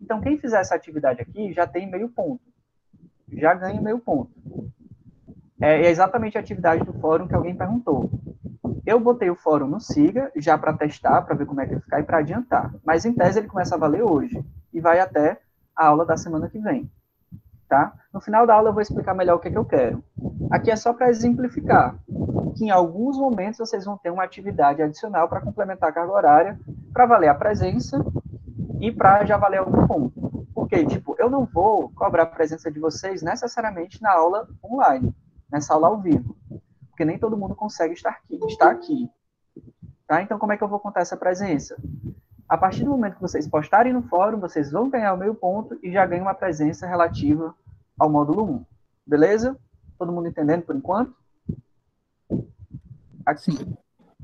Então, 0.00 0.20
quem 0.20 0.38
fizer 0.38 0.60
essa 0.60 0.74
atividade 0.74 1.20
aqui 1.20 1.52
já 1.52 1.66
tem 1.66 1.90
meio 1.90 2.08
ponto. 2.08 2.42
Já 3.32 3.54
ganha 3.54 3.80
meio 3.80 3.98
ponto. 3.98 4.30
É, 5.60 5.86
é 5.86 5.90
exatamente 5.90 6.36
a 6.36 6.40
atividade 6.40 6.84
do 6.84 6.92
fórum 6.94 7.28
que 7.28 7.34
alguém 7.34 7.54
perguntou. 7.54 8.10
Eu 8.86 8.98
botei 8.98 9.30
o 9.30 9.36
fórum 9.36 9.66
no 9.66 9.80
SIGA, 9.80 10.30
já 10.36 10.58
para 10.58 10.72
testar, 10.72 11.22
para 11.22 11.34
ver 11.34 11.46
como 11.46 11.60
é 11.60 11.66
que 11.66 11.74
ele 11.74 11.80
ficar 11.80 12.00
e 12.00 12.04
para 12.04 12.18
adiantar. 12.18 12.74
Mas, 12.84 13.04
em 13.04 13.12
tese, 13.12 13.38
ele 13.38 13.48
começa 13.48 13.74
a 13.74 13.78
valer 13.78 14.02
hoje 14.02 14.44
e 14.72 14.80
vai 14.80 14.98
até 15.00 15.40
a 15.76 15.86
aula 15.86 16.04
da 16.04 16.16
semana 16.16 16.48
que 16.48 16.58
vem 16.58 16.90
tá? 17.72 17.90
No 18.12 18.20
final 18.20 18.46
da 18.46 18.54
aula 18.54 18.68
eu 18.68 18.74
vou 18.74 18.82
explicar 18.82 19.14
melhor 19.14 19.36
o 19.36 19.38
que, 19.38 19.48
é 19.48 19.50
que 19.50 19.56
eu 19.56 19.64
quero. 19.64 20.04
Aqui 20.50 20.70
é 20.70 20.76
só 20.76 20.92
para 20.92 21.08
exemplificar 21.08 21.96
que 22.54 22.66
em 22.66 22.70
alguns 22.70 23.16
momentos 23.16 23.56
vocês 23.56 23.86
vão 23.86 23.96
ter 23.96 24.10
uma 24.10 24.24
atividade 24.24 24.82
adicional 24.82 25.26
para 25.26 25.40
complementar 25.40 25.88
a 25.88 25.92
carga 25.92 26.12
horária, 26.12 26.60
para 26.92 27.06
valer 27.06 27.28
a 27.28 27.34
presença 27.34 28.04
e 28.78 28.92
para 28.92 29.24
já 29.24 29.38
valer 29.38 29.60
algum 29.60 29.86
ponto. 29.86 30.46
Porque, 30.54 30.84
tipo, 30.84 31.16
eu 31.18 31.30
não 31.30 31.46
vou 31.46 31.90
cobrar 31.94 32.24
a 32.24 32.26
presença 32.26 32.70
de 32.70 32.78
vocês 32.78 33.22
necessariamente 33.22 34.02
na 34.02 34.12
aula 34.12 34.46
online, 34.62 35.10
nessa 35.50 35.72
aula 35.72 35.88
ao 35.88 35.98
vivo, 35.98 36.36
porque 37.02 37.04
nem 37.04 37.18
todo 37.18 37.36
mundo 37.36 37.54
consegue 37.56 37.94
estar 37.94 38.10
aqui. 38.10 38.38
Estar 38.46 38.70
aqui 38.70 39.10
tá? 40.06 40.22
Então, 40.22 40.38
como 40.38 40.52
é 40.52 40.56
que 40.56 40.62
eu 40.62 40.68
vou 40.68 40.78
contar 40.78 41.00
essa 41.00 41.16
presença? 41.16 41.76
A 42.48 42.56
partir 42.56 42.84
do 42.84 42.90
momento 42.90 43.16
que 43.16 43.20
vocês 43.20 43.48
postarem 43.48 43.92
no 43.92 44.02
fórum, 44.02 44.38
vocês 44.38 44.70
vão 44.70 44.88
ganhar 44.88 45.12
o 45.14 45.16
meio 45.16 45.34
ponto 45.34 45.76
e 45.82 45.90
já 45.90 46.06
ganham 46.06 46.26
uma 46.26 46.34
presença 46.34 46.86
relativa 46.86 47.54
ao 47.98 48.08
módulo 48.08 48.44
1. 48.44 48.64
Beleza? 49.06 49.58
Todo 49.98 50.12
mundo 50.12 50.28
entendendo 50.28 50.62
por 50.62 50.76
enquanto? 50.76 51.14
Aqui. 53.26 53.76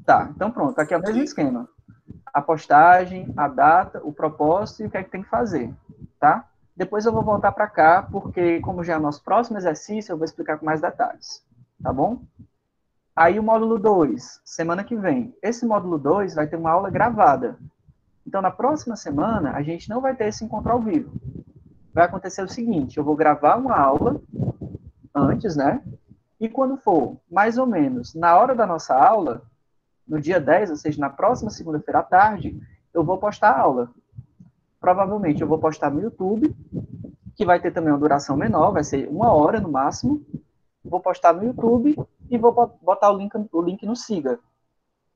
Tá, 0.05 0.31
então 0.35 0.51
pronto. 0.51 0.79
Aqui 0.79 0.95
é 0.95 0.99
o 0.99 1.03
mesmo 1.03 1.23
esquema. 1.23 1.69
A 2.33 2.41
postagem, 2.41 3.33
a 3.37 3.49
data, 3.49 4.01
o 4.05 4.13
propósito 4.13 4.83
e 4.83 4.87
o 4.87 4.91
que 4.91 4.99
é 4.99 5.03
que 5.03 5.11
tem 5.11 5.23
que 5.23 5.29
fazer. 5.29 5.75
Tá? 6.21 6.49
Depois 6.77 7.07
eu 7.07 7.13
vou 7.13 7.25
voltar 7.25 7.51
para 7.51 7.67
cá, 7.67 8.03
porque 8.03 8.61
como 8.61 8.85
já 8.85 8.95
é 8.95 8.99
o 8.99 9.03
nosso 9.03 9.25
próximo 9.25 9.59
exercício, 9.59 10.13
eu 10.13 10.17
vou 10.17 10.25
explicar 10.25 10.59
com 10.59 10.67
mais 10.67 10.81
detalhes. 10.81 11.43
Tá 11.83 11.93
bom? 11.93 12.23
Aí 13.19 13.39
o 13.39 13.43
módulo 13.43 13.79
2, 13.79 14.43
semana 14.45 14.85
que 14.85 14.95
vem. 14.95 15.35
Esse 15.43 15.67
módulo 15.67 15.99
2 15.99 16.37
vai 16.37 16.47
ter 16.47 16.57
uma 16.57 16.71
aula 16.71 16.89
gravada. 16.89 17.59
Então, 18.25 18.41
na 18.41 18.51
próxima 18.51 18.95
semana, 18.95 19.53
a 19.55 19.63
gente 19.63 19.89
não 19.89 20.01
vai 20.01 20.15
ter 20.15 20.29
esse 20.29 20.45
encontro 20.45 20.71
ao 20.71 20.81
vivo 20.81 21.11
vai 21.99 22.07
acontecer 22.07 22.43
o 22.43 22.49
seguinte: 22.49 22.97
eu 22.97 23.03
vou 23.03 23.17
gravar 23.17 23.57
uma 23.57 23.77
aula 23.77 24.21
antes, 25.13 25.57
né? 25.57 25.83
E 26.39 26.49
quando 26.49 26.77
for 26.77 27.17
mais 27.29 27.59
ou 27.59 27.67
menos 27.67 28.15
na 28.15 28.39
hora 28.39 28.55
da 28.55 28.65
nossa 28.65 28.95
aula, 28.95 29.43
no 30.07 30.21
dia 30.21 30.41
10, 30.41 30.71
ou 30.71 30.77
seja, 30.77 31.01
na 31.01 31.11
próxima 31.11 31.51
segunda-feira 31.51 31.99
à 31.99 32.03
tarde, 32.05 32.57
eu 32.95 33.03
vou 33.03 33.19
postar 33.19 33.51
a 33.51 33.61
aula. 33.61 33.91
Provavelmente 34.81 35.43
eu 35.43 35.49
vou 35.49 35.59
postar 35.59 35.91
no 35.91 36.01
YouTube, 36.01 36.55
que 37.35 37.45
vai 37.45 37.61
ter 37.61 37.73
também 37.73 37.93
uma 37.93 37.99
duração 37.99 38.37
menor, 38.37 38.71
vai 38.71 38.85
ser 38.85 39.09
uma 39.09 39.33
hora 39.33 39.61
no 39.61 39.71
máximo. 39.71 40.25
Vou 40.85 41.01
postar 41.01 41.33
no 41.33 41.43
YouTube 41.43 41.97
e 42.31 42.39
vou 42.39 42.53
botar 42.83 43.11
o 43.11 43.17
link, 43.17 43.33
o 43.53 43.63
link 43.63 43.85
no 43.87 43.97
Siga 43.97 44.39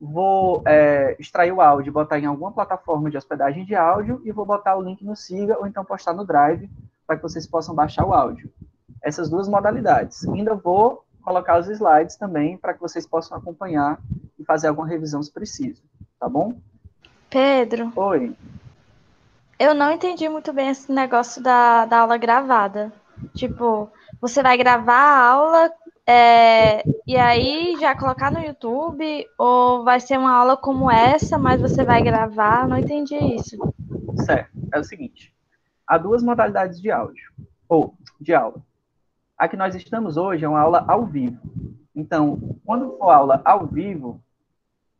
vou 0.02 0.62
é, 0.66 1.14
extrair 1.20 1.52
o 1.52 1.60
áudio, 1.60 1.92
botar 1.92 2.18
em 2.18 2.26
alguma 2.26 2.50
plataforma 2.50 3.08
de 3.08 3.16
hospedagem 3.16 3.64
de 3.64 3.76
áudio 3.76 4.20
e 4.24 4.32
vou 4.32 4.44
botar 4.44 4.76
o 4.76 4.82
link 4.82 5.04
no 5.04 5.14
Siga 5.14 5.56
ou 5.60 5.66
então 5.66 5.84
postar 5.84 6.12
no 6.12 6.26
Drive 6.26 6.68
para 7.06 7.14
que 7.16 7.22
vocês 7.22 7.46
possam 7.46 7.72
baixar 7.72 8.04
o 8.04 8.12
áudio. 8.12 8.52
Essas 9.00 9.30
duas 9.30 9.46
modalidades. 9.46 10.26
Ainda 10.26 10.56
vou 10.56 11.04
colocar 11.22 11.60
os 11.60 11.68
slides 11.68 12.16
também 12.16 12.58
para 12.58 12.74
que 12.74 12.80
vocês 12.80 13.06
possam 13.06 13.38
acompanhar 13.38 14.00
e 14.36 14.44
fazer 14.44 14.66
alguma 14.66 14.88
revisão 14.88 15.22
se 15.22 15.32
preciso, 15.32 15.80
tá 16.18 16.28
bom? 16.28 16.58
Pedro. 17.30 17.92
Oi. 17.94 18.36
Eu 19.56 19.72
não 19.72 19.92
entendi 19.92 20.28
muito 20.28 20.52
bem 20.52 20.70
esse 20.70 20.90
negócio 20.90 21.40
da, 21.40 21.86
da 21.86 22.00
aula 22.00 22.18
gravada. 22.18 22.92
Tipo, 23.36 23.88
você 24.20 24.42
vai 24.42 24.56
gravar 24.56 24.94
a 24.94 25.30
aula 25.30 25.72
é, 26.06 26.82
e 27.06 27.16
aí 27.16 27.76
já 27.80 27.96
colocar 27.96 28.30
no 28.30 28.40
YouTube 28.40 29.26
ou 29.38 29.84
vai 29.84 30.00
ser 30.00 30.18
uma 30.18 30.32
aula 30.32 30.56
como 30.56 30.90
essa, 30.90 31.38
mas 31.38 31.60
você 31.60 31.84
vai 31.84 32.02
gravar? 32.02 32.66
Não 32.66 32.76
entendi 32.76 33.16
isso. 33.16 33.56
Certo. 34.24 34.50
É 34.72 34.78
o 34.78 34.84
seguinte: 34.84 35.32
há 35.86 35.96
duas 35.98 36.22
modalidades 36.22 36.80
de 36.80 36.90
áudio 36.90 37.32
ou 37.68 37.94
de 38.20 38.34
aula. 38.34 38.62
A 39.38 39.48
que 39.48 39.56
nós 39.56 39.74
estamos 39.74 40.16
hoje 40.16 40.44
é 40.44 40.48
uma 40.48 40.60
aula 40.60 40.84
ao 40.88 41.06
vivo. 41.06 41.40
Então, 41.94 42.58
quando 42.64 42.96
for 42.96 43.10
aula 43.10 43.42
ao 43.44 43.66
vivo, 43.66 44.22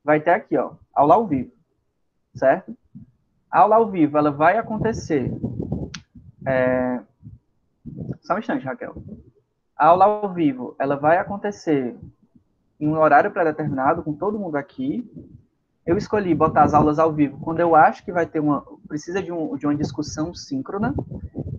vai 0.05 0.21
ter 0.21 0.31
aqui, 0.31 0.57
ó, 0.57 0.73
aula 0.95 1.15
ao 1.15 1.27
vivo, 1.27 1.53
certo? 2.35 2.77
A 3.51 3.61
aula 3.61 3.77
ao 3.77 3.91
vivo, 3.91 4.19
ela 4.19 4.31
vai 4.31 4.57
acontecer. 4.57 5.33
É... 6.47 7.01
Só 8.23 8.35
um 8.35 8.38
instante, 8.38 8.65
Raquel. 8.65 8.95
A 9.77 9.87
aula 9.87 10.05
ao 10.05 10.33
vivo, 10.33 10.77
ela 10.79 10.97
vai 10.97 11.19
acontecer 11.19 11.97
em 12.79 12.89
um 12.89 12.99
horário 12.99 13.31
pré-determinado, 13.31 14.03
com 14.03 14.13
todo 14.13 14.39
mundo 14.39 14.57
aqui. 14.57 15.09
Eu 15.87 15.97
escolhi 15.97 16.35
botar 16.35 16.65
as 16.65 16.75
aulas 16.75 16.99
ao 16.99 17.13
vivo 17.13 17.39
quando 17.41 17.61
eu 17.61 17.75
acho 17.75 18.05
que 18.05 18.13
vai 18.13 18.27
ter 18.27 18.41
uma, 18.41 18.65
precisa 18.87 19.23
de, 19.23 19.33
um, 19.33 19.57
de 19.57 19.67
uma 19.67 19.75
discussão 19.75 20.35
síncrona. 20.35 20.95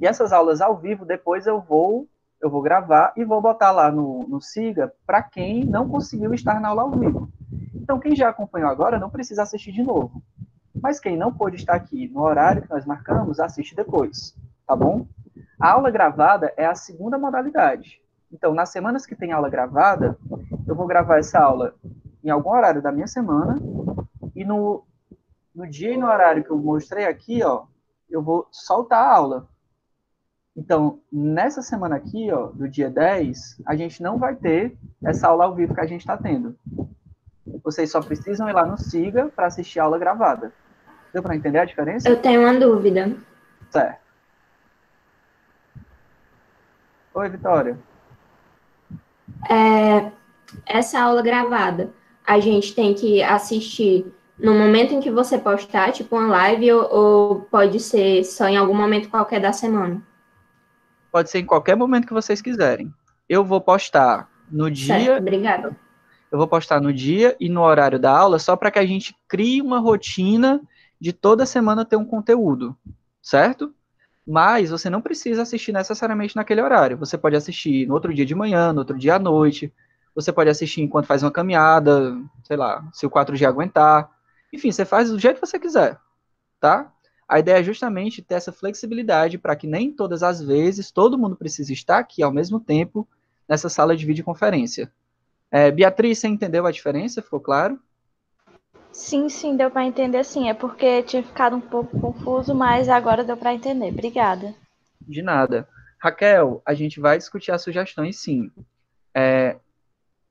E 0.01 0.05
essas 0.05 0.31
aulas 0.31 0.61
ao 0.61 0.77
vivo, 0.77 1.05
depois 1.05 1.47
eu 1.47 1.59
vou, 1.59 2.07
eu 2.41 2.49
vou 2.49 2.61
gravar 2.61 3.13
e 3.15 3.23
vou 3.23 3.41
botar 3.41 3.71
lá 3.71 3.91
no, 3.91 4.19
no 4.27 4.41
Siga 4.41 4.93
para 5.05 5.23
quem 5.23 5.63
não 5.65 5.87
conseguiu 5.87 6.33
estar 6.33 6.59
na 6.59 6.69
aula 6.69 6.83
ao 6.83 6.91
vivo. 6.91 7.29
Então, 7.73 7.99
quem 7.99 8.15
já 8.15 8.29
acompanhou 8.29 8.69
agora 8.69 8.99
não 8.99 9.09
precisa 9.09 9.43
assistir 9.43 9.71
de 9.71 9.81
novo. 9.81 10.21
Mas 10.75 10.99
quem 10.99 11.15
não 11.15 11.33
pôde 11.33 11.55
estar 11.55 11.73
aqui 11.73 12.09
no 12.09 12.21
horário 12.21 12.61
que 12.61 12.69
nós 12.69 12.85
marcamos, 12.85 13.39
assiste 13.39 13.75
depois, 13.75 14.35
tá 14.67 14.75
bom? 14.75 15.07
A 15.59 15.71
aula 15.71 15.89
gravada 15.89 16.53
é 16.57 16.65
a 16.65 16.75
segunda 16.75 17.17
modalidade. 17.17 18.02
Então, 18.33 18.51
nas 18.51 18.69
semanas 18.69 19.05
que 19.05 19.15
tem 19.15 19.31
aula 19.31 19.47
gravada, 19.47 20.17
eu 20.67 20.73
vou 20.73 20.87
gravar 20.87 21.19
essa 21.19 21.39
aula 21.39 21.75
em 22.23 22.31
algum 22.31 22.49
horário 22.49 22.81
da 22.81 22.91
minha 22.91 23.05
semana, 23.05 23.55
e 24.35 24.43
no, 24.43 24.83
no 25.53 25.69
dia 25.69 25.93
e 25.93 25.97
no 25.97 26.07
horário 26.07 26.43
que 26.43 26.49
eu 26.49 26.57
mostrei 26.57 27.05
aqui, 27.05 27.43
ó, 27.43 27.65
eu 28.09 28.23
vou 28.23 28.47
soltar 28.51 29.05
a 29.05 29.15
aula. 29.15 29.47
Então, 30.55 30.99
nessa 31.11 31.61
semana 31.61 31.95
aqui, 31.95 32.31
ó, 32.31 32.47
do 32.47 32.67
dia 32.67 32.89
10, 32.89 33.61
a 33.67 33.75
gente 33.75 34.01
não 34.01 34.17
vai 34.17 34.35
ter 34.35 34.75
essa 35.03 35.27
aula 35.27 35.45
ao 35.45 35.53
vivo 35.53 35.75
que 35.75 35.81
a 35.81 35.85
gente 35.85 36.01
está 36.01 36.17
tendo. 36.17 36.57
Vocês 37.63 37.91
só 37.91 38.01
precisam 38.01 38.49
ir 38.49 38.53
lá 38.53 38.65
no 38.65 38.77
Siga 38.79 39.27
para 39.27 39.45
assistir 39.45 39.79
a 39.79 39.83
aula 39.83 39.99
gravada. 39.99 40.51
Deu 41.13 41.21
para 41.21 41.35
entender 41.35 41.59
a 41.59 41.65
diferença? 41.65 42.09
Eu 42.09 42.19
tenho 42.19 42.41
uma 42.41 42.59
dúvida. 42.59 43.15
Certo. 43.69 44.01
Oi, 47.13 47.29
Vitória 47.29 47.92
é, 49.49 50.11
essa 50.65 50.99
aula 51.01 51.21
gravada, 51.21 51.91
a 52.25 52.39
gente 52.39 52.73
tem 52.73 52.93
que 52.93 53.21
assistir 53.21 54.05
no 54.37 54.53
momento 54.53 54.93
em 54.93 54.99
que 54.99 55.11
você 55.11 55.37
postar, 55.37 55.91
tipo 55.91 56.15
uma 56.15 56.27
live, 56.27 56.71
ou, 56.71 56.93
ou 56.93 57.39
pode 57.41 57.79
ser 57.79 58.23
só 58.23 58.47
em 58.47 58.57
algum 58.57 58.73
momento 58.73 59.09
qualquer 59.09 59.39
da 59.39 59.53
semana? 59.53 60.01
Pode 61.11 61.29
ser 61.29 61.39
em 61.39 61.45
qualquer 61.45 61.75
momento 61.75 62.07
que 62.07 62.13
vocês 62.13 62.41
quiserem. 62.41 62.91
Eu 63.29 63.43
vou 63.45 63.61
postar 63.61 64.29
no 64.49 64.69
dia. 64.69 65.05
Certo, 65.05 65.19
obrigada. 65.19 65.75
Eu 66.31 66.37
vou 66.37 66.47
postar 66.47 66.81
no 66.81 66.91
dia 66.91 67.35
e 67.39 67.47
no 67.47 67.61
horário 67.61 67.99
da 67.99 68.11
aula, 68.11 68.39
só 68.39 68.55
para 68.55 68.71
que 68.71 68.79
a 68.79 68.85
gente 68.85 69.15
crie 69.27 69.61
uma 69.61 69.79
rotina 69.79 70.59
de 70.99 71.13
toda 71.13 71.45
semana 71.45 71.85
ter 71.85 71.95
um 71.95 72.05
conteúdo, 72.05 72.75
certo? 73.21 73.73
Mas 74.25 74.69
você 74.69 74.89
não 74.89 75.01
precisa 75.01 75.41
assistir 75.41 75.73
necessariamente 75.73 76.35
naquele 76.35 76.61
horário. 76.61 76.97
Você 76.97 77.17
pode 77.17 77.35
assistir 77.35 77.87
no 77.87 77.93
outro 77.93 78.13
dia 78.13 78.25
de 78.25 78.33
manhã, 78.33 78.71
no 78.71 78.79
outro 78.79 78.97
dia 78.97 79.15
à 79.15 79.19
noite. 79.19 79.71
Você 80.15 80.31
pode 80.31 80.49
assistir 80.49 80.81
enquanto 80.81 81.07
faz 81.07 81.23
uma 81.23 81.31
caminhada, 81.31 82.15
sei 82.43 82.55
lá, 82.55 82.87
se 82.93 83.05
o 83.05 83.09
4G 83.09 83.45
aguentar. 83.45 84.09
Enfim, 84.53 84.71
você 84.71 84.85
faz 84.85 85.09
do 85.09 85.19
jeito 85.19 85.41
que 85.41 85.45
você 85.45 85.59
quiser, 85.59 85.99
tá? 86.59 86.91
A 87.27 87.39
ideia 87.39 87.59
é 87.59 87.63
justamente 87.63 88.21
ter 88.21 88.35
essa 88.35 88.51
flexibilidade 88.51 89.37
para 89.37 89.55
que 89.55 89.65
nem 89.65 89.91
todas 89.91 90.21
as 90.21 90.41
vezes 90.41 90.91
todo 90.91 91.17
mundo 91.17 91.35
precise 91.35 91.73
estar 91.73 91.97
aqui 91.97 92.21
ao 92.21 92.31
mesmo 92.31 92.59
tempo 92.59 93.07
nessa 93.47 93.69
sala 93.69 93.95
de 93.95 94.05
videoconferência. 94.05 94.91
É, 95.49 95.71
Beatriz, 95.71 96.19
você 96.19 96.27
entendeu 96.27 96.65
a 96.65 96.71
diferença? 96.71 97.21
Ficou 97.21 97.39
claro? 97.39 97.79
Sim, 98.93 99.27
sim, 99.27 99.57
deu 99.57 99.71
para 99.71 99.85
entender 99.85 100.23
sim. 100.23 100.47
É 100.47 100.53
porque 100.53 101.01
tinha 101.03 101.23
ficado 101.23 101.55
um 101.55 101.61
pouco 101.61 101.99
confuso, 101.99 102.53
mas 102.53 102.87
agora 102.87 103.23
deu 103.23 103.35
para 103.35 103.53
entender. 103.53 103.89
Obrigada. 103.89 104.53
De 105.01 105.21
nada. 105.21 105.67
Raquel, 105.99 106.61
a 106.65 106.73
gente 106.73 106.99
vai 106.99 107.17
discutir 107.17 107.51
as 107.51 107.61
sugestões 107.61 108.17
sim. 108.19 108.51
É, 109.15 109.57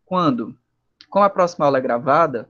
quando? 0.07 0.57
Como 1.11 1.25
a 1.25 1.31
próxima 1.31 1.67
aula 1.67 1.79
é 1.79 1.81
gravada, 1.81 2.49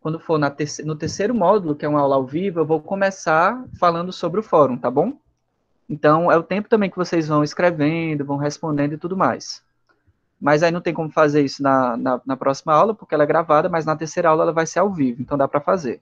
quando 0.00 0.20
for 0.20 0.38
terce 0.52 0.82
no 0.84 0.94
terceiro 0.94 1.34
módulo, 1.34 1.74
que 1.74 1.84
é 1.84 1.88
uma 1.88 2.00
aula 2.00 2.16
ao 2.16 2.24
vivo, 2.24 2.60
eu 2.60 2.66
vou 2.66 2.80
começar 2.80 3.62
falando 3.78 4.12
sobre 4.12 4.40
o 4.40 4.42
fórum, 4.42 4.78
tá 4.78 4.90
bom? 4.90 5.18
Então, 5.88 6.30
é 6.30 6.36
o 6.36 6.42
tempo 6.42 6.68
também 6.68 6.88
que 6.88 6.96
vocês 6.96 7.26
vão 7.26 7.42
escrevendo, 7.42 8.24
vão 8.24 8.36
respondendo 8.36 8.92
e 8.92 8.98
tudo 8.98 9.16
mais. 9.16 9.62
Mas 10.40 10.62
aí 10.62 10.70
não 10.70 10.80
tem 10.80 10.94
como 10.94 11.10
fazer 11.10 11.42
isso 11.42 11.62
na, 11.62 11.96
na, 11.96 12.20
na 12.24 12.36
próxima 12.36 12.72
aula, 12.72 12.94
porque 12.94 13.14
ela 13.14 13.24
é 13.24 13.26
gravada, 13.26 13.68
mas 13.68 13.84
na 13.84 13.94
terceira 13.94 14.30
aula 14.30 14.44
ela 14.44 14.52
vai 14.52 14.66
ser 14.66 14.78
ao 14.78 14.90
vivo, 14.90 15.20
então 15.20 15.36
dá 15.36 15.46
para 15.46 15.60
fazer. 15.60 16.00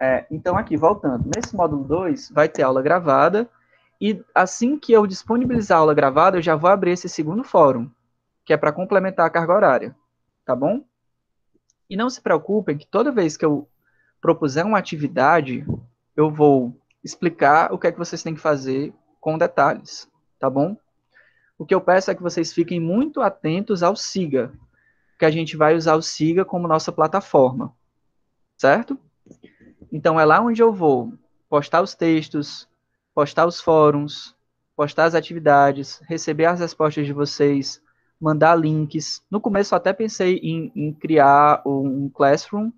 É, 0.00 0.26
então, 0.30 0.56
aqui, 0.56 0.76
voltando. 0.76 1.28
Nesse 1.34 1.56
módulo 1.56 1.82
2, 1.84 2.30
vai 2.30 2.48
ter 2.48 2.62
aula 2.62 2.82
gravada, 2.82 3.48
e 4.00 4.22
assim 4.34 4.78
que 4.78 4.92
eu 4.92 5.06
disponibilizar 5.06 5.78
a 5.78 5.80
aula 5.80 5.94
gravada, 5.94 6.36
eu 6.36 6.42
já 6.42 6.54
vou 6.54 6.70
abrir 6.70 6.92
esse 6.92 7.08
segundo 7.08 7.42
fórum, 7.42 7.90
que 8.44 8.52
é 8.52 8.56
para 8.56 8.72
complementar 8.72 9.26
a 9.26 9.30
carga 9.30 9.54
horária, 9.54 9.96
tá 10.44 10.54
bom? 10.54 10.84
E 11.90 11.96
não 11.96 12.10
se 12.10 12.20
preocupem 12.20 12.76
que 12.76 12.86
toda 12.86 13.10
vez 13.10 13.36
que 13.36 13.44
eu 13.44 13.66
propuser 14.20 14.64
uma 14.64 14.78
atividade, 14.78 15.66
eu 16.14 16.30
vou 16.30 16.76
explicar 17.02 17.72
o 17.72 17.78
que 17.78 17.86
é 17.86 17.92
que 17.92 17.98
vocês 17.98 18.22
têm 18.22 18.34
que 18.34 18.40
fazer 18.40 18.92
com 19.20 19.38
detalhes, 19.38 20.08
tá 20.38 20.48
bom? 20.48 20.76
O 21.58 21.66
que 21.66 21.74
eu 21.74 21.80
peço 21.80 22.10
é 22.10 22.14
que 22.14 22.22
vocês 22.22 22.52
fiquem 22.52 22.78
muito 22.78 23.20
atentos 23.20 23.82
ao 23.82 23.96
Siga, 23.96 24.52
que 25.18 25.24
a 25.24 25.30
gente 25.30 25.56
vai 25.56 25.74
usar 25.74 25.96
o 25.96 26.02
Siga 26.02 26.44
como 26.44 26.68
nossa 26.68 26.92
plataforma, 26.92 27.74
certo? 28.56 28.96
Então 29.92 30.18
é 30.20 30.24
lá 30.24 30.40
onde 30.40 30.62
eu 30.62 30.72
vou 30.72 31.12
postar 31.48 31.82
os 31.82 31.94
textos, 31.94 32.68
postar 33.12 33.46
os 33.46 33.60
fóruns, 33.60 34.36
postar 34.76 35.06
as 35.06 35.14
atividades, 35.16 36.00
receber 36.06 36.44
as 36.44 36.60
respostas 36.60 37.04
de 37.04 37.12
vocês, 37.12 37.82
mandar 38.20 38.54
links. 38.54 39.20
No 39.28 39.40
começo 39.40 39.74
até 39.74 39.92
pensei 39.92 40.36
em, 40.36 40.70
em 40.76 40.92
criar 40.92 41.62
um 41.66 42.08
Classroom, 42.08 42.70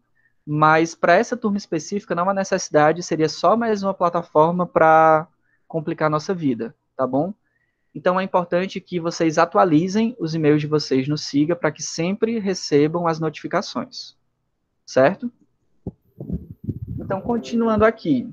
mas 0.47 0.95
para 0.95 1.17
essa 1.17 1.37
turma 1.37 1.59
específica 1.59 2.15
não 2.15 2.29
há 2.31 2.33
necessidade, 2.33 3.03
seria 3.03 3.29
só 3.29 3.57
mais 3.57 3.83
uma 3.83 3.93
plataforma 3.93 4.67
para 4.67 5.29
complicar 5.69 6.07
a 6.07 6.11
nossa 6.11 6.33
vida, 6.33 6.75
tá 6.97 7.07
bom? 7.07 7.35
Então 7.95 8.21
é 8.21 8.23
importante 8.23 8.81
que 8.81 9.01
vocês 9.01 9.39
atualizem 9.39 10.17
os 10.19 10.35
e-mails 10.35 10.61
de 10.61 10.67
vocês 10.67 11.09
no 11.09 11.19
Siga 11.19 11.57
para 11.57 11.73
que 11.73 11.83
sempre 11.83 12.39
recebam 12.39 13.07
as 13.07 13.19
notificações. 13.19 14.17
Certo? 14.87 15.31
Então, 16.99 17.21
continuando 17.21 17.85
aqui. 17.85 18.33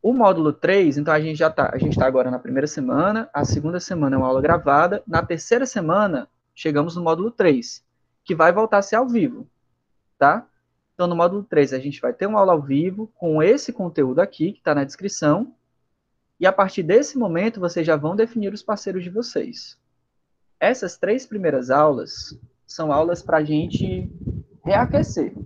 O 0.00 0.12
módulo 0.12 0.52
3, 0.52 0.98
então 0.98 1.14
a 1.14 1.20
gente 1.20 1.36
já 1.36 1.46
está, 1.48 1.70
a 1.72 1.78
gente 1.78 1.92
está 1.92 2.06
agora 2.06 2.30
na 2.30 2.38
primeira 2.38 2.66
semana, 2.66 3.30
a 3.32 3.44
segunda 3.44 3.78
semana 3.78 4.16
é 4.16 4.18
uma 4.18 4.26
aula 4.26 4.40
gravada, 4.40 5.00
na 5.06 5.24
terceira 5.24 5.64
semana 5.64 6.28
chegamos 6.54 6.96
no 6.96 7.02
módulo 7.02 7.30
3, 7.30 7.84
que 8.24 8.34
vai 8.34 8.52
voltar 8.52 8.78
a 8.78 8.82
ser 8.82 8.96
ao 8.96 9.08
vivo, 9.08 9.46
tá? 10.18 10.44
Então, 10.94 11.06
no 11.06 11.16
módulo 11.16 11.44
3, 11.44 11.72
a 11.72 11.78
gente 11.78 12.00
vai 12.00 12.12
ter 12.12 12.26
uma 12.26 12.40
aula 12.40 12.52
ao 12.52 12.60
vivo 12.60 13.12
com 13.14 13.42
esse 13.42 13.72
conteúdo 13.72 14.20
aqui, 14.20 14.52
que 14.52 14.58
está 14.58 14.74
na 14.74 14.84
descrição, 14.84 15.54
e 16.42 16.46
a 16.46 16.52
partir 16.52 16.82
desse 16.82 17.16
momento, 17.16 17.60
vocês 17.60 17.86
já 17.86 17.94
vão 17.94 18.16
definir 18.16 18.52
os 18.52 18.64
parceiros 18.64 19.04
de 19.04 19.10
vocês. 19.10 19.78
Essas 20.58 20.98
três 20.98 21.24
primeiras 21.24 21.70
aulas 21.70 22.36
são 22.66 22.92
aulas 22.92 23.22
para 23.22 23.36
a 23.36 23.44
gente 23.44 24.10
reaquecer, 24.64 25.36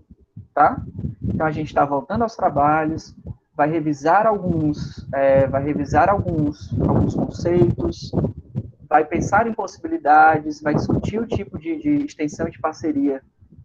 tá? 0.54 0.82
Então 1.22 1.46
a 1.46 1.50
gente 1.50 1.66
está 1.66 1.84
voltando 1.84 2.22
aos 2.22 2.34
trabalhos, 2.34 3.14
vai 3.54 3.70
revisar 3.70 4.26
alguns, 4.26 5.06
é, 5.12 5.46
vai 5.46 5.62
revisar 5.62 6.08
alguns, 6.08 6.72
alguns 6.80 7.14
conceitos, 7.14 8.10
vai 8.88 9.04
pensar 9.04 9.46
em 9.46 9.52
possibilidades, 9.52 10.62
vai 10.62 10.74
discutir 10.74 11.18
o 11.18 11.26
tipo 11.26 11.58
de, 11.58 11.76
de 11.76 12.06
extensão 12.06 12.48
de 12.48 12.58
parceria 12.58 13.22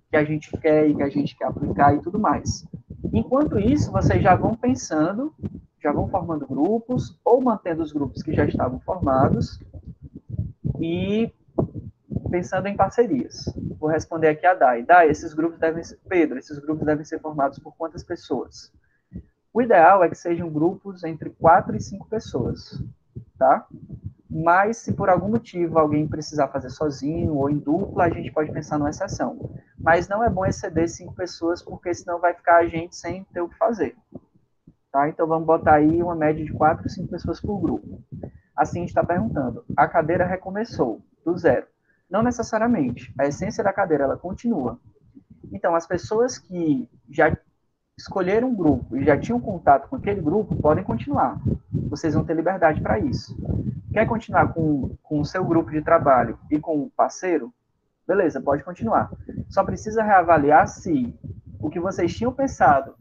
que 0.10 0.18
a 0.18 0.24
gente 0.26 0.52
quer 0.58 0.86
e 0.90 0.96
que 0.96 1.04
a 1.04 1.10
gente 1.10 1.38
quer 1.38 1.46
aplicar 1.46 1.96
e 1.96 2.02
tudo 2.02 2.20
mais. 2.20 2.68
Enquanto 3.14 3.58
isso, 3.58 3.90
vocês 3.90 4.22
já 4.22 4.36
vão 4.36 4.54
pensando 4.54 5.34
já 5.82 5.92
vão 5.92 6.08
formando 6.08 6.48
grupos 6.48 7.20
ou 7.26 7.42
mantendo 7.42 7.82
os 7.82 7.92
grupos 7.92 8.22
que 8.22 8.34
já 8.34 8.46
estavam 8.46 8.80
formados 8.80 9.60
e 10.80 11.32
pensando 12.30 12.68
em 12.68 12.76
parcerias. 12.76 13.46
Vou 13.80 13.90
responder 13.90 14.30
aqui 14.30 14.46
a 14.46 14.54
Dai. 14.54 14.84
Dai, 14.84 15.10
esses 15.10 15.34
grupos 15.34 15.60
devem 15.60 15.84
ser, 15.84 16.00
Pedro, 16.08 16.38
esses 16.38 16.58
grupos 16.60 16.86
devem 16.86 17.04
ser 17.04 17.20
formados 17.20 17.60
por 17.60 17.76
quantas 17.76 18.04
pessoas? 18.04 18.72
O 19.54 19.62
ideal 19.62 20.04
é 20.04 20.10
que 20.10 20.16
sejam 20.16 20.50
grupos 20.50 21.04
entre 21.04 21.30
quatro 21.30 21.76
e 21.76 21.82
cinco 21.82 22.08
pessoas, 22.08 22.82
tá? 23.38 23.68
Mas 24.30 24.78
se 24.78 24.94
por 24.94 25.10
algum 25.10 25.28
motivo 25.28 25.78
alguém 25.78 26.08
precisar 26.08 26.48
fazer 26.48 26.70
sozinho 26.70 27.36
ou 27.36 27.50
em 27.50 27.58
dupla, 27.58 28.06
a 28.06 28.10
gente 28.10 28.32
pode 28.32 28.50
pensar 28.50 28.78
numa 28.78 28.90
exceção. 28.90 29.52
Mas 29.78 30.08
não 30.08 30.24
é 30.24 30.30
bom 30.30 30.46
exceder 30.46 30.88
cinco 30.88 31.14
pessoas, 31.14 31.62
porque 31.62 31.94
senão 31.94 32.18
vai 32.18 32.34
ficar 32.34 32.58
a 32.58 32.66
gente 32.66 32.96
sem 32.96 33.26
ter 33.26 33.42
o 33.42 33.50
que 33.50 33.58
fazer. 33.58 33.94
Tá? 34.92 35.08
Então 35.08 35.26
vamos 35.26 35.46
botar 35.46 35.76
aí 35.76 36.04
uma 36.04 36.16
média 36.16 36.44
de 36.44 36.52
4, 36.52 36.90
5 36.90 37.08
pessoas 37.08 37.40
por 37.40 37.60
grupo. 37.60 38.04
Assim 38.56 38.80
a 38.80 38.82
gente 38.82 38.90
está 38.90 39.04
perguntando, 39.04 39.64
a 39.76 39.88
cadeira 39.88 40.26
recomeçou 40.26 41.02
do 41.26 41.38
zero? 41.38 41.66
Não 42.10 42.22
necessariamente. 42.22 43.14
A 43.18 43.26
essência 43.26 43.64
da 43.64 43.72
cadeira 43.72 44.04
ela 44.04 44.18
continua. 44.18 44.78
Então 45.52 45.74
as 45.76 45.88
pessoas 45.88 46.38
que 46.38 46.90
já 47.10 47.36
escolheram 47.98 48.50
um 48.50 48.56
grupo 48.56 48.98
e 48.98 49.06
já 49.06 49.18
tinham 49.18 49.40
contato 49.40 49.88
com 49.88 49.96
aquele 49.96 50.20
grupo 50.20 50.56
podem 50.58 50.84
continuar. 50.84 51.40
Vocês 51.72 52.14
vão 52.14 52.26
ter 52.26 52.36
liberdade 52.36 52.82
para 52.82 53.00
isso. 53.00 53.38
Quer 53.94 54.06
continuar 54.06 54.54
com, 54.54 54.96
com 55.04 55.22
o 55.22 55.26
seu 55.26 55.44
grupo 55.46 55.72
de 55.72 55.82
trabalho 55.82 56.38
e 56.50 56.60
com 56.60 56.82
o 56.82 56.90
parceiro? 56.90 57.54
Beleza, 58.06 58.42
pode 58.42 58.64
continuar. 58.64 59.10
Só 59.50 59.64
precisa 59.64 60.04
reavaliar 60.04 60.68
se 60.68 61.18
o 61.60 61.70
que 61.70 61.80
vocês 61.80 62.14
tinham 62.14 62.34
pensado 62.34 62.96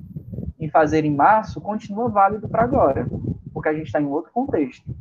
fazer 0.70 1.04
em 1.04 1.14
março 1.14 1.60
continua 1.60 2.08
válido 2.08 2.48
para 2.48 2.62
agora, 2.62 3.06
porque 3.52 3.68
a 3.68 3.74
gente 3.74 3.86
está 3.86 4.00
em 4.00 4.06
outro 4.06 4.32
contexto. 4.32 4.94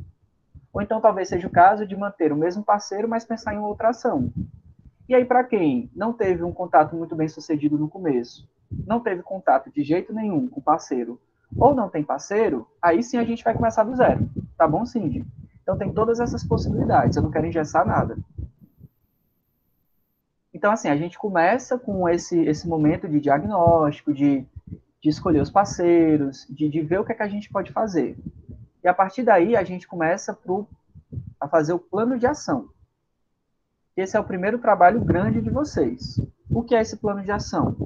Ou 0.72 0.82
então 0.82 1.00
talvez 1.00 1.28
seja 1.28 1.46
o 1.46 1.50
caso 1.50 1.86
de 1.86 1.96
manter 1.96 2.32
o 2.32 2.36
mesmo 2.36 2.62
parceiro, 2.62 3.08
mas 3.08 3.24
pensar 3.24 3.54
em 3.54 3.58
outra 3.58 3.88
ação. 3.88 4.32
E 5.08 5.14
aí, 5.14 5.24
para 5.24 5.42
quem 5.42 5.90
não 5.94 6.12
teve 6.12 6.44
um 6.44 6.52
contato 6.52 6.94
muito 6.94 7.16
bem 7.16 7.26
sucedido 7.26 7.76
no 7.76 7.88
começo, 7.88 8.48
não 8.86 9.00
teve 9.00 9.22
contato 9.22 9.68
de 9.70 9.82
jeito 9.82 10.12
nenhum 10.12 10.48
com 10.48 10.60
o 10.60 10.62
parceiro, 10.62 11.20
ou 11.56 11.74
não 11.74 11.88
tem 11.88 12.04
parceiro, 12.04 12.66
aí 12.80 13.02
sim 13.02 13.16
a 13.18 13.24
gente 13.24 13.42
vai 13.42 13.52
começar 13.52 13.82
do 13.82 13.96
zero. 13.96 14.28
Tá 14.56 14.68
bom, 14.68 14.86
Cindy? 14.86 15.26
Então 15.62 15.76
tem 15.76 15.92
todas 15.92 16.20
essas 16.20 16.44
possibilidades, 16.44 17.16
eu 17.16 17.22
não 17.24 17.30
quero 17.30 17.46
engessar 17.46 17.84
nada. 17.84 18.16
Então, 20.54 20.72
assim, 20.72 20.88
a 20.88 20.96
gente 20.96 21.18
começa 21.18 21.78
com 21.78 22.08
esse, 22.08 22.38
esse 22.42 22.68
momento 22.68 23.08
de 23.08 23.20
diagnóstico, 23.20 24.12
de 24.12 24.46
de 25.02 25.08
escolher 25.08 25.40
os 25.40 25.50
parceiros, 25.50 26.46
de, 26.48 26.68
de 26.68 26.80
ver 26.82 27.00
o 27.00 27.04
que, 27.04 27.12
é 27.12 27.14
que 27.14 27.22
a 27.22 27.28
gente 27.28 27.50
pode 27.50 27.72
fazer. 27.72 28.18
E 28.84 28.88
a 28.88 28.94
partir 28.94 29.22
daí 29.22 29.56
a 29.56 29.64
gente 29.64 29.88
começa 29.88 30.34
pro, 30.34 30.68
a 31.40 31.48
fazer 31.48 31.72
o 31.72 31.78
plano 31.78 32.18
de 32.18 32.26
ação. 32.26 32.68
Esse 33.96 34.16
é 34.16 34.20
o 34.20 34.24
primeiro 34.24 34.58
trabalho 34.58 35.00
grande 35.00 35.40
de 35.40 35.50
vocês. 35.50 36.20
O 36.50 36.62
que 36.62 36.74
é 36.74 36.80
esse 36.80 36.96
plano 36.96 37.22
de 37.22 37.30
ação? 37.30 37.76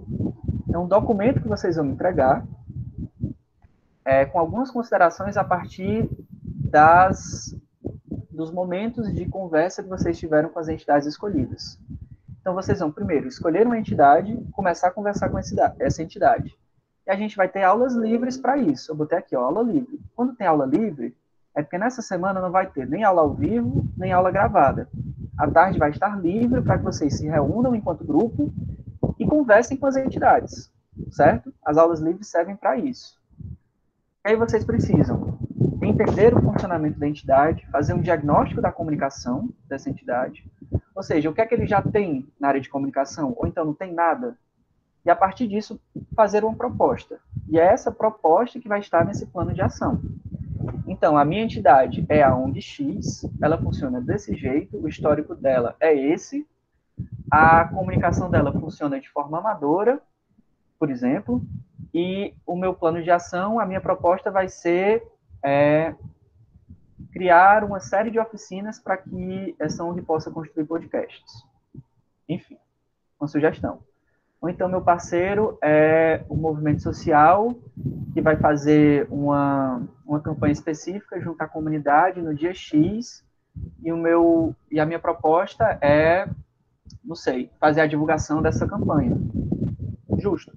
É 0.73 0.79
um 0.79 0.89
documento 0.89 1.41
que 1.41 1.49
vocês 1.49 1.77
vão 1.77 1.87
entregar 1.87 2.45
é, 4.05 4.25
com 4.25 4.39
algumas 4.39 4.71
considerações 4.71 5.37
a 5.37 5.45
partir 5.45 6.09
das, 6.43 7.57
dos 8.31 8.51
momentos 8.51 9.13
de 9.15 9.27
conversa 9.27 9.83
que 9.83 9.89
vocês 9.89 10.19
tiveram 10.19 10.49
com 10.49 10.59
as 10.59 10.69
entidades 10.69 11.07
escolhidas. 11.07 11.79
Então, 12.41 12.55
vocês 12.55 12.81
vão, 12.81 12.93
primeiro, 12.93 13.27
escolher 13.27 13.67
uma 13.67 13.79
entidade, 13.79 14.37
começar 14.53 14.89
a 14.89 14.91
conversar 14.91 15.31
com 15.31 15.39
essa 15.39 16.03
entidade 16.03 16.55
e 17.07 17.11
a 17.11 17.17
gente 17.17 17.37
vai 17.37 17.49
ter 17.49 17.63
aulas 17.63 17.95
livres 17.95 18.37
para 18.37 18.57
isso. 18.57 18.91
Eu 18.91 18.97
botei 18.97 19.19
aqui, 19.19 19.37
ó, 19.37 19.45
aula 19.45 19.63
livre. 19.63 20.01
Quando 20.17 20.35
tem 20.35 20.47
aula 20.47 20.65
livre, 20.65 21.15
é 21.55 21.63
porque 21.63 21.79
nessa 21.79 22.03
semana 22.03 22.41
não 22.41 22.51
vai 22.51 22.67
ter 22.67 22.89
nem 22.89 23.05
aula 23.05 23.23
ao 23.23 23.35
vivo, 23.35 23.87
nem 23.97 24.13
aula 24.13 24.31
gravada. 24.31 24.89
A 25.39 25.49
tarde 25.51 25.79
vai 25.79 25.91
estar 25.91 26.19
livre 26.21 26.63
para 26.63 26.79
que 26.79 26.85
vocês 26.85 27.17
se 27.17 27.27
reúnam 27.27 27.75
enquanto 27.75 28.05
grupo 28.05 28.53
e 29.19 29.27
conversem 29.27 29.77
com 29.77 29.87
as 29.87 29.97
entidades, 29.97 30.73
certo? 31.11 31.53
As 31.65 31.77
aulas 31.77 32.01
livres 32.01 32.29
servem 32.29 32.57
para 32.57 32.77
isso. 32.77 33.21
E 34.25 34.31
aí 34.31 34.37
vocês 34.37 34.65
precisam 34.65 35.39
entender 35.83 36.35
o 36.35 36.41
funcionamento 36.41 36.99
da 36.99 37.07
entidade, 37.07 37.67
fazer 37.71 37.93
um 37.93 38.01
diagnóstico 38.01 38.61
da 38.61 38.73
comunicação 38.73 39.51
dessa 39.69 39.91
entidade, 39.91 40.45
ou 40.95 41.03
seja, 41.03 41.29
o 41.29 41.35
que 41.35 41.41
é 41.41 41.47
que 41.47 41.55
ele 41.55 41.67
já 41.67 41.83
tem 41.83 42.27
na 42.41 42.49
área 42.49 42.61
de 42.61 42.69
comunicação, 42.69 43.35
ou 43.37 43.47
então 43.47 43.65
não 43.65 43.75
tem 43.75 43.93
nada, 43.93 44.37
e 45.05 45.11
a 45.11 45.17
partir 45.17 45.47
disso 45.47 45.81
fazer 46.17 46.45
uma 46.45 46.55
proposta. 46.55 47.21
E 47.49 47.59
é 47.59 47.65
essa 47.65 47.93
proposta 47.93 48.59
que 48.59 48.69
vai 48.69 48.81
estar 48.81 49.05
nesse 49.05 49.27
plano 49.27 49.53
de 49.53 49.61
ação. 49.61 50.01
Então, 50.87 51.17
a 51.17 51.25
minha 51.25 51.43
entidade 51.43 52.07
é 52.09 52.23
a 52.23 52.35
ONG 52.35 52.61
X, 52.61 53.29
ela 53.43 53.59
funciona 53.59 54.01
desse 54.01 54.35
jeito, 54.35 54.79
o 54.79 54.89
histórico 54.89 55.35
dela 55.35 55.77
é 55.79 55.95
esse, 55.95 56.47
a 57.31 57.67
comunicação 57.67 58.31
dela 58.31 58.53
funciona 58.53 59.01
de 59.01 59.09
forma 59.11 59.39
amadora, 59.39 60.01
por 60.79 60.91
exemplo, 60.91 61.43
e 61.93 62.35
o 62.47 62.57
meu 62.57 62.75
plano 62.75 63.03
de 63.03 63.11
ação, 63.11 63.61
a 63.61 63.67
minha 63.67 63.81
proposta 63.81 64.31
vai 64.31 64.49
ser 64.49 65.07
é, 65.43 65.95
criar 67.13 67.63
uma 67.65 67.81
série 67.81 68.11
de 68.11 68.19
oficinas 68.19 68.79
para 68.79 68.97
que 68.97 69.55
essa 69.59 69.85
ONG 69.85 70.03
possa 70.03 70.31
construir 70.31 70.65
podcasts. 70.65 71.45
Enfim, 72.29 72.59
uma 73.21 73.29
sugestão. 73.29 73.81
Ou 74.45 74.51
então, 74.51 74.69
meu 74.69 74.83
parceiro 74.83 75.57
é 75.63 76.23
o 76.29 76.37
movimento 76.37 76.83
social, 76.83 77.55
que 78.13 78.21
vai 78.21 78.37
fazer 78.37 79.09
uma, 79.11 79.81
uma 80.05 80.21
campanha 80.21 80.53
específica 80.53 81.19
junto 81.19 81.41
à 81.41 81.49
comunidade 81.49 82.21
no 82.21 82.35
dia 82.35 82.53
X, 82.53 83.25
e, 83.83 83.91
o 83.91 83.97
meu, 83.97 84.55
e 84.71 84.79
a 84.79 84.85
minha 84.85 84.99
proposta 84.99 85.79
é, 85.81 86.29
não 87.03 87.15
sei, 87.15 87.51
fazer 87.59 87.81
a 87.81 87.87
divulgação 87.87 88.43
dessa 88.43 88.69
campanha. 88.69 89.17
Justo. 90.19 90.53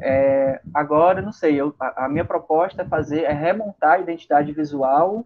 É, 0.00 0.60
agora, 0.72 1.20
não 1.20 1.32
sei, 1.32 1.56
eu, 1.56 1.74
a, 1.80 2.04
a, 2.04 2.08
minha 2.08 2.24
proposta 2.24 2.82
é 2.82 2.84
fazer, 2.84 3.24
é 3.24 3.32
remontar 3.32 3.94
a 3.94 3.98
identidade 3.98 4.52
visual 4.52 5.24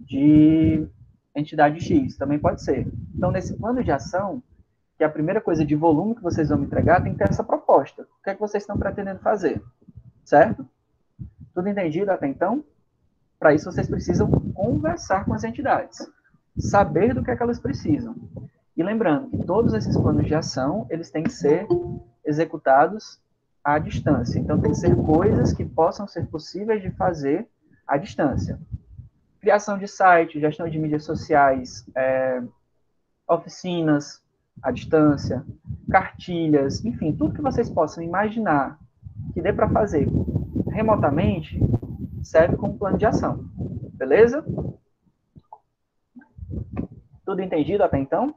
de 0.00 0.84
entidade 1.32 1.78
X, 1.78 2.16
também 2.16 2.40
pode 2.40 2.60
ser. 2.60 2.88
Então, 3.14 3.30
nesse 3.30 3.56
plano 3.56 3.84
de 3.84 3.92
ação, 3.92 4.42
que 5.02 5.04
a 5.04 5.10
primeira 5.10 5.40
coisa 5.40 5.64
de 5.64 5.74
volume 5.74 6.14
que 6.14 6.22
vocês 6.22 6.48
vão 6.48 6.58
me 6.58 6.64
entregar 6.64 7.02
tem 7.02 7.12
que 7.12 7.18
ter 7.18 7.28
essa 7.28 7.42
proposta. 7.42 8.02
O 8.02 8.22
que 8.22 8.30
é 8.30 8.34
que 8.34 8.40
vocês 8.40 8.62
estão 8.62 8.78
pretendendo 8.78 9.18
fazer? 9.18 9.60
Certo? 10.24 10.64
Tudo 11.52 11.68
entendido 11.68 12.12
até 12.12 12.28
então? 12.28 12.64
Para 13.36 13.52
isso, 13.52 13.64
vocês 13.64 13.88
precisam 13.88 14.30
conversar 14.30 15.24
com 15.24 15.34
as 15.34 15.42
entidades, 15.42 16.08
saber 16.56 17.14
do 17.14 17.24
que 17.24 17.32
é 17.32 17.36
que 17.36 17.42
elas 17.42 17.58
precisam. 17.58 18.14
E 18.76 18.82
lembrando 18.84 19.28
que 19.28 19.44
todos 19.44 19.74
esses 19.74 19.96
planos 19.96 20.24
de 20.24 20.36
ação, 20.36 20.86
eles 20.88 21.10
têm 21.10 21.24
que 21.24 21.32
ser 21.32 21.66
executados 22.24 23.20
à 23.64 23.80
distância. 23.80 24.38
Então, 24.38 24.60
tem 24.60 24.70
que 24.70 24.78
ser 24.78 24.94
coisas 24.94 25.52
que 25.52 25.64
possam 25.64 26.06
ser 26.06 26.28
possíveis 26.28 26.80
de 26.80 26.92
fazer 26.92 27.48
à 27.88 27.96
distância. 27.96 28.56
Criação 29.40 29.76
de 29.76 29.88
site, 29.88 30.38
gestão 30.38 30.68
de 30.68 30.78
mídias 30.78 31.04
sociais, 31.04 31.84
é, 31.96 32.40
oficinas, 33.28 34.21
à 34.62 34.70
distância, 34.70 35.44
cartilhas, 35.90 36.84
enfim, 36.84 37.14
tudo 37.14 37.34
que 37.34 37.42
vocês 37.42 37.70
possam 37.70 38.02
imaginar 38.02 38.78
que 39.32 39.40
dê 39.40 39.52
para 39.52 39.68
fazer 39.68 40.08
remotamente 40.70 41.58
serve 42.22 42.56
como 42.56 42.78
plano 42.78 42.98
de 42.98 43.06
ação. 43.06 43.44
Beleza? 43.94 44.44
Tudo 47.24 47.40
entendido 47.40 47.84
até 47.84 47.98
então? 47.98 48.34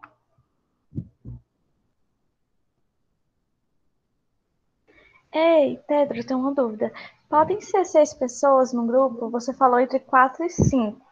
Ei, 5.31 5.77
Pedro, 5.87 6.25
tenho 6.25 6.39
uma 6.39 6.53
dúvida. 6.53 6.91
Podem 7.29 7.59
ser 7.59 7.83
seis 7.85 8.13
pessoas 8.13 8.71
no 8.71 8.85
grupo? 8.85 9.29
Você 9.29 9.53
falou 9.53 9.79
entre 9.79 9.99
quatro 9.99 10.45
e 10.45 10.49
cinco 10.49 11.04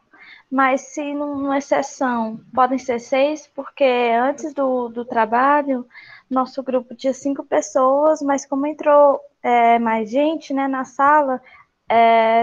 mas 0.53 0.81
se 0.81 1.15
numa 1.15 1.57
exceção 1.57 2.39
podem 2.53 2.77
ser 2.77 2.99
seis, 2.99 3.49
porque 3.55 3.83
antes 3.83 4.53
do, 4.53 4.87
do 4.87 5.03
trabalho, 5.03 5.83
nosso 6.29 6.61
grupo 6.61 6.93
tinha 6.93 7.11
cinco 7.11 7.43
pessoas, 7.43 8.21
mas 8.21 8.45
como 8.45 8.67
entrou 8.67 9.19
é, 9.41 9.79
mais 9.79 10.11
gente 10.11 10.53
né, 10.53 10.67
na 10.67 10.85
sala, 10.85 11.41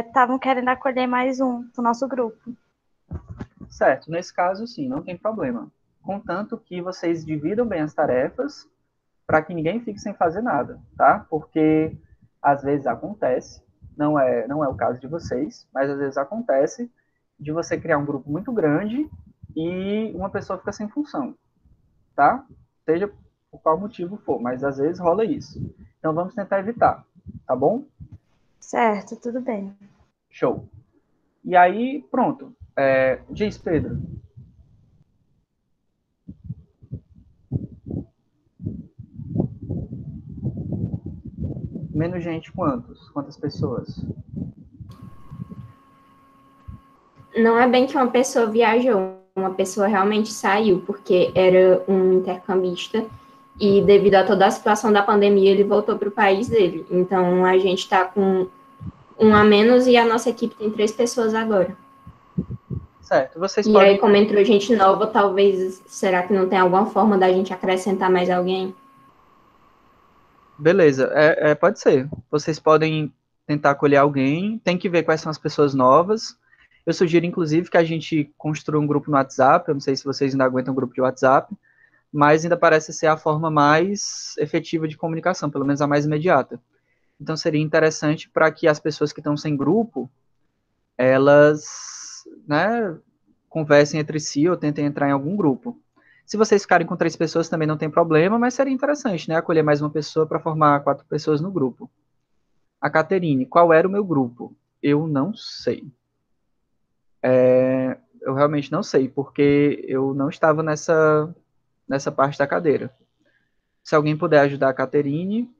estavam 0.05 0.35
é, 0.35 0.39
querendo 0.41 0.71
acolher 0.71 1.07
mais 1.07 1.41
um 1.41 1.63
do 1.73 1.81
nosso 1.81 2.09
grupo. 2.09 2.53
Certo, 3.69 4.11
nesse 4.11 4.35
caso 4.35 4.67
sim, 4.67 4.89
não 4.89 5.03
tem 5.03 5.17
problema. 5.17 5.71
Contanto 6.03 6.59
que 6.59 6.83
vocês 6.83 7.25
dividam 7.25 7.65
bem 7.65 7.83
as 7.83 7.95
tarefas 7.95 8.69
para 9.25 9.41
que 9.41 9.55
ninguém 9.55 9.79
fique 9.79 10.01
sem 10.01 10.15
fazer 10.15 10.43
nada, 10.43 10.81
tá? 10.97 11.25
Porque 11.31 11.97
às 12.43 12.65
vezes 12.65 12.89
acontece, 12.89 13.63
não 13.97 14.19
é, 14.19 14.49
não 14.49 14.65
é 14.65 14.69
o 14.69 14.75
caso 14.75 14.99
de 14.99 15.07
vocês, 15.07 15.69
mas 15.73 15.89
às 15.89 15.97
vezes 15.97 16.19
acontece 16.19 16.91
de 17.41 17.51
você 17.51 17.81
criar 17.81 17.99
um 17.99 18.05
grupo 18.05 18.31
muito 18.31 18.53
grande 18.53 19.11
e 19.57 20.13
uma 20.15 20.29
pessoa 20.29 20.59
fica 20.59 20.73
sem 20.73 20.89
função, 20.89 21.35
tá? 22.15 22.47
Seja 22.85 23.11
por 23.51 23.61
qual 23.61 23.81
motivo 23.81 24.19
for, 24.19 24.41
mas 24.41 24.63
às 24.63 24.77
vezes 24.77 25.01
rola 25.01 25.25
isso. 25.25 25.59
Então 25.99 26.13
vamos 26.13 26.35
tentar 26.35 26.61
evitar, 26.61 27.05
tá 27.47 27.57
bom? 27.57 27.85
Certo, 28.61 29.17
tudo 29.17 29.41
bem. 29.41 29.75
Show. 30.29 30.69
E 31.45 31.57
aí, 31.57 32.07
pronto. 32.11 32.55
É, 32.77 33.21
diz, 33.31 33.59
Pedro. 33.59 33.99
Menos 41.93 42.23
gente 42.23 42.53
quantos? 42.53 43.11
Quantas 43.11 43.37
pessoas? 43.37 44.05
Não 47.43 47.59
é 47.59 47.69
bem 47.69 47.87
que 47.87 47.97
uma 47.97 48.09
pessoa 48.09 48.47
viajou, 48.47 49.17
uma 49.35 49.51
pessoa 49.51 49.87
realmente 49.87 50.33
saiu, 50.33 50.83
porque 50.87 51.31
era 51.35 51.83
um 51.89 52.15
intercambista 52.15 53.05
e 53.59 53.83
devido 53.83 54.15
a 54.15 54.25
toda 54.25 54.47
a 54.47 54.51
situação 54.51 54.93
da 54.93 55.03
pandemia, 55.03 55.51
ele 55.51 55.65
voltou 55.65 55.99
para 55.99 56.09
o 56.09 56.13
país 56.13 56.49
dele. 56.49 56.87
Então, 56.91 57.45
a 57.45 57.59
gente 57.59 57.81
está 57.81 58.05
com 58.05 58.49
um 59.19 59.35
a 59.35 59.45
menos 59.45 59.87
e 59.87 59.97
a 59.97 60.05
nossa 60.05 60.31
equipe 60.31 60.55
tem 60.55 60.71
três 60.71 60.91
pessoas 60.91 61.35
agora. 61.35 61.77
Certo, 63.03 63.39
vocês 63.39 63.67
e 63.67 63.73
podem... 63.73 63.91
aí, 63.91 63.99
como 63.99 64.17
entrou 64.17 64.43
gente 64.45 64.75
nova, 64.75 65.07
talvez, 65.07 65.83
será 65.87 66.23
que 66.23 66.33
não 66.33 66.49
tem 66.49 66.59
alguma 66.59 66.87
forma 66.87 67.19
da 67.19 67.31
gente 67.31 67.53
acrescentar 67.53 68.09
mais 68.09 68.31
alguém? 68.31 68.75
Beleza, 70.57 71.11
é, 71.13 71.51
é, 71.51 71.55
pode 71.55 71.81
ser. 71.81 72.09
Vocês 72.31 72.59
podem 72.59 73.13
tentar 73.47 73.73
acolher 73.73 73.97
alguém, 73.97 74.59
tem 74.65 74.79
que 74.79 74.89
ver 74.89 75.03
quais 75.03 75.21
são 75.21 75.29
as 75.29 75.39
pessoas 75.39 75.75
novas, 75.75 76.37
eu 76.91 76.95
sugiro, 76.95 77.27
inclusive, 77.27 77.71
que 77.71 77.77
a 77.77 77.85
gente 77.85 78.33
construa 78.37 78.81
um 78.81 78.87
grupo 78.87 79.11
no 79.11 79.17
WhatsApp. 79.17 79.69
Eu 79.69 79.75
não 79.75 79.81
sei 79.81 79.97
se 79.97 80.05
vocês 80.05 80.33
ainda 80.33 80.45
aguentam 80.45 80.73
um 80.73 80.75
grupo 80.75 80.95
de 80.95 81.01
WhatsApp, 81.01 81.55
mas 82.13 82.45
ainda 82.45 82.57
parece 82.57 82.93
ser 82.93 83.07
a 83.07 83.17
forma 83.17 83.51
mais 83.51 84.35
efetiva 84.39 84.87
de 84.89 84.97
comunicação, 84.97 85.51
pelo 85.51 85.65
menos 85.65 85.81
a 85.81 85.87
mais 85.87 86.05
imediata. 86.05 86.61
Então, 87.21 87.37
seria 87.37 87.61
interessante 87.61 88.29
para 88.29 88.51
que 88.51 88.67
as 88.67 88.81
pessoas 88.81 89.13
que 89.13 89.21
estão 89.21 89.37
sem 89.37 89.57
grupo, 89.57 90.11
elas, 90.97 92.25
né, 92.47 92.97
conversem 93.49 94.01
entre 94.01 94.19
si 94.19 94.49
ou 94.49 94.57
tentem 94.57 94.87
entrar 94.87 95.09
em 95.09 95.13
algum 95.13 95.37
grupo. 95.37 95.79
Se 96.25 96.37
vocês 96.37 96.63
ficarem 96.63 96.87
com 96.87 96.97
três 96.97 97.17
pessoas, 97.17 97.49
também 97.49 97.69
não 97.69 97.77
tem 97.77 97.91
problema, 97.91 98.39
mas 98.39 98.55
seria 98.55 98.73
interessante, 98.73 99.29
né, 99.29 99.37
acolher 99.37 99.63
mais 99.63 99.81
uma 99.81 99.91
pessoa 99.91 100.27
para 100.27 100.41
formar 100.41 100.81
quatro 100.81 101.05
pessoas 101.07 101.41
no 101.41 101.51
grupo. 101.51 101.91
A 102.81 102.89
Caterine, 102.89 103.45
qual 103.45 103.73
era 103.73 103.87
o 103.87 103.91
meu 103.91 104.05
grupo? 104.05 104.57
Eu 104.83 105.07
não 105.07 105.35
sei. 105.35 105.85
É, 107.23 107.97
eu 108.21 108.35
realmente 108.35 108.71
não 108.71 108.83
sei, 108.83 109.09
porque 109.09 109.85
eu 109.89 110.15
não 110.15 110.29
estava 110.29 110.63
nessa, 110.63 111.35
nessa 111.89 112.13
parte 112.13 112.39
da 112.39 112.47
cadeira. 112.47 112.93
Se 113.83 113.95
alguém 113.95 114.17
puder 114.17 114.41
ajudar 114.41 114.69
a 114.69 114.75
Caterine, 114.75 115.51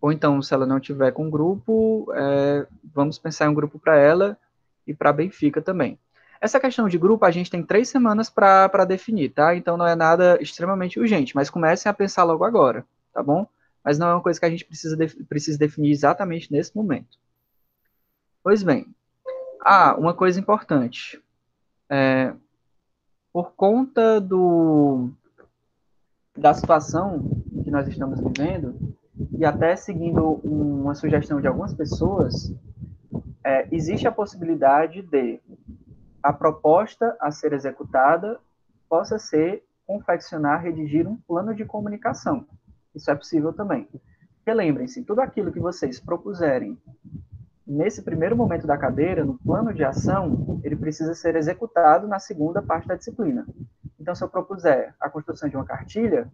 ou 0.00 0.12
então, 0.12 0.40
se 0.40 0.54
ela 0.54 0.66
não 0.66 0.80
tiver 0.80 1.12
com 1.12 1.30
grupo, 1.30 2.06
é, 2.14 2.66
vamos 2.94 3.18
pensar 3.18 3.46
em 3.46 3.48
um 3.48 3.54
grupo 3.54 3.78
para 3.78 3.98
ela 3.98 4.38
e 4.86 4.94
para 4.94 5.12
Benfica 5.12 5.60
também. 5.60 5.98
Essa 6.40 6.58
questão 6.58 6.88
de 6.88 6.96
grupo, 6.96 7.24
a 7.24 7.30
gente 7.30 7.50
tem 7.50 7.62
três 7.62 7.88
semanas 7.88 8.30
para 8.30 8.84
definir, 8.86 9.30
tá? 9.30 9.54
Então 9.54 9.76
não 9.76 9.86
é 9.86 9.94
nada 9.94 10.38
extremamente 10.40 10.98
urgente, 10.98 11.36
mas 11.36 11.50
comecem 11.50 11.90
a 11.90 11.94
pensar 11.94 12.24
logo 12.24 12.44
agora, 12.44 12.84
tá 13.12 13.22
bom? 13.22 13.46
Mas 13.84 13.98
não 13.98 14.08
é 14.08 14.14
uma 14.14 14.22
coisa 14.22 14.40
que 14.40 14.46
a 14.46 14.50
gente 14.50 14.64
precisa, 14.64 14.96
de, 14.96 15.08
precisa 15.24 15.58
definir 15.58 15.90
exatamente 15.90 16.50
nesse 16.50 16.74
momento. 16.74 17.18
Pois 18.42 18.62
bem, 18.62 18.86
ah, 19.60 19.94
uma 19.98 20.14
coisa 20.14 20.40
importante. 20.40 21.22
É, 21.88 22.32
por 23.32 23.52
conta 23.52 24.20
do, 24.20 25.10
da 26.36 26.54
situação 26.54 27.42
que 27.62 27.70
nós 27.70 27.86
estamos 27.86 28.20
vivendo, 28.20 28.74
e 29.36 29.44
até 29.44 29.76
seguindo 29.76 30.40
uma 30.42 30.94
sugestão 30.94 31.40
de 31.40 31.46
algumas 31.46 31.74
pessoas, 31.74 32.54
é, 33.44 33.68
existe 33.70 34.06
a 34.06 34.12
possibilidade 34.12 35.02
de 35.02 35.40
a 36.22 36.32
proposta 36.32 37.16
a 37.20 37.30
ser 37.30 37.52
executada 37.52 38.38
possa 38.88 39.18
ser 39.18 39.62
confeccionar, 39.86 40.62
redigir 40.62 41.06
um 41.08 41.16
plano 41.16 41.54
de 41.54 41.64
comunicação. 41.64 42.46
Isso 42.94 43.10
é 43.10 43.14
possível 43.14 43.52
também. 43.52 43.88
Porque 44.36 44.52
lembrem-se, 44.52 45.04
tudo 45.04 45.20
aquilo 45.20 45.52
que 45.52 45.60
vocês 45.60 46.00
propuserem 46.00 46.78
nesse 47.70 48.02
primeiro 48.02 48.36
momento 48.36 48.66
da 48.66 48.76
cadeira, 48.76 49.24
no 49.24 49.38
plano 49.38 49.72
de 49.72 49.84
ação, 49.84 50.60
ele 50.64 50.74
precisa 50.74 51.14
ser 51.14 51.36
executado 51.36 52.08
na 52.08 52.18
segunda 52.18 52.60
parte 52.60 52.88
da 52.88 52.96
disciplina. 52.96 53.46
Então, 53.98 54.12
se 54.12 54.24
eu 54.24 54.28
propuser 54.28 54.92
a 54.98 55.08
construção 55.08 55.48
de 55.48 55.54
uma 55.54 55.64
cartilha, 55.64 56.28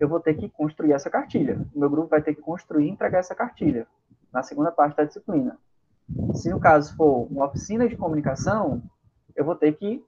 eu 0.00 0.08
vou 0.08 0.18
ter 0.18 0.32
que 0.34 0.48
construir 0.48 0.92
essa 0.92 1.10
cartilha. 1.10 1.60
O 1.74 1.78
meu 1.78 1.90
grupo 1.90 2.08
vai 2.08 2.22
ter 2.22 2.34
que 2.34 2.40
construir 2.40 2.86
e 2.86 2.90
entregar 2.90 3.18
essa 3.18 3.34
cartilha 3.34 3.86
na 4.32 4.42
segunda 4.42 4.72
parte 4.72 4.96
da 4.96 5.04
disciplina. 5.04 5.58
Se 6.32 6.48
no 6.48 6.58
caso 6.58 6.96
for 6.96 7.30
uma 7.30 7.46
oficina 7.46 7.86
de 7.86 7.96
comunicação, 7.96 8.82
eu 9.34 9.44
vou 9.44 9.56
ter 9.56 9.72
que 9.72 10.02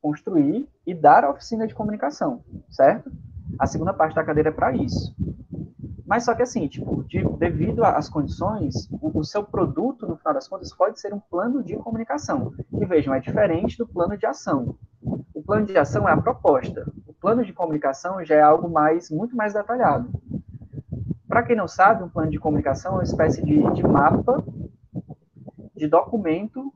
construir 0.00 0.66
e 0.86 0.94
dar 0.94 1.22
a 1.22 1.30
oficina 1.30 1.66
de 1.66 1.74
comunicação, 1.74 2.42
certo? 2.70 3.12
A 3.58 3.66
segunda 3.66 3.92
parte 3.92 4.14
da 4.14 4.24
cadeira 4.24 4.48
é 4.48 4.52
para 4.52 4.72
isso. 4.72 5.14
Mas 6.12 6.24
só 6.24 6.34
que 6.34 6.42
assim, 6.42 6.68
tipo, 6.68 7.02
de, 7.04 7.24
devido 7.38 7.82
às 7.82 8.06
condições, 8.06 8.86
o, 9.00 9.20
o, 9.20 9.24
seu 9.24 9.42
produto, 9.42 10.06
no 10.06 10.14
final 10.14 10.34
das 10.34 10.46
contas, 10.46 10.70
pode 10.70 11.00
ser 11.00 11.14
um 11.14 11.18
plano 11.18 11.64
de 11.64 11.74
comunicação. 11.76 12.52
E 12.70 12.84
vejam, 12.84 13.14
é 13.14 13.18
diferente 13.18 13.78
do 13.78 13.88
plano 13.88 14.14
de 14.18 14.26
ação. 14.26 14.76
O 15.02 15.42
plano 15.42 15.64
de 15.64 15.78
ação 15.78 16.06
é 16.06 16.12
a 16.12 16.16
proposta. 16.18 16.86
O 17.06 17.14
plano 17.14 17.42
de 17.42 17.54
comunicação 17.54 18.22
já 18.26 18.34
é 18.34 18.42
algo 18.42 18.68
mais, 18.68 19.10
muito 19.10 19.34
mais 19.34 19.54
detalhado. 19.54 20.10
Para 21.26 21.44
quem 21.44 21.56
não 21.56 21.66
sabe, 21.66 22.04
um 22.04 22.10
plano 22.10 22.30
de 22.30 22.38
comunicação 22.38 22.92
é 22.92 22.96
uma 22.96 23.04
espécie 23.04 23.42
de, 23.42 23.62
de 23.72 23.82
mapa, 23.82 24.44
de 25.74 25.88
documento 25.88 26.70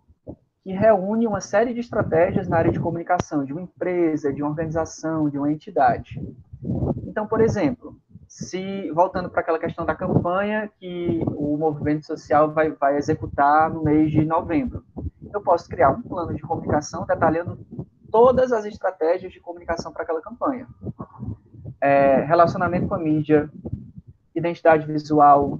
que 0.64 0.72
reúne 0.72 1.26
uma 1.26 1.42
série 1.42 1.74
de 1.74 1.80
estratégias 1.80 2.48
na 2.48 2.56
área 2.56 2.72
de 2.72 2.80
comunicação 2.80 3.44
de 3.44 3.52
uma 3.52 3.60
empresa, 3.60 4.32
de 4.32 4.40
uma 4.42 4.48
organização, 4.48 5.28
de 5.28 5.36
uma 5.36 5.52
entidade. 5.52 6.26
Então, 7.06 7.26
por 7.26 7.42
exemplo, 7.42 8.00
se 8.36 8.90
voltando 8.90 9.30
para 9.30 9.40
aquela 9.40 9.58
questão 9.58 9.86
da 9.86 9.94
campanha 9.94 10.70
que 10.78 11.22
o 11.28 11.56
movimento 11.56 12.04
social 12.04 12.52
vai, 12.52 12.70
vai 12.70 12.98
executar 12.98 13.72
no 13.72 13.82
mês 13.82 14.10
de 14.10 14.26
novembro, 14.26 14.84
eu 15.32 15.40
posso 15.40 15.66
criar 15.66 15.88
um 15.88 16.02
plano 16.02 16.34
de 16.34 16.42
comunicação 16.42 17.06
detalhando 17.06 17.58
todas 18.12 18.52
as 18.52 18.66
estratégias 18.66 19.32
de 19.32 19.40
comunicação 19.40 19.90
para 19.90 20.02
aquela 20.02 20.20
campanha. 20.20 20.66
É, 21.80 22.24
relacionamento 22.24 22.86
com 22.86 22.94
a 22.94 22.98
mídia, 22.98 23.50
identidade 24.34 24.86
visual, 24.86 25.58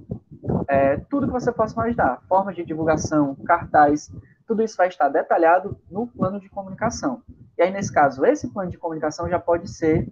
é, 0.67 0.97
tudo 1.09 1.25
que 1.25 1.33
você 1.33 1.51
possa 1.51 1.73
imaginar, 1.73 2.21
formas 2.29 2.55
de 2.55 2.63
divulgação, 2.63 3.33
cartaz, 3.43 4.11
tudo 4.45 4.61
isso 4.61 4.77
vai 4.77 4.87
estar 4.87 5.09
detalhado 5.09 5.75
no 5.89 6.05
plano 6.05 6.39
de 6.39 6.47
comunicação. 6.47 7.23
E 7.57 7.63
aí, 7.63 7.71
nesse 7.71 7.91
caso, 7.91 8.23
esse 8.23 8.47
plano 8.47 8.69
de 8.69 8.77
comunicação 8.77 9.27
já 9.27 9.39
pode 9.39 9.67
ser 9.67 10.07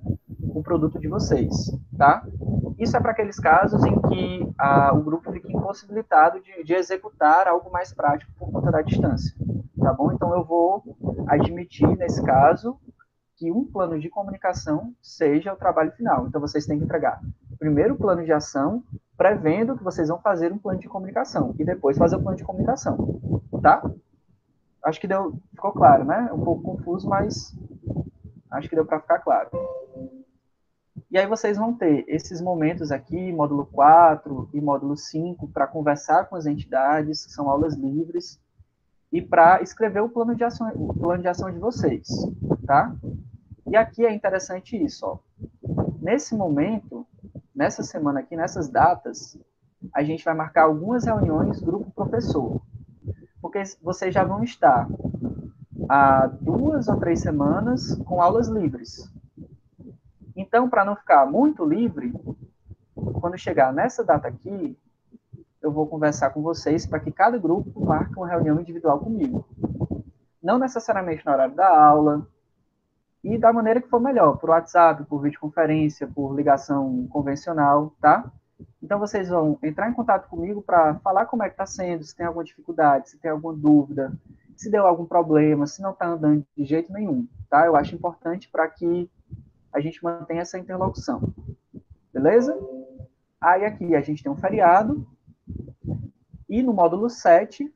o 0.55 0.63
produto 0.63 0.99
de 0.99 1.07
vocês, 1.07 1.53
tá? 1.97 2.25
Isso 2.79 2.95
é 2.95 2.99
para 2.99 3.11
aqueles 3.11 3.37
casos 3.37 3.83
em 3.83 4.01
que 4.01 4.53
a, 4.57 4.93
o 4.93 5.03
grupo 5.03 5.31
fica 5.31 5.51
impossibilitado 5.51 6.39
de, 6.39 6.63
de, 6.63 6.73
executar 6.73 7.47
algo 7.47 7.69
mais 7.69 7.93
prático 7.93 8.31
por 8.39 8.51
conta 8.51 8.71
da 8.71 8.81
distância, 8.81 9.35
tá 9.77 9.93
bom? 9.93 10.13
Então 10.13 10.33
eu 10.33 10.45
vou 10.45 10.81
admitir, 11.27 11.87
nesse 11.97 12.23
caso, 12.23 12.77
que 13.35 13.51
um 13.51 13.65
plano 13.65 13.99
de 13.99 14.09
comunicação 14.09 14.93
seja 15.01 15.53
o 15.53 15.57
trabalho 15.57 15.91
final. 15.91 16.27
Então 16.27 16.39
vocês 16.39 16.65
têm 16.65 16.79
que 16.79 16.85
entregar 16.85 17.19
primeiro 17.59 17.93
o 17.93 17.97
plano 17.97 18.23
de 18.23 18.31
ação, 18.31 18.83
prevendo 19.17 19.77
que 19.77 19.83
vocês 19.83 20.07
vão 20.07 20.19
fazer 20.19 20.51
um 20.53 20.57
plano 20.57 20.79
de 20.79 20.87
comunicação, 20.87 21.53
e 21.59 21.65
depois 21.65 21.97
fazer 21.97 22.15
o 22.15 22.21
plano 22.21 22.37
de 22.37 22.43
comunicação, 22.43 23.19
tá? 23.61 23.83
Acho 24.83 25.01
que 25.01 25.07
deu, 25.07 25.37
ficou 25.51 25.71
claro, 25.71 26.05
né? 26.05 26.29
Um 26.31 26.43
pouco 26.43 26.61
confuso, 26.63 27.09
mas 27.09 27.53
acho 28.51 28.69
que 28.69 28.75
deu 28.75 28.85
para 28.85 28.99
ficar 28.99 29.19
claro. 29.19 29.49
E 31.11 31.17
aí 31.17 31.27
vocês 31.27 31.57
vão 31.57 31.73
ter 31.73 32.03
esses 32.07 32.41
momentos 32.41 32.91
aqui, 32.91 33.31
módulo 33.31 33.65
4 33.67 34.49
e 34.53 34.59
módulo 34.59 34.97
5, 34.97 35.47
para 35.49 35.67
conversar 35.67 36.25
com 36.25 36.35
as 36.35 36.45
entidades, 36.45 37.25
que 37.25 37.31
são 37.31 37.49
aulas 37.49 37.75
livres, 37.75 38.39
e 39.11 39.21
para 39.21 39.61
escrever 39.61 40.01
o 40.01 40.09
plano 40.09 40.35
de 40.35 40.43
ação, 40.43 40.69
o 40.75 40.93
plano 40.93 41.21
de 41.21 41.27
ação 41.27 41.51
de 41.51 41.59
vocês, 41.59 42.07
tá? 42.65 42.93
E 43.67 43.75
aqui 43.75 44.05
é 44.05 44.13
interessante 44.13 44.75
isso, 44.75 45.05
ó. 45.05 45.19
Nesse 46.01 46.35
momento, 46.35 47.05
nessa 47.55 47.83
semana 47.83 48.19
aqui, 48.19 48.35
nessas 48.35 48.67
datas, 48.67 49.37
a 49.93 50.03
gente 50.03 50.25
vai 50.25 50.33
marcar 50.33 50.63
algumas 50.63 51.05
reuniões 51.05 51.61
grupo 51.61 51.89
professor, 51.91 52.61
porque 53.41 53.61
vocês 53.81 54.13
já 54.13 54.23
vão 54.23 54.43
estar 54.43 54.87
há 55.87 56.27
duas 56.27 56.87
ou 56.87 56.97
três 56.97 57.21
semanas 57.21 57.95
com 58.05 58.21
aulas 58.21 58.47
livres, 58.47 59.09
então, 60.35 60.69
para 60.69 60.85
não 60.85 60.95
ficar 60.95 61.25
muito 61.25 61.63
livre, 61.63 62.13
quando 63.19 63.37
chegar 63.37 63.73
nessa 63.73 64.03
data 64.03 64.27
aqui, 64.27 64.77
eu 65.61 65.71
vou 65.71 65.87
conversar 65.87 66.29
com 66.31 66.41
vocês 66.41 66.85
para 66.85 66.99
que 66.99 67.11
cada 67.11 67.37
grupo 67.37 67.83
marque 67.83 68.15
uma 68.17 68.27
reunião 68.27 68.59
individual 68.59 68.99
comigo. 68.99 69.47
Não 70.41 70.59
necessariamente 70.59 71.25
no 71.25 71.31
horário 71.31 71.55
da 71.55 71.67
aula, 71.67 72.27
e 73.25 73.39
da 73.39 73.51
maneira 73.51 73.81
que 73.81 73.89
for 73.89 73.99
melhor, 73.99 74.37
por 74.37 74.51
WhatsApp, 74.51 75.03
por 75.05 75.19
videoconferência, 75.19 76.07
por 76.07 76.35
ligação 76.35 77.07
convencional, 77.07 77.91
tá? 77.99 78.31
Então 78.83 78.99
vocês 78.99 79.29
vão 79.29 79.57
entrar 79.63 79.89
em 79.89 79.93
contato 79.93 80.29
comigo 80.29 80.61
para 80.61 80.93
falar 80.99 81.25
como 81.25 81.41
é 81.41 81.47
que 81.47 81.53
está 81.53 81.65
sendo, 81.65 82.03
se 82.03 82.15
tem 82.15 82.27
alguma 82.27 82.45
dificuldade, 82.45 83.09
se 83.09 83.17
tem 83.17 83.31
alguma 83.31 83.55
dúvida, 83.55 84.13
se 84.55 84.69
deu 84.69 84.85
algum 84.85 85.07
problema, 85.07 85.65
se 85.65 85.81
não 85.81 85.89
está 85.89 86.05
andando 86.05 86.45
de 86.55 86.65
jeito 86.65 86.93
nenhum, 86.93 87.27
tá? 87.49 87.65
Eu 87.65 87.75
acho 87.75 87.95
importante 87.95 88.47
para 88.47 88.67
que 88.67 89.09
a 89.75 89.81
gente 89.81 90.01
mantém 90.01 90.39
essa 90.39 90.57
interlocução. 90.57 91.33
Beleza? 92.13 92.57
Aí 93.41 93.65
aqui 93.65 93.93
a 93.93 93.99
gente 93.99 94.23
tem 94.23 94.31
um 94.31 94.37
feriado. 94.37 95.05
E 96.47 96.63
no 96.63 96.73
módulo 96.73 97.09
7, 97.09 97.69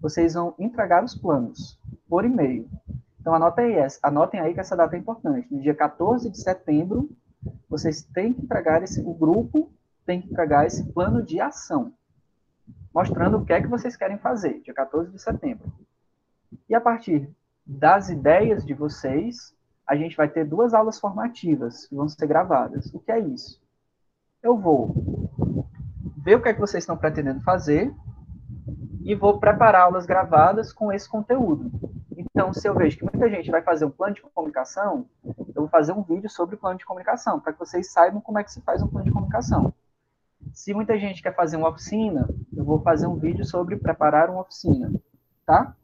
vocês 0.00 0.34
vão 0.34 0.52
entregar 0.58 1.04
os 1.04 1.14
planos 1.14 1.78
por 2.08 2.24
e-mail. 2.24 2.68
Então 3.20 3.32
anotem 3.32 3.76
aí, 3.76 3.88
anotem 4.02 4.40
aí 4.40 4.52
que 4.52 4.58
essa 4.58 4.76
data 4.76 4.96
é 4.96 4.98
importante. 4.98 5.46
No 5.48 5.62
dia 5.62 5.74
14 5.74 6.28
de 6.28 6.40
setembro, 6.40 7.08
vocês 7.68 8.02
têm 8.02 8.32
que 8.32 8.42
entregar 8.42 8.82
esse, 8.82 9.00
o 9.00 9.14
grupo 9.14 9.70
tem 10.04 10.20
que 10.20 10.30
entregar 10.30 10.66
esse 10.66 10.84
plano 10.92 11.22
de 11.22 11.40
ação, 11.40 11.94
mostrando 12.92 13.38
o 13.38 13.44
que 13.44 13.52
é 13.52 13.62
que 13.62 13.68
vocês 13.68 13.96
querem 13.96 14.18
fazer, 14.18 14.60
dia 14.60 14.74
14 14.74 15.12
de 15.12 15.22
setembro. 15.22 15.72
E 16.68 16.74
a 16.74 16.80
partir 16.80 17.30
das 17.64 18.08
ideias 18.08 18.66
de 18.66 18.74
vocês, 18.74 19.54
a 19.86 19.96
gente 19.96 20.16
vai 20.16 20.28
ter 20.28 20.44
duas 20.44 20.72
aulas 20.72 20.98
formativas 20.98 21.86
que 21.86 21.94
vão 21.94 22.08
ser 22.08 22.26
gravadas. 22.26 22.92
O 22.94 22.98
que 22.98 23.12
é 23.12 23.18
isso? 23.18 23.62
Eu 24.42 24.56
vou 24.56 24.94
ver 26.18 26.36
o 26.36 26.42
que 26.42 26.48
é 26.48 26.54
que 26.54 26.60
vocês 26.60 26.82
estão 26.82 26.96
pretendendo 26.96 27.42
fazer 27.42 27.94
e 29.02 29.14
vou 29.14 29.38
preparar 29.38 29.82
aulas 29.82 30.06
gravadas 30.06 30.72
com 30.72 30.90
esse 30.90 31.08
conteúdo. 31.08 31.70
Então, 32.16 32.52
se 32.52 32.66
eu 32.66 32.74
vejo 32.74 32.96
que 32.96 33.04
muita 33.04 33.28
gente 33.28 33.50
vai 33.50 33.62
fazer 33.62 33.84
um 33.84 33.90
plano 33.90 34.14
de 34.14 34.22
comunicação, 34.22 35.06
eu 35.24 35.62
vou 35.62 35.68
fazer 35.68 35.92
um 35.92 36.02
vídeo 36.02 36.30
sobre 36.30 36.54
o 36.54 36.58
plano 36.58 36.78
de 36.78 36.86
comunicação, 36.86 37.38
para 37.38 37.52
que 37.52 37.58
vocês 37.58 37.92
saibam 37.92 38.20
como 38.20 38.38
é 38.38 38.44
que 38.44 38.52
se 38.52 38.62
faz 38.62 38.82
um 38.82 38.88
plano 38.88 39.04
de 39.04 39.12
comunicação. 39.12 39.72
Se 40.52 40.72
muita 40.72 40.98
gente 40.98 41.22
quer 41.22 41.34
fazer 41.34 41.56
uma 41.56 41.68
oficina, 41.68 42.28
eu 42.56 42.64
vou 42.64 42.80
fazer 42.80 43.06
um 43.06 43.16
vídeo 43.16 43.44
sobre 43.44 43.76
preparar 43.76 44.30
uma 44.30 44.40
oficina, 44.40 44.92
tá? 45.44 45.76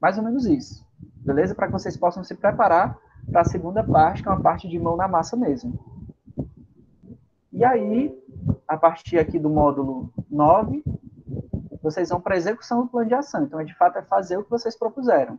Mais 0.00 0.16
ou 0.16 0.24
menos 0.24 0.46
isso. 0.46 0.86
Beleza? 0.98 1.54
Para 1.54 1.66
que 1.66 1.72
vocês 1.72 1.96
possam 1.96 2.24
se 2.24 2.34
preparar 2.34 2.98
para 3.30 3.42
a 3.42 3.44
segunda 3.44 3.84
parte, 3.84 4.22
que 4.22 4.28
é 4.28 4.32
uma 4.32 4.40
parte 4.40 4.68
de 4.68 4.78
mão 4.78 4.96
na 4.96 5.08
massa 5.08 5.36
mesmo. 5.36 5.78
E 7.52 7.64
aí, 7.64 8.16
a 8.66 8.76
partir 8.76 9.18
aqui 9.18 9.38
do 9.38 9.50
módulo 9.50 10.12
9, 10.30 10.82
vocês 11.82 12.08
vão 12.08 12.20
para 12.20 12.34
a 12.34 12.38
execução 12.38 12.82
do 12.82 12.88
plano 12.88 13.08
de 13.08 13.14
ação. 13.14 13.44
Então, 13.44 13.62
de 13.64 13.74
fato, 13.74 13.98
é 13.98 14.02
fazer 14.02 14.36
o 14.36 14.44
que 14.44 14.50
vocês 14.50 14.76
propuseram. 14.76 15.38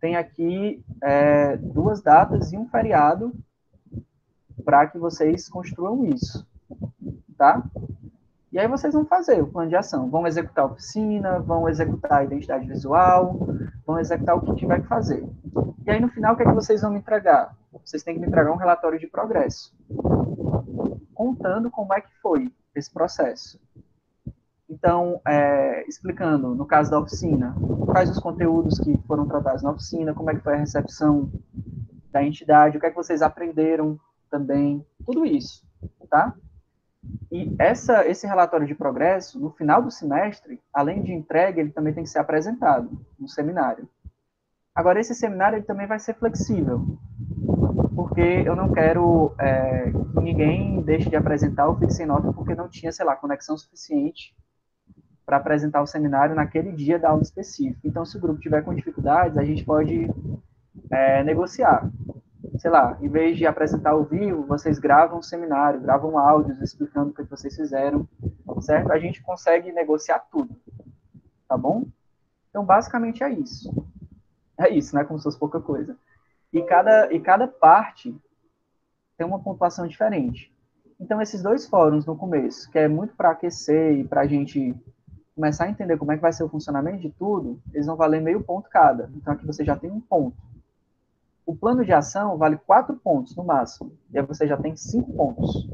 Tem 0.00 0.16
aqui 0.16 0.84
é, 1.02 1.56
duas 1.56 2.02
datas 2.02 2.52
e 2.52 2.56
um 2.56 2.68
feriado 2.68 3.32
para 4.64 4.86
que 4.86 4.98
vocês 4.98 5.48
construam 5.48 6.04
isso, 6.04 6.46
tá? 7.36 7.62
E 8.52 8.58
aí 8.58 8.66
vocês 8.66 8.92
vão 8.92 9.04
fazer 9.04 9.40
o 9.42 9.46
plano 9.46 9.68
de 9.68 9.76
ação. 9.76 10.10
Vão 10.10 10.26
executar 10.26 10.64
a 10.64 10.68
oficina, 10.68 11.38
vão 11.38 11.68
executar 11.68 12.18
a 12.18 12.24
identidade 12.24 12.66
visual, 12.66 13.38
vão 13.86 13.98
executar 13.98 14.36
o 14.36 14.40
que 14.40 14.54
tiver 14.56 14.80
que 14.80 14.88
fazer. 14.88 15.24
E 15.86 15.90
aí, 15.90 16.00
no 16.00 16.08
final, 16.08 16.34
o 16.34 16.36
que 16.36 16.42
é 16.42 16.46
que 16.46 16.54
vocês 16.54 16.82
vão 16.82 16.90
me 16.90 16.98
entregar? 16.98 17.56
Vocês 17.84 18.02
têm 18.02 18.14
que 18.14 18.20
me 18.20 18.26
entregar 18.26 18.50
um 18.50 18.56
relatório 18.56 18.98
de 18.98 19.06
progresso, 19.06 19.72
contando 21.14 21.70
como 21.70 21.94
é 21.94 22.00
que 22.00 22.10
foi 22.20 22.52
esse 22.74 22.92
processo. 22.92 23.60
Então, 24.68 25.20
é, 25.26 25.84
explicando, 25.88 26.54
no 26.54 26.66
caso 26.66 26.90
da 26.90 26.98
oficina, 26.98 27.54
quais 27.86 28.10
os 28.10 28.18
conteúdos 28.18 28.78
que 28.78 28.96
foram 29.06 29.26
tratados 29.26 29.62
na 29.62 29.70
oficina, 29.70 30.14
como 30.14 30.30
é 30.30 30.34
que 30.34 30.42
foi 30.42 30.54
a 30.54 30.58
recepção 30.58 31.30
da 32.10 32.22
entidade, 32.22 32.76
o 32.76 32.80
que 32.80 32.86
é 32.86 32.90
que 32.90 32.96
vocês 32.96 33.22
aprenderam 33.22 33.98
também, 34.30 34.84
tudo 35.04 35.24
isso, 35.24 35.64
tá? 36.08 36.34
E 37.32 37.54
essa, 37.58 38.06
esse 38.06 38.26
relatório 38.26 38.66
de 38.66 38.74
progresso, 38.74 39.38
no 39.38 39.50
final 39.50 39.82
do 39.82 39.90
semestre, 39.90 40.60
além 40.72 41.02
de 41.02 41.12
entregue, 41.12 41.60
ele 41.60 41.70
também 41.70 41.94
tem 41.94 42.04
que 42.04 42.10
ser 42.10 42.18
apresentado 42.18 42.90
no 43.18 43.28
seminário. 43.28 43.88
Agora, 44.74 45.00
esse 45.00 45.14
seminário 45.14 45.56
ele 45.56 45.64
também 45.64 45.86
vai 45.86 45.98
ser 45.98 46.14
flexível, 46.14 46.98
porque 47.94 48.20
eu 48.20 48.54
não 48.54 48.72
quero 48.72 49.34
é, 49.38 49.90
que 49.90 50.20
ninguém 50.20 50.82
deixe 50.82 51.08
de 51.08 51.16
apresentar 51.16 51.68
ou 51.68 51.76
fique 51.76 51.92
sem 51.92 52.06
nota 52.06 52.32
porque 52.32 52.54
não 52.54 52.68
tinha, 52.68 52.92
sei 52.92 53.04
lá, 53.04 53.16
conexão 53.16 53.56
suficiente 53.56 54.34
para 55.24 55.36
apresentar 55.36 55.82
o 55.82 55.86
seminário 55.86 56.34
naquele 56.34 56.72
dia 56.72 56.98
da 56.98 57.10
aula 57.10 57.22
específica. 57.22 57.80
Então, 57.84 58.04
se 58.04 58.16
o 58.16 58.20
grupo 58.20 58.40
tiver 58.40 58.62
com 58.62 58.74
dificuldades, 58.74 59.38
a 59.38 59.44
gente 59.44 59.64
pode 59.64 60.08
é, 60.90 61.22
negociar 61.22 61.88
sei 62.60 62.70
lá, 62.70 62.98
em 63.00 63.08
vez 63.08 63.38
de 63.38 63.46
apresentar 63.46 63.92
ao 63.92 64.04
vivo, 64.04 64.44
vocês 64.44 64.78
gravam 64.78 65.20
um 65.20 65.22
seminário, 65.22 65.80
gravam 65.80 66.18
áudios 66.18 66.60
explicando 66.60 67.10
o 67.10 67.14
que 67.14 67.22
vocês 67.22 67.56
fizeram, 67.56 68.06
certo? 68.60 68.92
A 68.92 68.98
gente 68.98 69.22
consegue 69.22 69.72
negociar 69.72 70.18
tudo. 70.30 70.54
tá 71.48 71.56
bom? 71.56 71.86
Então, 72.50 72.62
basicamente 72.62 73.24
é 73.24 73.30
isso. 73.30 73.72
É 74.58 74.68
isso, 74.68 74.94
né? 74.94 75.04
Como 75.04 75.18
se 75.18 75.22
fosse 75.22 75.38
pouca 75.38 75.58
coisa. 75.58 75.96
E 76.52 76.60
cada, 76.60 77.10
e 77.10 77.18
cada 77.18 77.48
parte 77.48 78.14
tem 79.16 79.26
uma 79.26 79.42
pontuação 79.42 79.86
diferente. 79.86 80.54
Então, 81.00 81.22
esses 81.22 81.42
dois 81.42 81.66
fóruns 81.66 82.04
no 82.04 82.14
começo, 82.14 82.70
que 82.70 82.78
é 82.78 82.88
muito 82.88 83.16
para 83.16 83.30
aquecer 83.30 83.94
e 84.00 84.04
para 84.04 84.20
a 84.20 84.26
gente 84.26 84.74
começar 85.34 85.64
a 85.64 85.70
entender 85.70 85.96
como 85.96 86.12
é 86.12 86.16
que 86.16 86.22
vai 86.22 86.32
ser 86.32 86.44
o 86.44 86.48
funcionamento 86.50 86.98
de 86.98 87.10
tudo, 87.10 87.58
eles 87.72 87.86
vão 87.86 87.96
valer 87.96 88.20
meio 88.20 88.42
ponto 88.42 88.68
cada. 88.68 89.10
Então, 89.14 89.32
aqui 89.32 89.46
você 89.46 89.64
já 89.64 89.74
tem 89.76 89.90
um 89.90 89.98
ponto. 90.00 90.49
O 91.50 91.56
plano 91.56 91.84
de 91.84 91.92
ação 91.92 92.38
vale 92.38 92.56
quatro 92.58 92.94
pontos 92.94 93.34
no 93.34 93.42
máximo. 93.42 93.90
E 94.12 94.18
aí 94.20 94.24
você 94.24 94.46
já 94.46 94.56
tem 94.56 94.76
cinco 94.76 95.12
pontos. 95.14 95.68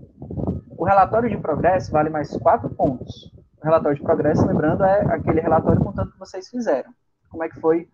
O 0.71 0.85
relatório 0.87 1.29
de 1.29 1.37
progresso 1.37 1.93
vale 1.93 2.09
mais 2.09 2.35
quatro 2.39 2.71
pontos. 2.71 3.31
O 3.61 3.63
relatório 3.63 3.95
de 3.95 4.03
progresso, 4.03 4.47
lembrando, 4.47 4.85
é 4.85 5.03
aquele 5.13 5.39
relatório 5.39 5.85
contando 5.85 6.09
o 6.09 6.13
que 6.13 6.19
vocês 6.19 6.49
fizeram. 6.49 6.91
Como 7.29 7.45
é 7.45 7.51
que 7.51 7.61
foi 7.61 7.91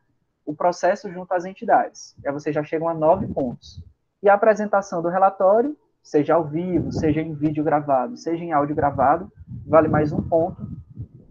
o 0.46 0.54
processo 0.54 1.10
junto 1.10 1.34
às 1.34 1.44
entidades. 1.44 2.16
E 2.22 2.28
aí 2.28 2.32
você 2.32 2.52
já 2.52 2.62
chega 2.62 2.88
a 2.88 2.94
nove 2.94 3.26
pontos. 3.26 3.82
E 4.22 4.28
a 4.28 4.34
apresentação 4.34 5.02
do 5.02 5.08
relatório, 5.08 5.76
seja 6.04 6.34
ao 6.34 6.44
vivo, 6.44 6.92
seja 6.92 7.20
em 7.20 7.34
vídeo 7.34 7.64
gravado, 7.64 8.16
seja 8.16 8.44
em 8.44 8.52
áudio 8.52 8.76
gravado, 8.76 9.28
vale 9.66 9.88
mais 9.88 10.12
um 10.12 10.22
ponto. 10.22 10.64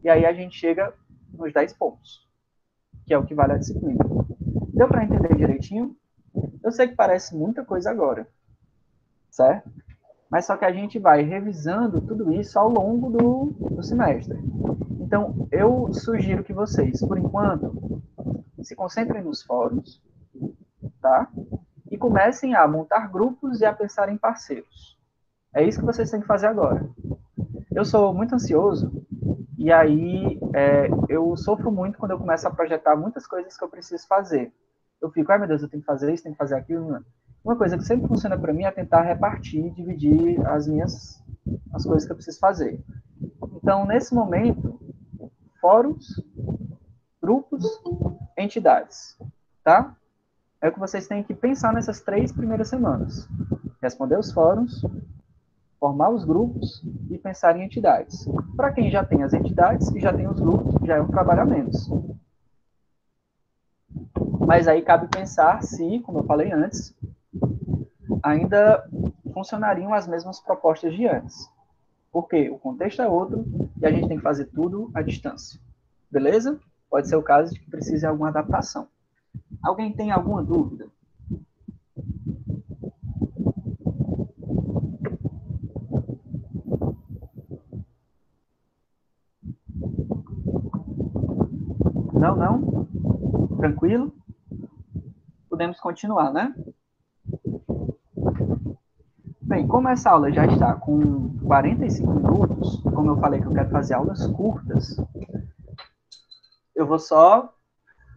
E 0.04 0.10
aí 0.10 0.26
a 0.26 0.34
gente 0.34 0.58
chega 0.58 0.94
nos 1.34 1.54
dez 1.54 1.72
pontos, 1.72 2.28
que 3.06 3.14
é 3.14 3.18
o 3.18 3.24
que 3.24 3.34
vale 3.34 3.54
a 3.54 3.58
disciplina. 3.58 4.04
Deu 4.74 4.90
para 4.90 5.06
entender 5.06 5.34
direitinho? 5.38 5.96
Eu 6.64 6.72
sei 6.72 6.88
que 6.88 6.96
parece 6.96 7.36
muita 7.36 7.66
coisa 7.66 7.90
agora, 7.90 8.28
certo? 9.30 9.70
Mas 10.30 10.46
só 10.46 10.56
que 10.56 10.64
a 10.64 10.72
gente 10.72 10.98
vai 10.98 11.24
revisando 11.24 12.00
tudo 12.00 12.32
isso 12.32 12.58
ao 12.58 12.70
longo 12.70 13.10
do, 13.10 13.46
do 13.76 13.84
semestre. 13.84 14.38
Então, 15.00 15.48
eu 15.52 15.94
sugiro 15.94 16.44
que 16.44 16.54
vocês, 16.54 17.02
por 17.02 17.18
enquanto, 17.18 18.02
se 18.64 18.76
concentrem 18.76 19.24
nos 19.24 19.44
fóruns, 19.44 20.02
tá? 21.02 21.30
E 21.90 21.98
comecem 21.98 22.56
a 22.56 22.66
montar 22.66 23.12
grupos 23.12 23.60
e 23.60 23.66
a 23.66 23.74
pensar 23.74 24.08
em 24.08 24.18
parceiros. 24.18 24.98
É 25.54 25.62
isso 25.64 25.80
que 25.80 25.86
vocês 25.86 26.10
têm 26.10 26.22
que 26.22 26.28
fazer 26.28 26.48
agora. 26.48 26.90
Eu 27.76 27.84
sou 27.84 28.14
muito 28.14 28.36
ansioso 28.36 29.06
e 29.58 29.72
aí 29.72 30.40
é, 30.54 30.88
eu 31.10 31.36
sofro 31.36 31.72
muito 31.72 31.98
quando 31.98 32.12
eu 32.12 32.20
começo 32.20 32.48
a 32.48 32.52
projetar 32.52 32.96
muitas 32.96 33.28
coisas 33.28 33.58
que 33.58 33.64
eu 33.64 33.70
preciso 33.70 34.08
fazer. 34.08 34.54
Eu 35.02 35.10
fico, 35.12 35.32
ai 35.32 35.40
meu 35.40 35.48
Deus, 35.48 35.62
eu 35.62 35.70
tenho 35.70 35.82
que 35.82 35.88
fazer 35.88 36.14
isso, 36.14 36.24
tenho 36.24 36.36
que 36.36 36.40
fazer 36.40 36.56
aquilo. 36.56 37.04
Uma 37.44 37.56
coisa 37.56 37.78
que 37.78 37.84
sempre 37.84 38.08
funciona 38.08 38.38
para 38.38 38.54
mim 38.54 38.64
é 38.64 38.72
tentar 38.72 39.02
repartir, 39.02 39.74
dividir 39.74 40.46
as 40.46 40.68
minhas 40.68 41.22
as 41.74 41.86
coisas 41.86 42.06
que 42.06 42.12
eu 42.12 42.16
preciso 42.16 42.40
fazer. 42.40 42.84
Então, 43.56 43.86
nesse 43.86 44.14
momento, 44.14 44.80
fóruns, 45.60 46.06
grupos, 47.22 47.66
entidades, 48.38 49.18
tá? 49.64 49.96
É 50.62 50.70
o 50.70 50.72
que 50.72 50.80
vocês 50.80 51.08
têm 51.08 51.24
que 51.24 51.34
pensar 51.34 51.74
nessas 51.74 52.02
três 52.02 52.32
primeiras 52.32 52.68
semanas. 52.68 53.28
Responder 53.82 54.18
os 54.18 54.32
fóruns, 54.32 54.84
formar 55.80 56.10
os 56.10 56.24
grupos 56.24 56.84
e 57.10 57.18
pensar 57.18 57.58
em 57.58 57.64
entidades. 57.64 58.28
Para 58.56 58.72
quem 58.72 58.92
já 58.92 59.04
tem 59.04 59.24
as 59.24 59.34
entidades 59.34 59.90
e 59.90 60.00
já 60.00 60.14
tem 60.14 60.28
os 60.28 60.40
grupos, 60.40 60.76
já 60.86 60.98
é 60.98 61.02
um 61.02 61.08
trabalho 61.08 61.42
a 61.42 61.46
menos. 61.46 61.90
Mas 64.46 64.68
aí 64.68 64.82
cabe 64.82 65.08
pensar 65.08 65.64
se, 65.64 66.00
como 66.00 66.20
eu 66.20 66.24
falei 66.24 66.52
antes, 66.52 66.96
ainda 68.22 68.88
funcionariam 69.34 69.94
as 69.94 70.08
mesmas 70.08 70.40
propostas 70.40 70.94
de 70.94 71.08
antes. 71.08 71.50
Porque 72.12 72.50
o 72.50 72.60
contexto 72.60 73.02
é 73.02 73.08
outro 73.08 73.46
e 73.82 73.86
a 73.86 73.92
gente 73.92 74.08
tem 74.08 74.18
que 74.18 74.24
fazer 74.24 74.46
tudo 74.46 74.92
à 74.94 75.02
distância. 75.02 75.60
Beleza? 76.12 76.60
Pode 76.90 77.08
ser 77.08 77.16
o 77.16 77.24
caso 77.24 77.54
de 77.54 77.60
que 77.60 77.70
precise 77.70 78.06
alguma 78.06 78.28
adaptação. 78.28 78.88
Alguém 79.64 79.94
tem 79.94 80.12
alguma 80.12 80.44
dúvida? 80.44 80.88
Não, 92.14 92.36
não? 92.36 92.71
Tranquilo? 93.62 94.12
Podemos 95.48 95.80
continuar, 95.80 96.34
né? 96.34 96.52
Bem, 99.40 99.68
como 99.68 99.88
essa 99.88 100.10
aula 100.10 100.32
já 100.32 100.48
está 100.48 100.74
com 100.74 101.38
45 101.46 102.12
minutos, 102.12 102.82
como 102.82 103.12
eu 103.12 103.18
falei 103.18 103.40
que 103.40 103.46
eu 103.46 103.54
quero 103.54 103.70
fazer 103.70 103.94
aulas 103.94 104.26
curtas, 104.26 104.98
eu 106.76 106.88
vou 106.88 106.98
só 106.98 107.54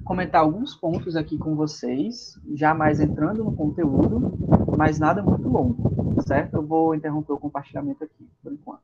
comentar 0.02 0.40
alguns 0.40 0.74
pontos 0.74 1.14
aqui 1.14 1.36
com 1.36 1.54
vocês, 1.54 2.40
já 2.54 2.72
mais 2.72 2.98
entrando 2.98 3.44
no 3.44 3.54
conteúdo, 3.54 4.32
mas 4.78 4.98
nada 4.98 5.22
muito 5.22 5.46
longo, 5.46 6.22
certo? 6.22 6.54
Eu 6.54 6.66
vou 6.66 6.94
interromper 6.94 7.34
o 7.34 7.38
compartilhamento 7.38 8.02
aqui, 8.02 8.26
por 8.42 8.50
enquanto. 8.50 8.80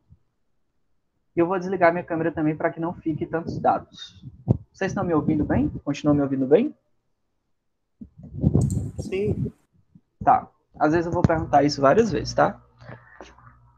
E 1.34 1.40
eu 1.40 1.46
vou 1.46 1.58
desligar 1.58 1.90
minha 1.90 2.04
câmera 2.04 2.30
também 2.30 2.54
para 2.54 2.70
que 2.70 2.80
não 2.80 2.92
fique 2.92 3.24
tantos 3.24 3.58
dados. 3.58 4.22
Vocês 4.80 4.92
estão 4.92 5.04
me 5.04 5.12
ouvindo 5.12 5.44
bem? 5.44 5.68
Continuam 5.84 6.16
me 6.16 6.22
ouvindo 6.22 6.46
bem? 6.46 6.74
Sim. 8.98 9.52
Tá. 10.24 10.50
Às 10.78 10.92
vezes 10.92 11.04
eu 11.04 11.12
vou 11.12 11.20
perguntar 11.20 11.62
isso 11.64 11.82
várias 11.82 12.10
vezes, 12.10 12.32
tá? 12.32 12.58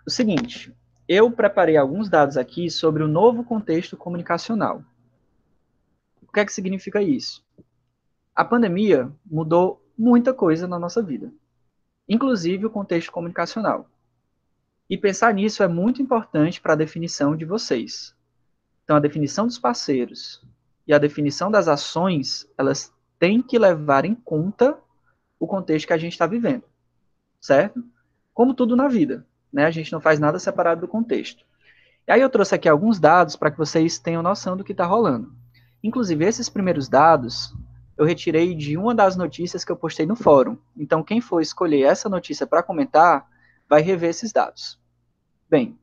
O 0.07 0.11
seguinte, 0.11 0.73
eu 1.09 1.29
preparei 1.33 1.77
alguns 1.77 2.09
dados 2.09 2.37
aqui 2.37 2.71
sobre 2.71 3.03
o 3.03 3.09
novo 3.09 3.43
contexto 3.43 3.97
comunicacional. 3.97 4.85
O 6.23 6.31
que 6.31 6.39
é 6.39 6.45
que 6.45 6.53
significa 6.53 7.03
isso? 7.03 7.45
A 8.33 8.45
pandemia 8.45 9.11
mudou 9.27 9.85
muita 9.99 10.33
coisa 10.33 10.69
na 10.69 10.79
nossa 10.79 11.03
vida, 11.03 11.33
inclusive 12.09 12.67
o 12.67 12.71
contexto 12.71 13.11
comunicacional. 13.11 13.91
E 14.89 14.97
pensar 14.97 15.35
nisso 15.35 15.65
é 15.65 15.69
muito 15.69 16.01
importante 16.01 16.61
para 16.61 16.75
a 16.75 16.77
definição 16.77 17.35
de 17.35 17.45
vocês. 17.45 18.15
Então, 18.85 18.95
a 18.95 19.01
definição 19.01 19.49
dos 19.49 19.59
parceiros 19.59 20.41
a 20.95 20.99
definição 20.99 21.51
das 21.51 21.69
ações, 21.69 22.49
elas 22.57 22.93
têm 23.19 23.43
que 23.43 23.59
levar 23.59 24.05
em 24.05 24.15
conta 24.15 24.79
o 25.39 25.47
contexto 25.47 25.87
que 25.87 25.93
a 25.93 25.99
gente 25.99 26.13
está 26.13 26.27
vivendo 26.27 26.65
certo? 27.43 27.85
Como 28.33 28.55
tudo 28.55 28.77
na 28.77 28.89
vida, 28.89 29.27
né? 29.53 29.67
A 29.67 29.71
gente 29.71 29.93
não 29.93 30.01
faz 30.01 30.21
nada 30.21 30.39
separado 30.39 30.81
do 30.81 30.89
contexto. 30.89 31.45
E 32.07 32.13
aí 32.13 32.21
eu 32.21 32.31
trouxe 32.31 32.55
aqui 32.55 32.69
alguns 32.69 32.99
dados 32.99 33.37
para 33.37 33.51
que 33.51 33.59
vocês 33.59 33.99
tenham 33.99 34.23
noção 34.23 34.57
do 34.57 34.65
que 34.65 34.73
está 34.73 34.87
rolando. 34.87 35.35
Inclusive, 35.83 36.25
esses 36.25 36.49
primeiros 36.49 36.89
dados 36.89 37.53
eu 37.99 38.07
retirei 38.07 38.55
de 38.55 38.77
uma 38.77 38.95
das 38.95 39.17
notícias 39.17 39.65
que 39.65 39.73
eu 39.73 39.77
postei 39.77 40.07
no 40.07 40.17
fórum. 40.17 40.57
Então, 40.77 41.03
quem 41.03 41.21
for 41.21 41.43
escolher 41.43 41.83
essa 41.83 42.09
notícia 42.09 42.47
para 42.47 42.63
comentar, 42.63 43.29
vai 43.69 43.83
rever 43.83 44.11
esses 44.11 44.33
dados. 44.33 44.81
Bem, 45.51 45.79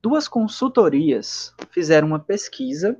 duas 0.00 0.28
consultorias 0.28 1.54
fizeram 1.70 2.06
uma 2.06 2.20
pesquisa 2.20 2.96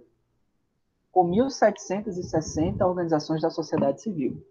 com 1.13 1.31
1.760 1.31 2.85
organizações 2.85 3.41
da 3.41 3.51
sociedade 3.51 4.01
civil 4.01 4.43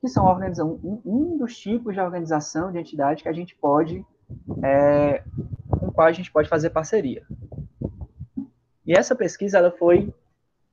que 0.00 0.08
são 0.08 0.26
um, 0.26 1.02
um, 1.04 1.36
dos 1.36 1.58
tipos 1.58 1.92
de 1.92 2.00
organização, 2.00 2.72
de 2.72 2.78
entidade 2.78 3.22
que 3.22 3.28
a 3.28 3.32
gente 3.32 3.54
pode, 3.54 4.04
é, 4.62 5.22
com 5.68 5.90
qual 5.92 6.06
a 6.06 6.12
gente 6.12 6.32
pode 6.32 6.48
fazer 6.48 6.70
parceria. 6.70 7.26
E 8.86 8.94
essa 8.94 9.14
pesquisa 9.14 9.58
ela 9.58 9.70
foi 9.70 10.12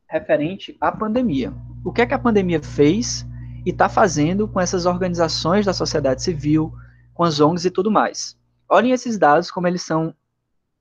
referente 0.08 0.78
à 0.80 0.92
pandemia. 0.92 1.54
O 1.84 1.92
que 1.92 2.02
é 2.02 2.06
que 2.06 2.14
a 2.14 2.20
pandemia 2.20 2.64
fez 2.64 3.26
e 3.66 3.72
está 3.72 3.90
fazendo 3.90 4.48
com 4.48 4.62
essas 4.62 4.86
organizações 4.86 5.66
da 5.66 5.74
sociedade 5.74 6.24
civil, 6.24 6.74
com 7.14 7.26
as 7.26 7.42
ONGs 7.42 7.66
e 7.66 7.72
tudo 7.72 7.92
mais? 7.92 8.40
Olhem 8.70 8.94
esses 8.94 9.18
dados 9.18 9.52
como 9.52 9.68
eles 9.68 9.82
são 9.82 10.16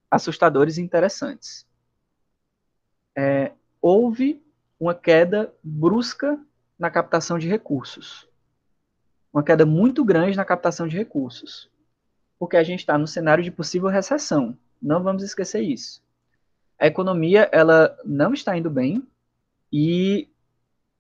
assustadores 0.09 0.79
e 0.79 0.83
interessantes. 0.83 1.67
É, 3.19 3.51
houve 3.81 4.43
uma 4.79 4.95
queda 4.95 5.53
brusca 5.63 6.39
na 6.79 6.91
captação 6.91 7.39
de 7.39 7.49
recursos 7.49 8.29
uma 9.37 9.43
queda 9.43 9.67
muito 9.67 10.03
grande 10.03 10.35
na 10.35 10.47
captação 10.47 10.89
de 10.89 10.97
recursos, 10.97 11.69
porque 12.39 12.57
a 12.57 12.63
gente 12.63 12.81
está 12.81 12.97
no 12.97 13.07
cenário 13.07 13.45
de 13.45 13.51
possível 13.51 13.91
recessão. 13.91 14.57
Não 14.81 15.03
vamos 15.03 15.23
esquecer 15.23 15.61
isso. 15.61 16.03
A 16.81 16.87
economia 16.87 17.47
ela 17.53 17.95
não 18.03 18.33
está 18.33 18.57
indo 18.57 18.71
bem 18.71 19.07
e 19.71 20.27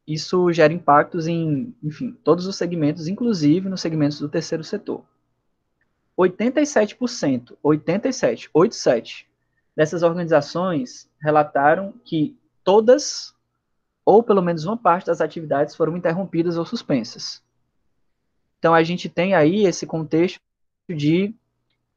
isso 0.07 0.53
gera 0.53 0.70
impactos 0.70 1.27
em, 1.27 1.74
enfim, 1.83 2.12
todos 2.22 2.47
os 2.47 2.57
segmentos, 2.57 3.09
inclusive 3.09 3.70
nos 3.70 3.81
segmentos 3.81 4.20
do 4.20 4.29
terceiro 4.29 4.62
setor. 4.62 5.03
87%, 6.18 7.57
87, 7.62 8.51
87 8.53 9.27
dessas 9.74 10.03
organizações 10.03 11.09
relataram 11.22 11.95
que 12.05 12.37
todas 12.67 13.33
ou 14.05 14.25
pelo 14.25 14.43
menos 14.43 14.64
uma 14.64 14.77
parte 14.77 15.07
das 15.07 15.21
atividades 15.21 15.77
foram 15.77 15.97
interrompidas 15.97 16.59
ou 16.59 16.67
suspensas. 16.67 17.41
Então, 18.59 18.75
a 18.75 18.83
gente 18.83 19.09
tem 19.09 19.35
aí 19.35 19.64
esse 19.64 19.87
contexto 19.87 20.41
de 20.89 21.33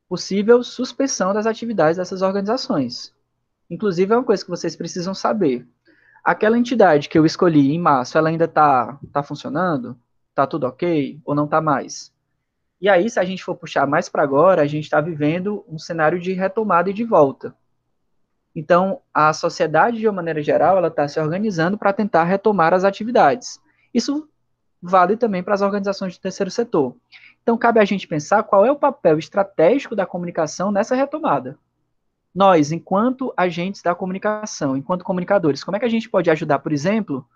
possível 0.07 0.63
suspensão 0.63 1.33
das 1.33 1.47
atividades 1.47 1.97
dessas 1.97 2.21
organizações. 2.21 3.13
Inclusive, 3.69 4.13
é 4.13 4.17
uma 4.17 4.23
coisa 4.23 4.43
que 4.43 4.49
vocês 4.49 4.75
precisam 4.75 5.13
saber. 5.13 5.67
aquela 6.23 6.57
entidade 6.57 7.09
que 7.09 7.17
eu 7.17 7.25
escolhi 7.25 7.71
em 7.71 7.79
março, 7.79 8.17
ela 8.17 8.29
ainda 8.29 8.45
está 8.45 8.99
tá 9.11 9.23
funcionando? 9.23 9.97
Está 10.29 10.45
tudo 10.45 10.67
ok? 10.67 11.19
Ou 11.25 11.33
não 11.33 11.45
está 11.45 11.61
mais? 11.61 12.13
E 12.81 12.89
aí, 12.89 13.09
se 13.09 13.19
a 13.19 13.23
gente 13.25 13.43
for 13.43 13.55
puxar 13.55 13.87
mais 13.87 14.09
para 14.09 14.23
agora, 14.23 14.61
a 14.61 14.67
gente 14.67 14.83
está 14.83 15.01
vivendo 15.01 15.65
um 15.67 15.79
cenário 15.79 16.19
de 16.19 16.33
retomada 16.33 16.89
e 16.89 16.93
de 16.93 17.03
volta. 17.03 17.55
Então, 18.55 19.01
a 19.13 19.31
sociedade, 19.31 19.99
de 19.99 20.07
uma 20.07 20.13
maneira 20.13 20.41
geral, 20.41 20.77
ela 20.77 20.87
está 20.87 21.07
se 21.07 21.19
organizando 21.19 21.77
para 21.77 21.93
tentar 21.93 22.23
retomar 22.23 22.73
as 22.73 22.83
atividades. 22.83 23.61
Isso 23.93 24.27
vale 24.81 25.17
também 25.17 25.43
para 25.43 25.53
as 25.53 25.61
organizações 25.61 26.17
do 26.17 26.21
terceiro 26.21 26.49
setor. 26.49 26.95
Então, 27.41 27.57
cabe 27.57 27.79
a 27.79 27.85
gente 27.85 28.07
pensar 28.07 28.43
qual 28.43 28.65
é 28.65 28.71
o 28.71 28.75
papel 28.75 29.17
estratégico 29.17 29.95
da 29.95 30.05
comunicação 30.05 30.71
nessa 30.71 30.95
retomada. 30.95 31.57
Nós, 32.33 32.71
enquanto 32.71 33.33
agentes 33.35 33.81
da 33.81 33.95
comunicação, 33.95 34.77
enquanto 34.77 35.03
comunicadores, 35.03 35.63
como 35.63 35.77
é 35.77 35.79
que 35.79 35.85
a 35.85 35.89
gente 35.89 36.09
pode 36.09 36.29
ajudar, 36.29 36.59
por 36.59 36.71
exemplo, 36.71 37.27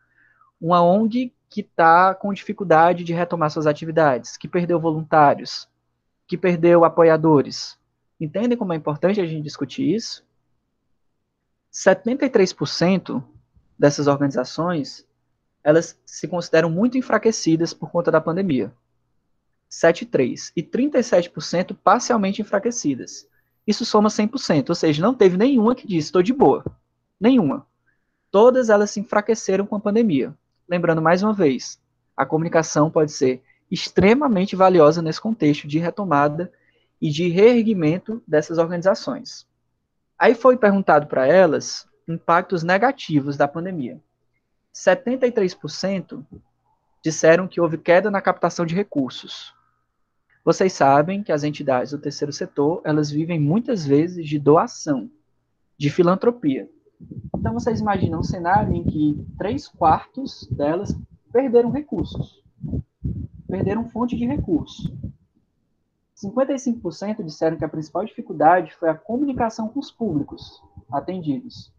uma 0.62 0.84
ONG 0.84 1.34
que 1.50 1.62
está 1.62 2.14
com 2.14 2.34
dificuldade 2.34 3.04
de 3.04 3.14
retomar 3.14 3.50
suas 3.50 3.68
atividades, 3.68 4.38
que 4.38 4.48
perdeu 4.48 4.80
voluntários, 4.80 5.68
que 6.28 6.38
perdeu 6.38 6.86
apoiadores? 6.86 7.78
Entendem 8.20 8.58
como 8.58 8.74
é 8.74 8.76
importante 8.76 9.20
a 9.20 9.26
gente 9.26 9.44
discutir 9.44 9.96
isso? 9.96 10.24
73% 11.74 13.24
dessas 13.78 14.06
organizações, 14.06 15.06
elas 15.64 16.00
se 16.06 16.28
consideram 16.28 16.70
muito 16.70 16.98
enfraquecidas 16.98 17.74
por 17.74 17.90
conta 17.90 18.12
da 18.12 18.22
pandemia. 18.22 18.72
7,3%. 19.72 20.52
E 20.56 20.62
37% 20.62 21.76
parcialmente 21.84 22.42
enfraquecidas. 22.42 23.28
Isso 23.66 23.86
soma 23.86 24.10
100%, 24.10 24.70
ou 24.70 24.76
seja, 24.76 25.02
não 25.02 25.16
teve 25.16 25.38
nenhuma 25.38 25.74
que 25.74 25.88
disse, 25.88 26.10
estou 26.10 26.22
de 26.22 26.34
boa. 26.34 26.64
Nenhuma. 27.20 27.66
Todas 28.30 28.70
elas 28.70 28.92
se 28.92 29.00
enfraqueceram 29.00 29.66
com 29.66 29.76
a 29.76 29.80
pandemia. 29.80 30.36
Lembrando 30.68 31.02
mais 31.02 31.24
uma 31.24 31.34
vez, 31.34 31.80
a 32.16 32.26
comunicação 32.26 32.92
pode 32.92 33.12
ser 33.12 33.42
extremamente 33.72 34.56
valiosa 34.56 35.02
nesse 35.02 35.20
contexto 35.20 35.68
de 35.68 35.80
retomada 35.80 36.52
e 37.02 37.10
de 37.10 37.30
reerguimento 37.30 38.22
dessas 38.28 38.58
organizações. 38.58 39.48
Aí 40.18 40.36
foi 40.36 40.58
perguntado 40.58 41.08
para 41.08 41.28
elas 41.28 41.88
impactos 42.08 42.64
negativos 42.64 43.38
da 43.38 43.48
pandemia. 43.48 44.00
73% 44.74 46.26
disseram 47.04 47.48
que 47.48 47.62
houve 47.62 47.78
queda 47.78 48.10
na 48.10 48.22
captação 48.22 48.66
de 48.66 48.74
recursos. 48.74 49.54
Vocês 50.44 50.74
sabem 50.74 51.24
que 51.24 51.32
as 51.32 51.44
entidades 51.44 51.92
do 51.92 51.98
terceiro 51.98 52.34
setor, 52.34 52.82
elas 52.84 53.10
vivem 53.10 53.40
muitas 53.40 53.86
vezes 53.86 54.28
de 54.28 54.40
doação, 54.40 55.10
de 55.78 55.90
filantropia. 55.90 56.70
Então 57.36 57.54
vocês 57.54 57.80
imaginam 57.80 58.20
um 58.20 58.24
cenário 58.24 58.74
em 58.74 58.84
que 58.84 59.26
três 59.38 59.68
quartos 59.68 60.48
delas 60.52 60.96
perderam 61.32 61.72
recursos, 61.72 62.42
perderam 63.48 63.90
fonte 63.90 64.16
de 64.16 64.26
recursos. 64.26 64.92
55% 66.28 67.24
disseram 67.24 67.58
que 67.58 67.66
a 67.66 67.70
principal 67.70 68.06
dificuldade 68.06 68.74
foi 68.76 68.90
a 68.90 68.96
comunicação 68.96 69.68
com 69.68 69.80
os 69.80 69.92
públicos 69.92 70.62
atendidos. 70.92 71.72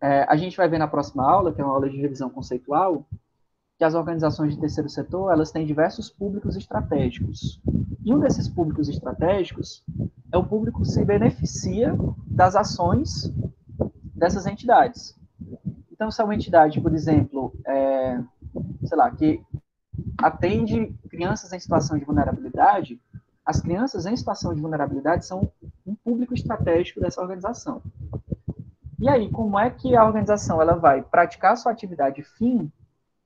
É, 0.00 0.24
a 0.28 0.36
gente 0.36 0.56
vai 0.56 0.68
ver 0.68 0.78
na 0.78 0.88
próxima 0.88 1.28
aula, 1.28 1.52
que 1.52 1.60
é 1.60 1.64
uma 1.64 1.74
aula 1.74 1.88
de 1.88 1.96
revisão 1.96 2.30
conceitual, 2.30 3.06
que 3.78 3.84
as 3.84 3.94
organizações 3.94 4.54
de 4.54 4.60
terceiro 4.60 4.88
setor 4.88 5.32
elas 5.32 5.50
têm 5.50 5.66
diversos 5.66 6.10
públicos 6.10 6.56
estratégicos. 6.56 7.60
E 8.04 8.14
um 8.14 8.18
desses 8.18 8.48
públicos 8.48 8.88
estratégicos 8.88 9.84
é 10.32 10.38
o 10.38 10.44
público 10.44 10.82
que 10.82 10.88
se 10.88 11.04
beneficia 11.04 11.94
das 12.26 12.56
ações 12.56 13.32
dessas 14.14 14.46
entidades. 14.46 15.18
Então, 15.92 16.10
se 16.10 16.20
é 16.20 16.24
uma 16.24 16.34
entidade, 16.34 16.80
por 16.80 16.94
exemplo, 16.94 17.52
é, 17.66 18.22
sei 18.84 18.96
lá, 18.96 19.10
que 19.10 19.42
atende 20.18 20.94
crianças 21.08 21.52
em 21.52 21.58
situação 21.58 21.98
de 21.98 22.04
vulnerabilidade, 22.04 23.00
as 23.44 23.60
crianças 23.60 24.06
em 24.06 24.16
situação 24.16 24.54
de 24.54 24.60
vulnerabilidade 24.60 25.26
são 25.26 25.50
um 25.86 25.94
público 25.94 26.34
estratégico 26.34 27.00
dessa 27.00 27.20
organização. 27.20 27.82
E 28.98 29.08
aí, 29.08 29.30
como 29.30 29.58
é 29.58 29.70
que 29.70 29.96
a 29.96 30.04
organização 30.04 30.60
ela 30.60 30.74
vai 30.74 31.02
praticar 31.02 31.56
sua 31.56 31.72
atividade 31.72 32.22
fim 32.22 32.70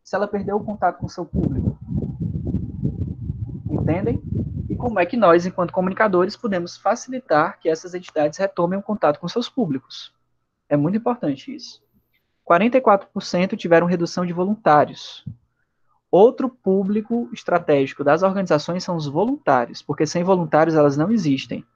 se 0.05 0.15
ela 0.15 0.29
perdeu 0.29 0.57
o 0.57 0.65
contato 0.65 0.99
com 0.99 1.07
o 1.07 1.11
seu 1.11 1.25
público. 1.25 1.79
Entendem? 3.69 4.23
E 4.69 4.77
como 4.77 5.01
é 5.01 5.07
que 5.07 5.17
nós, 5.17 5.47
enquanto 5.47 5.73
comunicadores, 5.73 6.37
podemos 6.37 6.77
facilitar 6.77 7.59
que 7.59 7.71
essas 7.71 7.95
entidades 7.95 8.39
retomem 8.39 8.79
o 8.79 8.83
contato 8.83 9.19
com 9.19 9.27
seus 9.27 9.49
públicos? 9.49 10.13
É 10.69 10.77
muito 10.77 10.99
importante 10.99 11.55
isso. 11.55 11.83
44% 12.47 13.57
tiveram 13.57 13.87
redução 13.87 14.27
de 14.27 14.33
voluntários. 14.35 15.25
Outro 16.17 16.49
público 16.49 17.29
estratégico 17.33 18.05
das 18.05 18.23
organizações 18.23 18.85
são 18.85 18.95
os 18.95 19.05
voluntários, 19.05 19.83
porque 19.83 20.07
sem 20.07 20.23
voluntários 20.23 20.77
elas 20.77 20.97
não 20.97 21.11
existem. 21.11 21.67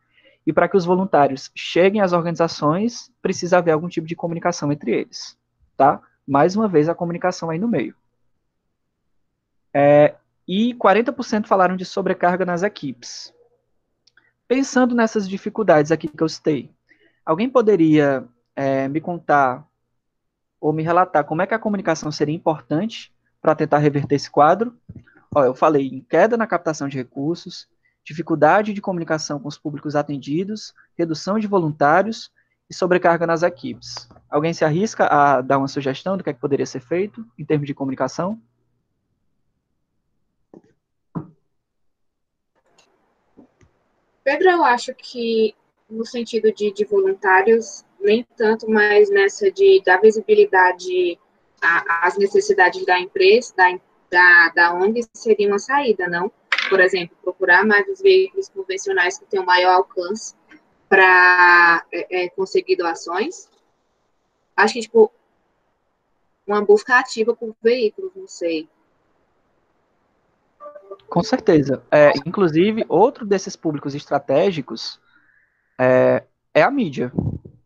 E 0.46 0.52
para 0.52 0.68
que 0.68 0.76
os 0.76 0.84
voluntários 0.84 1.50
cheguem 1.56 2.00
às 2.00 2.12
organizações, 2.12 3.12
precisa 3.20 3.58
haver 3.58 3.72
algum 3.72 3.88
tipo 3.88 4.06
de 4.06 4.14
comunicação 4.14 4.70
entre 4.70 4.92
eles, 4.92 5.36
tá? 5.76 6.00
Mais 6.24 6.54
uma 6.54 6.68
vez 6.68 6.88
a 6.88 6.94
comunicação 6.94 7.50
aí 7.50 7.58
no 7.58 7.66
meio. 7.66 7.96
É, 9.74 10.14
e 10.46 10.72
40% 10.74 11.48
falaram 11.48 11.74
de 11.74 11.84
sobrecarga 11.84 12.46
nas 12.46 12.62
equipes. 12.62 13.34
Pensando 14.46 14.94
nessas 14.94 15.28
dificuldades 15.28 15.90
aqui 15.90 16.06
que 16.06 16.22
eu 16.22 16.28
citei, 16.28 16.70
alguém 17.26 17.50
poderia 17.50 18.24
é, 18.54 18.86
me 18.86 19.00
contar 19.00 19.66
ou 20.60 20.72
me 20.72 20.84
relatar 20.84 21.24
como 21.24 21.42
é 21.42 21.46
que 21.48 21.54
a 21.54 21.58
comunicação 21.58 22.12
seria 22.12 22.36
importante 22.36 23.12
para 23.40 23.54
tentar 23.54 23.78
reverter 23.78 24.16
esse 24.16 24.30
quadro? 24.30 24.76
Ó, 25.34 25.44
eu 25.44 25.54
falei 25.54 25.86
em 25.86 26.00
queda 26.00 26.36
na 26.36 26.46
captação 26.46 26.88
de 26.88 26.96
recursos, 26.96 27.68
dificuldade 28.04 28.72
de 28.72 28.80
comunicação 28.80 29.38
com 29.38 29.48
os 29.48 29.58
públicos 29.58 29.94
atendidos, 29.94 30.74
redução 30.96 31.38
de 31.38 31.46
voluntários 31.46 32.30
e 32.70 32.74
sobrecarga 32.74 33.26
nas 33.26 33.42
equipes. 33.42 34.08
Alguém 34.30 34.52
se 34.52 34.64
arrisca 34.64 35.06
a 35.06 35.40
dar 35.40 35.58
uma 35.58 35.68
sugestão 35.68 36.16
do 36.16 36.24
que, 36.24 36.30
é 36.30 36.32
que 36.32 36.40
poderia 36.40 36.66
ser 36.66 36.80
feito 36.80 37.24
em 37.38 37.44
termos 37.44 37.66
de 37.66 37.74
comunicação? 37.74 38.40
Pedro, 44.22 44.50
eu 44.50 44.64
acho 44.64 44.94
que 44.94 45.54
no 45.88 46.04
sentido 46.04 46.52
de, 46.52 46.70
de 46.70 46.84
voluntários, 46.84 47.84
nem 47.98 48.26
tanto, 48.36 48.70
mas 48.70 49.10
nessa 49.10 49.50
de 49.50 49.82
dar 49.84 50.00
visibilidade 50.00 51.18
às 51.60 52.16
necessidades 52.16 52.84
da 52.84 52.98
empresa, 52.98 53.52
da, 53.56 53.78
da, 54.10 54.48
da 54.54 54.74
ONG, 54.74 55.02
seria 55.12 55.48
uma 55.48 55.58
saída, 55.58 56.08
não? 56.08 56.30
Por 56.68 56.80
exemplo, 56.80 57.16
procurar 57.22 57.64
mais 57.64 57.86
os 57.88 58.00
veículos 58.00 58.48
convencionais 58.48 59.18
que 59.18 59.26
tenham 59.26 59.44
maior 59.44 59.74
alcance 59.74 60.34
para 60.88 61.84
é, 61.92 62.24
é, 62.24 62.28
conseguir 62.30 62.76
doações. 62.76 63.48
Acho 64.56 64.74
que, 64.74 64.80
tipo, 64.80 65.12
uma 66.46 66.64
busca 66.64 66.98
ativa 66.98 67.34
por 67.34 67.54
veículos, 67.62 68.12
não 68.14 68.26
sei. 68.26 68.68
Com 71.08 71.22
certeza. 71.22 71.82
É, 71.90 72.12
inclusive, 72.26 72.84
outro 72.88 73.26
desses 73.26 73.54
públicos 73.54 73.94
estratégicos 73.94 75.00
é, 75.78 76.24
é, 76.52 76.62
a 76.62 76.70
mídia. 76.70 77.12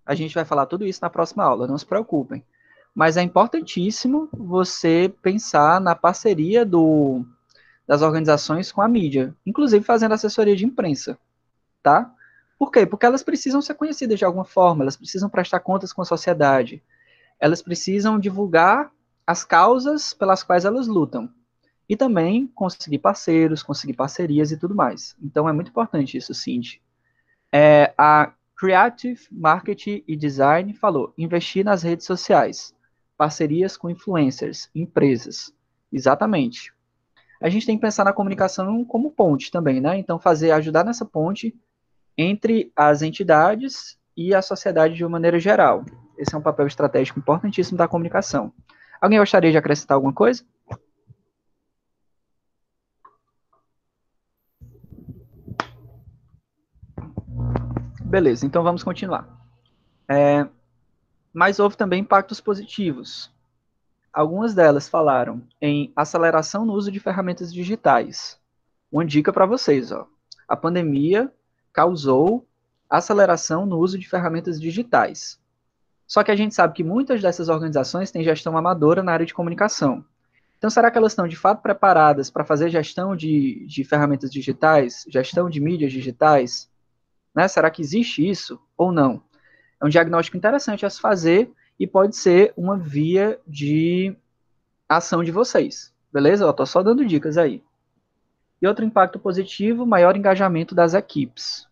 A 0.05 0.15
gente 0.15 0.35
vai 0.35 0.45
falar 0.45 0.67
tudo 0.67 0.85
isso 0.85 1.01
na 1.01 1.09
próxima 1.09 1.45
aula, 1.45 1.67
não 1.67 1.79
se 1.79 1.87
preocupem. 1.87 2.45
Mas 2.95 3.17
é 3.17 3.23
importantíssimo 3.23 4.29
você 4.33 5.13
pensar 5.23 5.81
na 5.81 5.95
parceria 5.95 6.65
do, 6.65 7.25
das 7.87 8.03
organizações 8.03 8.71
com 8.71 8.83
a 8.83 8.89
mídia, 8.89 9.35
inclusive 9.47 9.85
fazendo 9.85 10.13
assessoria 10.13 10.55
de 10.55 10.67
imprensa, 10.67 11.19
tá? 11.83 12.13
Por 12.59 12.71
quê? 12.71 12.87
Porque 12.87 13.07
elas 13.07 13.23
precisam 13.23 13.63
ser 13.63 13.75
conhecidas 13.75 14.19
de 14.19 14.25
alguma 14.25 14.45
forma, 14.45 14.85
elas 14.85 14.97
precisam 14.97 15.29
prestar 15.29 15.61
contas 15.61 15.93
com 15.93 16.03
a 16.03 16.05
sociedade, 16.05 16.83
elas 17.41 17.63
precisam 17.63 18.19
divulgar 18.19 18.93
as 19.27 19.45
causas 19.45 20.13
pelas 20.13 20.43
quais 20.43 20.65
elas 20.65 20.87
lutam 20.87 21.29
e 21.89 21.97
também 21.97 22.47
conseguir 22.55 22.99
parceiros, 22.99 23.63
conseguir 23.63 23.95
parcerias 23.95 24.53
e 24.53 24.57
tudo 24.57 24.75
mais. 24.75 25.17
Então 25.21 25.49
é 25.49 25.53
muito 25.53 25.71
importante 25.71 26.17
isso, 26.17 26.35
Cindy. 26.35 26.81
É, 27.51 27.93
a 27.99 28.33
Creative 28.57 29.21
Marketing 29.31 30.05
e 30.07 30.17
Design 30.17 30.73
falou: 30.75 31.13
investir 31.19 31.65
nas 31.65 31.83
redes 31.83 32.07
sociais, 32.07 32.75
parcerias 33.17 33.77
com 33.77 33.91
influencers, 33.91 34.71
empresas. 34.75 35.53
Exatamente. 35.93 36.73
A 37.41 37.49
gente 37.49 37.67
tem 37.67 37.77
que 37.77 37.83
pensar 37.83 38.05
na 38.05 38.13
comunicação 38.13 38.85
como 38.85 39.11
ponte 39.11 39.51
também, 39.51 39.81
né? 39.81 39.99
Então 39.99 40.19
fazer 40.19 40.53
ajudar 40.53 40.85
nessa 40.85 41.05
ponte 41.05 41.55
entre 42.17 42.73
as 42.77 43.03
entidades 43.03 43.99
e 44.17 44.35
a 44.35 44.43
sociedade 44.43 44.95
de 44.95 45.05
uma 45.05 45.11
maneira 45.11 45.41
geral. 45.41 45.85
Esse 46.17 46.35
é 46.35 46.39
um 46.39 46.43
papel 46.43 46.67
estratégico 46.67 47.19
importantíssimo 47.19 47.79
da 47.79 47.89
comunicação. 47.89 48.53
Alguém 49.01 49.19
gostaria 49.19 49.51
de 49.51 49.59
acrescentar 49.59 49.97
alguma 49.97 50.13
coisa? 50.13 50.45
Beleza, 58.05 58.47
então 58.47 58.63
vamos 58.63 58.85
continuar. 58.85 59.27
É, 60.07 60.47
mas 61.33 61.59
houve 61.59 61.77
também 61.77 62.01
impactos 62.01 62.41
positivos. 62.41 63.33
Algumas 64.13 64.55
delas 64.55 64.89
falaram 64.89 65.43
em 65.61 65.93
aceleração 65.97 66.67
no 66.67 66.75
uso 66.75 66.93
de 66.93 67.01
ferramentas 67.01 67.53
digitais. 67.53 68.39
Uma 68.91 69.07
dica 69.07 69.33
para 69.33 69.47
vocês, 69.47 69.91
ó. 69.91 70.07
A 70.47 70.55
pandemia 70.55 71.33
causou 71.73 72.47
aceleração 72.91 73.65
no 73.65 73.79
uso 73.79 73.99
de 73.99 74.07
ferramentas 74.07 74.61
digitais. 74.61 75.41
Só 76.07 76.23
que 76.23 76.31
a 76.31 76.37
gente 76.37 76.55
sabe 76.55 76.75
que 76.75 76.85
muitas 76.85 77.23
dessas 77.23 77.49
organizações 77.49 78.11
têm 78.11 78.23
gestão 78.23 78.55
amadora 78.55 79.03
na 79.03 79.13
área 79.13 79.25
de 79.25 79.33
comunicação. 79.33 80.05
Então, 80.59 80.69
será 80.69 80.91
que 80.91 80.99
elas 80.99 81.13
estão 81.13 81.27
de 81.27 81.35
fato 81.35 81.63
preparadas 81.63 82.31
para 82.31 82.45
fazer 82.45 82.69
gestão 82.69 83.17
de, 83.17 83.67
de 83.67 83.83
ferramentas 83.83 84.31
digitais, 84.31 85.07
gestão 85.09 85.49
de 85.49 85.59
mídias 85.59 85.91
digitais? 85.91 86.71
Né? 87.35 87.49
Será 87.49 87.71
que 87.71 87.81
existe 87.81 88.29
isso 88.29 88.61
ou 88.77 88.93
não? 88.93 89.23
É 89.83 89.87
um 89.87 89.89
diagnóstico 89.89 90.37
interessante 90.37 90.87
a 90.87 90.91
se 90.91 91.01
fazer 91.01 91.51
e 91.79 91.89
pode 91.89 92.15
ser 92.15 92.55
uma 92.57 92.77
via 92.77 93.41
de 93.45 94.17
ação 94.89 95.25
de 95.25 95.33
vocês, 95.33 95.93
beleza? 96.13 96.45
Eu 96.45 96.51
estou 96.51 96.65
só 96.67 96.85
dando 96.85 97.05
dicas 97.05 97.37
aí. 97.37 97.65
E 98.61 98.67
outro 98.67 98.85
impacto 98.85 99.19
positivo, 99.19 99.85
maior 99.85 100.17
engajamento 100.17 100.73
das 100.73 100.95
equipes. 100.95 101.67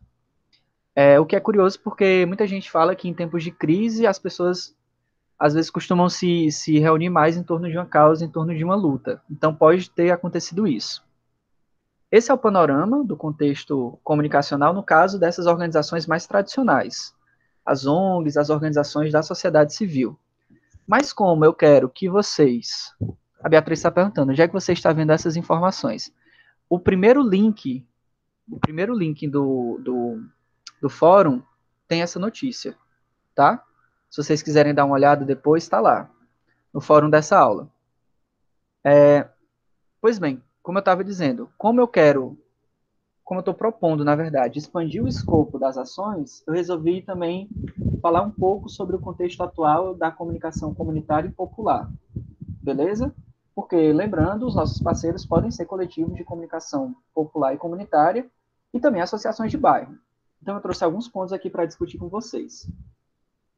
É, 0.93 1.21
o 1.21 1.25
que 1.25 1.37
é 1.37 1.41
curioso 1.41 1.79
porque 1.79 2.27
muita 2.27 2.49
gente 2.49 2.69
fala 2.69 2.97
que 2.97 3.09
em 3.09 3.15
tempos 3.15 3.45
de 3.45 3.53
crise 3.53 4.05
as 4.09 4.19
pessoas 4.19 4.75
às 5.39 5.55
vezes 5.55 5.71
costumam 5.71 6.09
se, 6.09 6.51
se 6.51 6.81
reunir 6.81 7.11
mais 7.11 7.37
em 7.37 7.45
torno 7.45 7.71
de 7.71 7.77
uma 7.77 7.87
causa, 7.87 8.25
em 8.25 8.29
torno 8.29 8.55
de 8.55 8.65
uma 8.65 8.75
luta. 8.75 9.23
Então 9.31 9.55
pode 9.55 9.89
ter 9.89 10.11
acontecido 10.11 10.67
isso. 10.67 11.03
Esse 12.11 12.33
é 12.33 12.35
o 12.35 12.39
panorama 12.39 13.05
do 13.05 13.17
contexto 13.17 14.01
comunicacional 14.03 14.75
no 14.75 14.83
caso 14.83 15.17
dessas 15.17 15.47
organizações 15.47 16.09
mais 16.09 16.27
tradicionais, 16.27 17.15
as 17.71 17.87
ONGs, 17.87 18.37
as 18.37 18.51
organizações 18.51 19.13
da 19.13 19.23
sociedade 19.23 19.73
civil. 19.73 20.19
Mas 20.85 21.13
como 21.13 21.45
eu 21.45 21.55
quero 21.55 21.89
que 21.89 22.11
vocês. 22.11 22.93
A 23.41 23.49
Beatriz 23.49 23.79
está 23.79 23.93
perguntando, 23.93 24.33
é 24.33 24.49
que 24.49 24.53
você 24.53 24.73
está 24.73 24.93
vendo 24.93 25.13
essas 25.13 25.37
informações? 25.37 26.13
O 26.69 26.81
primeiro 26.81 27.23
link, 27.23 27.87
o 28.51 28.59
primeiro 28.59 28.93
link 28.93 29.27
do, 29.29 29.79
do, 29.85 30.21
do 30.83 30.91
fórum 30.91 31.41
tem 31.87 32.03
essa 32.03 32.19
notícia, 32.19 32.77
tá? 33.37 33.65
Se 34.11 34.21
vocês 34.21 34.43
quiserem 34.43 34.75
dar 34.75 34.85
uma 34.85 34.95
olhada 34.97 35.25
depois, 35.25 35.63
está 35.63 35.81
lá, 35.81 36.11
no 36.75 36.81
fórum 36.81 37.09
dessa 37.09 37.39
aula. 37.39 37.71
É, 38.85 39.29
pois 40.01 40.19
bem, 40.19 40.43
como 40.61 40.79
eu 40.79 40.81
estava 40.81 41.05
dizendo, 41.05 41.49
como 41.57 41.81
eu 41.81 41.87
quero, 41.87 42.37
como 43.31 43.39
eu 43.39 43.43
estou 43.43 43.55
propondo, 43.55 44.05
na 44.05 44.17
verdade, 44.17 44.59
expandir 44.59 45.05
o 45.05 45.07
escopo 45.07 45.57
das 45.57 45.79
ações, 45.79 46.43
eu 46.49 46.53
resolvi 46.53 47.01
também 47.01 47.49
falar 48.03 48.23
um 48.23 48.31
pouco 48.33 48.69
sobre 48.69 48.97
o 48.97 48.99
contexto 48.99 49.41
atual 49.41 49.95
da 49.95 50.11
comunicação 50.11 50.75
comunitária 50.75 51.29
e 51.29 51.33
popular. 51.33 51.89
Beleza? 52.61 53.15
Porque, 53.55 53.93
lembrando, 53.93 54.49
os 54.49 54.57
nossos 54.57 54.83
parceiros 54.83 55.25
podem 55.25 55.49
ser 55.49 55.67
coletivos 55.67 56.17
de 56.17 56.25
comunicação 56.25 56.93
popular 57.15 57.55
e 57.55 57.57
comunitária 57.57 58.29
e 58.75 58.81
também 58.81 59.01
associações 59.01 59.53
de 59.53 59.57
bairro. 59.57 59.97
Então, 60.43 60.57
eu 60.57 60.61
trouxe 60.61 60.83
alguns 60.83 61.07
pontos 61.07 61.33
aqui 61.33 61.49
para 61.49 61.67
discutir 61.67 61.99
com 61.99 62.09
vocês. 62.09 62.69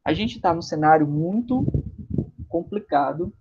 A 0.04 0.12
gente 0.12 0.36
está 0.36 0.52
num 0.52 0.60
cenário 0.60 1.06
muito 1.06 1.64
complicado 2.46 3.32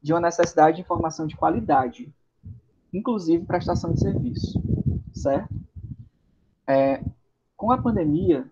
de 0.00 0.14
uma 0.14 0.22
necessidade 0.22 0.76
de 0.76 0.82
informação 0.82 1.26
de 1.26 1.36
qualidade, 1.36 2.10
inclusive 2.90 3.44
prestação 3.44 3.92
de 3.92 4.00
serviço, 4.00 4.58
certo? 5.24 5.54
É, 6.66 7.02
com 7.56 7.70
a 7.70 7.78
pandemia, 7.78 8.46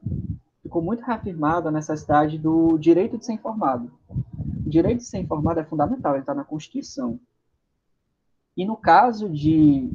ficou 0.63 0.83
muito 0.83 1.05
reafirmada 1.05 1.69
a 1.69 1.73
necessidade 1.73 2.39
do 2.39 2.79
direito 2.79 3.19
de 3.19 3.27
ser 3.27 3.35
informado. 3.35 3.93
O 4.09 4.71
direito 4.71 4.99
de 4.99 5.05
ser 5.05 5.19
informado 5.19 5.61
é 5.61 5.65
fundamental, 5.65 6.15
ele 6.15 6.23
está 6.23 6.35
na 6.35 6.45
Constituição. 6.45 7.21
E 8.57 8.65
no 8.65 8.77
caso 8.77 9.29
de 9.29 9.91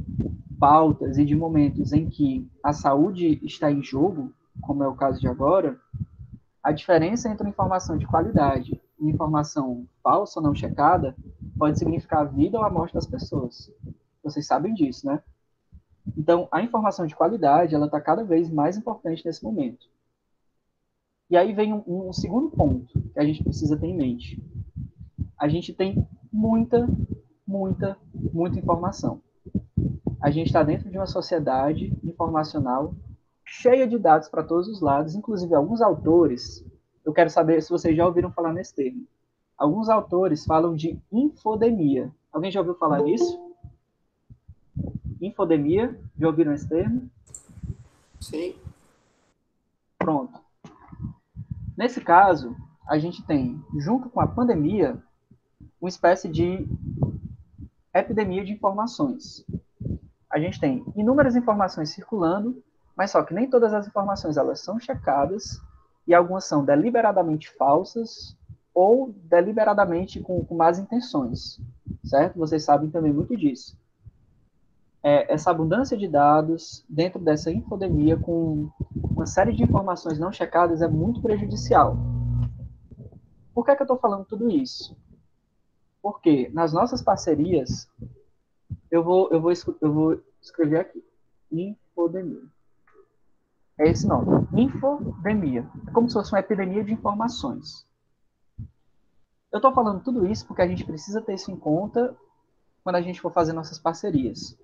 pautas 0.59 1.17
e 1.17 1.25
de 1.25 1.35
momentos 1.35 1.93
em 1.93 2.09
que 2.09 2.47
a 2.63 2.73
saúde 2.73 3.39
está 3.43 3.71
em 3.71 3.83
jogo, 3.83 4.33
como 4.61 4.83
é 4.83 4.87
o 4.87 4.95
caso 4.95 5.19
de 5.19 5.27
agora, 5.27 5.79
a 6.63 6.71
diferença 6.71 7.29
entre 7.29 7.47
informação 7.47 7.97
de 7.97 8.07
qualidade 8.07 8.79
e 8.99 9.09
informação 9.09 9.87
falsa 10.03 10.39
ou 10.39 10.45
não 10.45 10.55
checada 10.55 11.15
pode 11.57 11.77
significar 11.79 12.21
a 12.21 12.25
vida 12.25 12.57
ou 12.57 12.63
a 12.63 12.69
morte 12.69 12.93
das 12.93 13.05
pessoas. 13.05 13.71
Vocês 14.23 14.45
sabem 14.45 14.73
disso, 14.73 15.05
né? 15.05 15.21
Então, 16.15 16.47
a 16.51 16.61
informação 16.61 17.05
de 17.05 17.15
qualidade, 17.15 17.75
ela 17.75 17.85
está 17.87 17.99
cada 17.99 18.23
vez 18.23 18.49
mais 18.49 18.77
importante 18.77 19.25
nesse 19.25 19.43
momento. 19.43 19.87
E 21.29 21.35
aí 21.35 21.53
vem 21.53 21.73
um, 21.73 21.83
um, 21.87 22.13
segundo 22.13 22.49
ponto 22.49 22.87
que 23.13 23.19
a 23.19 23.23
gente 23.23 23.43
precisa 23.43 23.77
ter 23.77 23.87
em 23.87 23.97
mente. 23.97 24.41
A 25.37 25.47
gente 25.47 25.73
tem 25.73 26.07
muita, 26.31 26.87
muita, 27.45 27.97
muita 28.13 28.59
informação. 28.59 29.21
A 30.21 30.31
gente 30.31 30.47
está 30.47 30.63
dentro 30.63 30.89
de 30.89 30.97
uma 30.97 31.05
sociedade 31.05 31.93
informacional 32.03 32.93
cheia 33.45 33.87
de 33.87 33.97
dados 33.97 34.27
para 34.29 34.43
todos 34.43 34.67
os 34.67 34.81
lados, 34.81 35.15
inclusive 35.15 35.53
alguns 35.55 35.81
autores, 35.81 36.65
eu 37.05 37.13
quero 37.13 37.29
saber 37.29 37.61
se 37.61 37.69
vocês 37.69 37.95
já 37.95 38.05
ouviram 38.05 38.31
falar 38.31 38.51
nesse 38.51 38.75
termo. 38.75 39.07
Alguns 39.57 39.87
autores 39.87 40.43
falam 40.45 40.75
de 40.75 40.99
infodemia. 41.09 42.11
Alguém 42.31 42.51
já 42.51 42.59
ouviu 42.59 42.75
falar 42.75 43.01
nisso? 43.01 43.46
Infodemia, 45.21 45.99
já 46.17 46.27
ouviram 46.27 46.53
esse 46.53 46.67
termo? 46.67 47.09
Sim. 48.19 48.55
Pronto. 49.97 50.39
Nesse 51.77 52.01
caso, 52.01 52.55
a 52.87 52.97
gente 52.97 53.25
tem, 53.25 53.63
junto 53.77 54.09
com 54.09 54.19
a 54.19 54.27
pandemia, 54.27 55.01
uma 55.79 55.89
espécie 55.89 56.27
de 56.27 56.67
epidemia 57.93 58.43
de 58.43 58.53
informações. 58.53 59.45
A 60.29 60.39
gente 60.39 60.59
tem 60.59 60.83
inúmeras 60.95 61.35
informações 61.35 61.89
circulando 61.89 62.63
mas 62.97 63.11
só 63.11 63.21
que 63.21 63.33
nem 63.33 63.47
todas 63.47 63.73
as 63.75 63.87
informações 63.87 64.37
elas 64.37 64.59
são 64.59 64.79
checadas 64.79 65.61
e 66.07 66.15
algumas 66.15 66.45
são 66.45 66.65
deliberadamente 66.65 67.47
falsas 67.51 68.35
ou 68.73 69.13
deliberadamente 69.23 70.19
com, 70.19 70.43
com 70.43 70.55
más 70.55 70.79
intenções, 70.79 71.61
certo? 72.03 72.39
Vocês 72.39 72.63
sabem 72.63 72.89
também 72.89 73.13
muito 73.13 73.37
disso. 73.37 73.77
É, 75.09 75.33
essa 75.33 75.51
abundância 75.51 75.95
de 75.95 76.05
dados 76.05 76.83
dentro 76.89 77.17
dessa 77.17 77.49
infodemia 77.49 78.17
com 78.17 78.69
uma 78.93 79.25
série 79.25 79.53
de 79.53 79.63
informações 79.63 80.19
não 80.19 80.33
checadas 80.33 80.81
é 80.81 80.87
muito 80.89 81.21
prejudicial. 81.21 81.95
Por 83.53 83.63
que, 83.63 83.71
é 83.71 83.75
que 83.77 83.83
eu 83.83 83.85
estou 83.85 83.97
falando 83.97 84.25
tudo 84.25 84.49
isso? 84.49 84.97
Porque 86.01 86.49
nas 86.49 86.73
nossas 86.73 87.01
parcerias, 87.01 87.89
eu 88.91 89.01
vou, 89.01 89.29
eu 89.31 89.39
vou, 89.39 89.53
eu 89.79 89.93
vou 89.93 90.21
escrever 90.41 90.81
aqui, 90.81 91.01
infodemia. 91.49 92.43
É 93.79 93.87
esse 93.87 94.05
nome, 94.05 94.45
infodemia. 94.51 95.65
É 95.87 95.91
como 95.91 96.09
se 96.09 96.15
fosse 96.15 96.33
uma 96.33 96.41
epidemia 96.41 96.83
de 96.83 96.91
informações. 96.91 97.87
Eu 99.53 99.59
estou 99.59 99.71
falando 99.71 100.03
tudo 100.03 100.27
isso 100.27 100.45
porque 100.45 100.61
a 100.61 100.67
gente 100.67 100.83
precisa 100.83 101.21
ter 101.21 101.35
isso 101.35 101.49
em 101.49 101.55
conta 101.55 102.13
quando 102.83 102.97
a 102.97 103.01
gente 103.01 103.21
for 103.21 103.31
fazer 103.31 103.53
nossas 103.53 103.79
parcerias. 103.79 104.57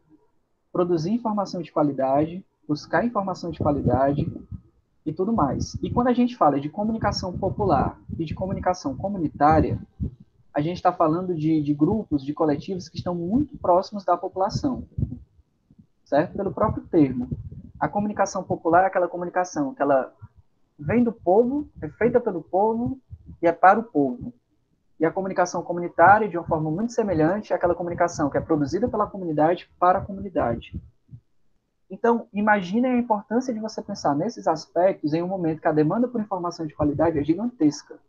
Produzir 0.73 1.11
informação 1.11 1.61
de 1.61 1.71
qualidade, 1.71 2.43
buscar 2.67 3.05
informação 3.05 3.49
de 3.51 3.59
qualidade 3.59 4.29
e 5.05 5.13
tudo 5.13 5.31
mais. 5.31 5.75
E 5.75 5.89
quando 5.89 6.07
a 6.07 6.13
gente 6.13 6.35
fala 6.35 6.59
de 6.59 6.67
comunicação 6.67 7.37
popular 7.37 7.97
e 8.17 8.25
de 8.25 8.33
comunicação 8.33 8.95
comunitária, 8.95 9.79
a 10.53 10.61
gente 10.61 10.77
está 10.77 10.91
falando 10.91 11.35
de, 11.35 11.61
de 11.61 11.73
grupos, 11.73 12.25
de 12.25 12.33
coletivos 12.33 12.89
que 12.89 12.97
estão 12.97 13.13
muito 13.15 13.57
próximos 13.57 14.03
da 14.03 14.17
população, 14.17 14.83
certo? 16.05 16.35
Pelo 16.35 16.53
próprio 16.53 16.83
termo. 16.83 17.29
A 17.79 17.87
comunicação 17.87 18.43
popular 18.43 18.83
é 18.83 18.87
aquela 18.87 19.07
comunicação 19.07 19.73
que 19.73 19.81
ela 19.81 20.13
vem 20.77 21.03
do 21.03 21.11
povo, 21.11 21.69
é 21.81 21.87
feita 21.89 22.19
pelo 22.19 22.41
povo 22.41 22.99
e 23.41 23.47
é 23.47 23.51
para 23.51 23.79
o 23.79 23.83
povo. 23.83 24.33
E 25.03 25.05
a 25.05 25.11
comunicação 25.11 25.61
comunitária, 25.61 26.29
de 26.29 26.37
uma 26.37 26.47
forma 26.47 26.71
muito 26.71 26.93
semelhante, 26.93 27.51
é 27.51 27.55
aquela 27.57 27.75
comunicação 27.75 28.29
que 28.29 28.37
é 28.37 28.39
produzida 28.39 28.87
pela 28.87 29.05
comunidade 29.05 29.69
para 29.77 29.99
a 29.99 30.01
comunidade. 30.01 30.81
Então, 31.91 32.25
imagine 32.31 32.87
a 32.87 32.97
importância 32.97 33.53
de 33.53 33.59
você 33.59 33.81
pensar 33.81 34.15
nesses 34.15 34.47
aspectos 34.47 35.13
em 35.13 35.21
um 35.21 35.27
momento 35.27 35.59
que 35.59 35.67
a 35.67 35.73
demanda 35.73 36.07
por 36.07 36.21
informação 36.21 36.65
de 36.65 36.73
qualidade 36.73 37.19
é 37.19 37.23
gigantesca. 37.25 37.99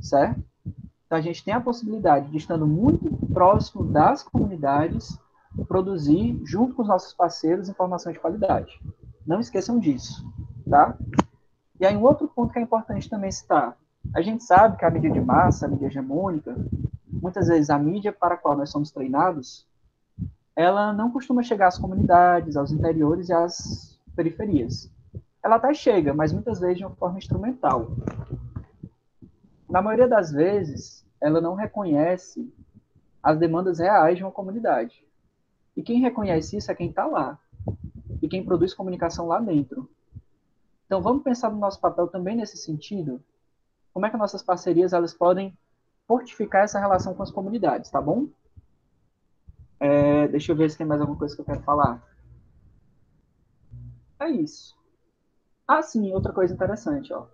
Certo? 0.00 0.42
Então, 1.06 1.16
a 1.16 1.20
gente 1.20 1.44
tem 1.44 1.54
a 1.54 1.60
possibilidade 1.60 2.28
de, 2.28 2.38
estando 2.38 2.66
muito 2.66 3.08
próximo 3.32 3.84
das 3.84 4.24
comunidades, 4.24 5.16
produzir, 5.68 6.40
junto 6.44 6.74
com 6.74 6.82
os 6.82 6.88
nossos 6.88 7.14
parceiros, 7.14 7.68
informação 7.68 8.12
de 8.12 8.18
qualidade. 8.18 8.80
Não 9.24 9.38
esqueçam 9.38 9.78
disso, 9.78 10.28
tá? 10.68 10.98
E 11.78 11.86
aí, 11.86 11.96
um 11.96 12.02
outro 12.02 12.26
ponto 12.26 12.52
que 12.52 12.58
é 12.58 12.62
importante 12.62 13.08
também 13.08 13.30
citar. 13.30 13.78
A 14.12 14.20
gente 14.20 14.44
sabe 14.44 14.76
que 14.76 14.84
a 14.84 14.90
mídia 14.90 15.10
de 15.10 15.20
massa, 15.20 15.66
a 15.66 15.68
mídia 15.68 15.86
hegemônica, 15.86 16.54
muitas 17.08 17.48
vezes 17.48 17.70
a 17.70 17.78
mídia 17.78 18.12
para 18.12 18.34
a 18.34 18.38
qual 18.38 18.56
nós 18.56 18.70
somos 18.70 18.90
treinados, 18.90 19.66
ela 20.56 20.92
não 20.92 21.10
costuma 21.10 21.42
chegar 21.42 21.68
às 21.68 21.78
comunidades, 21.78 22.56
aos 22.56 22.70
interiores 22.70 23.28
e 23.28 23.32
às 23.32 23.98
periferias. 24.14 24.90
Ela 25.42 25.56
até 25.56 25.74
chega, 25.74 26.14
mas 26.14 26.32
muitas 26.32 26.60
vezes 26.60 26.78
de 26.78 26.84
uma 26.84 26.94
forma 26.94 27.18
instrumental. 27.18 27.88
na 29.68 29.82
maioria 29.82 30.06
das 30.06 30.30
vezes, 30.30 31.04
ela 31.20 31.40
não 31.40 31.54
reconhece 31.54 32.52
as 33.22 33.38
demandas 33.38 33.78
reais 33.78 34.16
de 34.16 34.22
uma 34.22 34.30
comunidade. 34.30 35.04
E 35.76 35.82
quem 35.82 36.00
reconhece 36.00 36.56
isso 36.56 36.70
é 36.70 36.74
quem 36.74 36.90
está 36.90 37.06
lá. 37.06 37.38
E 38.22 38.28
quem 38.28 38.44
produz 38.44 38.72
comunicação 38.72 39.26
lá 39.26 39.40
dentro. 39.40 39.90
Então, 40.86 41.02
vamos 41.02 41.22
pensar 41.22 41.50
no 41.50 41.58
nosso 41.58 41.80
papel 41.80 42.06
também 42.06 42.36
nesse 42.36 42.56
sentido? 42.56 43.20
Como 43.94 44.04
é 44.04 44.10
que 44.10 44.16
nossas 44.16 44.42
parcerias 44.42 44.92
elas 44.92 45.14
podem 45.14 45.56
fortificar 46.06 46.64
essa 46.64 46.80
relação 46.80 47.14
com 47.14 47.22
as 47.22 47.30
comunidades, 47.30 47.90
tá 47.90 48.02
bom? 48.02 48.26
É, 49.78 50.26
deixa 50.28 50.50
eu 50.50 50.56
ver 50.56 50.68
se 50.68 50.76
tem 50.76 50.86
mais 50.86 51.00
alguma 51.00 51.18
coisa 51.18 51.34
que 51.34 51.40
eu 51.40 51.44
quero 51.44 51.62
falar. 51.62 52.02
É 54.18 54.28
isso. 54.28 54.76
Ah, 55.66 55.80
sim, 55.80 56.12
outra 56.12 56.32
coisa 56.32 56.52
interessante, 56.52 57.12
ó. 57.12 57.26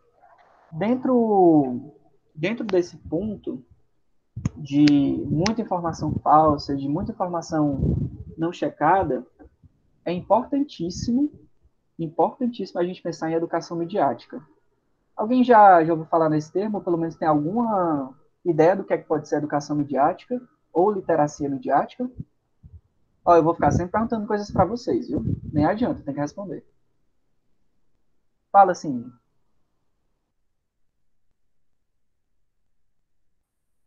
Dentro, 0.71 1.93
dentro 2.35 2.65
desse 2.65 2.97
ponto 2.97 3.65
de 4.57 4.85
muita 5.27 5.63
informação 5.63 6.13
falsa, 6.23 6.77
de 6.77 6.89
muita 6.89 7.13
informação 7.13 7.81
não 8.37 8.53
checada, 8.53 9.27
é 10.05 10.13
importantíssimo, 10.13 11.33
importantíssimo 11.99 12.81
a 12.81 12.85
gente 12.85 13.03
pensar 13.03 13.31
em 13.31 13.35
educação 13.35 13.77
midiática. 13.77 14.47
Alguém 15.21 15.45
já, 15.45 15.85
já 15.85 15.93
ouviu 15.93 16.07
falar 16.07 16.31
nesse 16.31 16.51
termo, 16.51 16.79
ou 16.79 16.83
pelo 16.83 16.97
menos 16.97 17.15
tem 17.15 17.29
alguma 17.29 18.17
ideia 18.43 18.75
do 18.75 18.83
que 18.83 18.95
é 18.95 18.97
que 18.97 19.07
pode 19.07 19.29
ser 19.29 19.37
educação 19.37 19.77
midiática 19.77 20.41
ou 20.73 20.91
literacia 20.91 21.47
midiática? 21.47 22.11
Ó, 23.23 23.37
eu 23.37 23.43
vou 23.43 23.53
ficar 23.53 23.71
sempre 23.71 23.93
perguntando 23.93 24.27
coisas 24.27 24.51
para 24.51 24.65
vocês, 24.65 25.09
viu? 25.09 25.23
Nem 25.53 25.67
adianta, 25.67 26.03
tem 26.03 26.15
que 26.15 26.21
responder. 26.21 26.65
Fala 28.51 28.73
assim. 28.73 29.13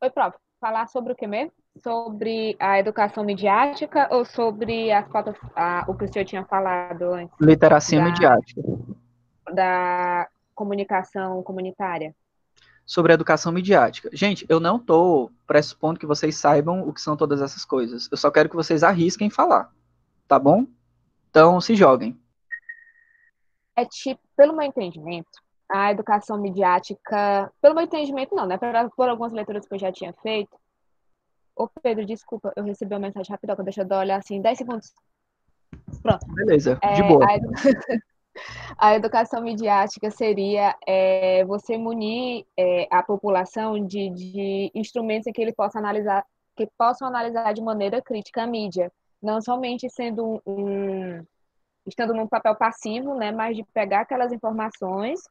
Oi, 0.03 0.11
prof. 0.11 0.37
Falar 0.61 0.85
sobre 0.85 1.13
o 1.13 1.15
que 1.15 1.25
mesmo? 1.25 1.51
Sobre 1.81 2.55
a 2.59 2.77
educação 2.77 3.23
midiática 3.23 4.07
ou 4.11 4.23
sobre 4.23 4.91
as 4.91 5.07
pautas, 5.07 5.35
a, 5.55 5.83
o 5.87 5.95
que 5.95 6.05
o 6.05 6.13
senhor 6.13 6.25
tinha 6.25 6.45
falado 6.45 7.11
antes? 7.11 7.35
Literacia 7.41 7.97
da, 7.97 8.05
midiática. 8.05 8.61
Da 9.51 10.29
comunicação 10.53 11.41
comunitária? 11.43 12.15
Sobre 12.85 13.11
a 13.11 13.15
educação 13.15 13.51
midiática. 13.51 14.09
Gente, 14.11 14.45
eu 14.49 14.59
não 14.59 14.77
estou 14.77 15.31
pressupondo 15.47 15.99
que 15.99 16.05
vocês 16.05 16.35
saibam 16.35 16.87
o 16.87 16.93
que 16.93 17.01
são 17.01 17.15
todas 17.15 17.41
essas 17.41 17.63
coisas. 17.63 18.09
Eu 18.11 18.17
só 18.17 18.29
quero 18.29 18.49
que 18.49 18.55
vocês 18.55 18.83
arrisquem 18.83 19.29
falar. 19.29 19.71
Tá 20.27 20.37
bom? 20.37 20.65
Então, 21.29 21.61
se 21.61 21.75
joguem. 21.75 22.19
É 23.75 23.85
tipo, 23.85 24.21
pelo 24.35 24.55
meu 24.55 24.65
entendimento, 24.65 25.31
a 25.69 25.91
educação 25.91 26.39
midiática, 26.39 27.51
pelo 27.61 27.73
meu 27.73 27.83
entendimento 27.85 28.35
não, 28.35 28.45
né? 28.45 28.57
Por, 28.57 28.67
por 28.95 29.09
algumas 29.09 29.33
leituras 29.33 29.65
que 29.65 29.73
eu 29.73 29.79
já 29.79 29.91
tinha 29.91 30.13
feito. 30.21 30.55
Ô, 31.55 31.67
Pedro, 31.81 32.05
desculpa, 32.05 32.51
eu 32.55 32.63
recebi 32.63 32.93
uma 32.93 32.99
mensagem 32.99 33.31
rápida, 33.31 33.55
deixa 33.63 33.81
eu 33.81 33.97
olhar 33.97 34.17
assim, 34.17 34.41
10 34.41 34.57
segundos. 34.57 34.93
Pronto. 36.01 36.25
Beleza, 36.33 36.75
de 36.75 37.01
é, 37.01 37.07
boa. 37.07 37.25
A, 37.25 37.29
A 38.77 38.95
educação 38.95 39.41
midiática 39.41 40.09
seria 40.09 40.75
é, 40.87 41.45
você 41.45 41.77
munir 41.77 42.45
é, 42.57 42.87
a 42.91 43.03
população 43.03 43.85
de, 43.85 44.09
de 44.09 44.71
instrumentos 44.73 45.27
em 45.27 45.33
que 45.33 45.41
ele 45.41 45.53
possa 45.53 45.79
analisar, 45.79 46.25
que 46.55 46.67
possam 46.77 47.07
analisar 47.07 47.53
de 47.53 47.61
maneira 47.61 48.01
crítica 48.01 48.43
a 48.43 48.47
mídia, 48.47 48.91
não 49.21 49.41
somente 49.41 49.89
sendo 49.89 50.41
um, 50.45 51.17
um 51.17 51.25
estando 51.85 52.13
num 52.13 52.27
papel 52.27 52.55
passivo, 52.55 53.15
né, 53.15 53.31
mas 53.31 53.55
de 53.55 53.63
pegar 53.73 54.01
aquelas 54.01 54.31
informações, 54.31 55.21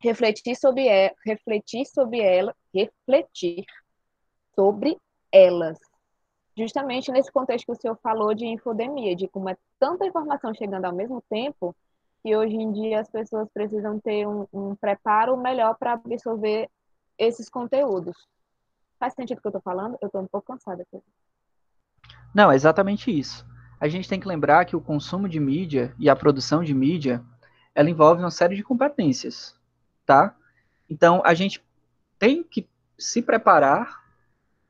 refletir 0.00 0.56
sobre 0.56 0.86
ela, 0.86 1.14
refletir 1.24 1.86
sobre 1.86 2.20
ela, 2.20 2.54
refletir 2.74 3.64
sobre 4.54 4.96
elas. 5.32 5.78
Justamente 6.56 7.12
nesse 7.12 7.30
contexto 7.30 7.66
que 7.66 7.72
o 7.72 7.74
senhor 7.74 7.98
falou 8.02 8.34
de 8.34 8.46
infodemia, 8.46 9.14
de 9.14 9.28
como 9.28 9.48
é 9.48 9.56
tanta 9.78 10.06
informação 10.06 10.54
chegando 10.54 10.86
ao 10.86 10.94
mesmo 10.94 11.22
tempo, 11.28 11.74
que 12.26 12.34
hoje 12.34 12.56
em 12.56 12.72
dia 12.72 12.98
as 12.98 13.08
pessoas 13.08 13.48
precisam 13.54 14.00
ter 14.00 14.26
um, 14.26 14.48
um 14.52 14.74
preparo 14.74 15.36
melhor 15.36 15.76
para 15.78 15.92
absorver 15.92 16.68
esses 17.16 17.48
conteúdos. 17.48 18.16
Faz 18.98 19.14
sentido 19.14 19.38
o 19.38 19.40
que 19.40 19.46
eu 19.46 19.50
estou 19.50 19.62
falando? 19.62 19.96
Eu 20.02 20.06
estou 20.06 20.22
um 20.22 20.26
pouco 20.26 20.48
cansada. 20.48 20.82
Aqui. 20.82 21.00
Não, 22.34 22.50
é 22.50 22.56
exatamente 22.56 23.16
isso. 23.16 23.46
A 23.78 23.86
gente 23.86 24.08
tem 24.08 24.18
que 24.18 24.26
lembrar 24.26 24.64
que 24.64 24.74
o 24.74 24.80
consumo 24.80 25.28
de 25.28 25.38
mídia 25.38 25.94
e 26.00 26.10
a 26.10 26.16
produção 26.16 26.64
de 26.64 26.74
mídia, 26.74 27.24
ela 27.72 27.88
envolve 27.88 28.20
uma 28.20 28.32
série 28.32 28.56
de 28.56 28.64
competências, 28.64 29.54
tá? 30.04 30.34
Então, 30.90 31.22
a 31.24 31.32
gente 31.32 31.64
tem 32.18 32.42
que 32.42 32.68
se 32.98 33.22
preparar, 33.22 34.02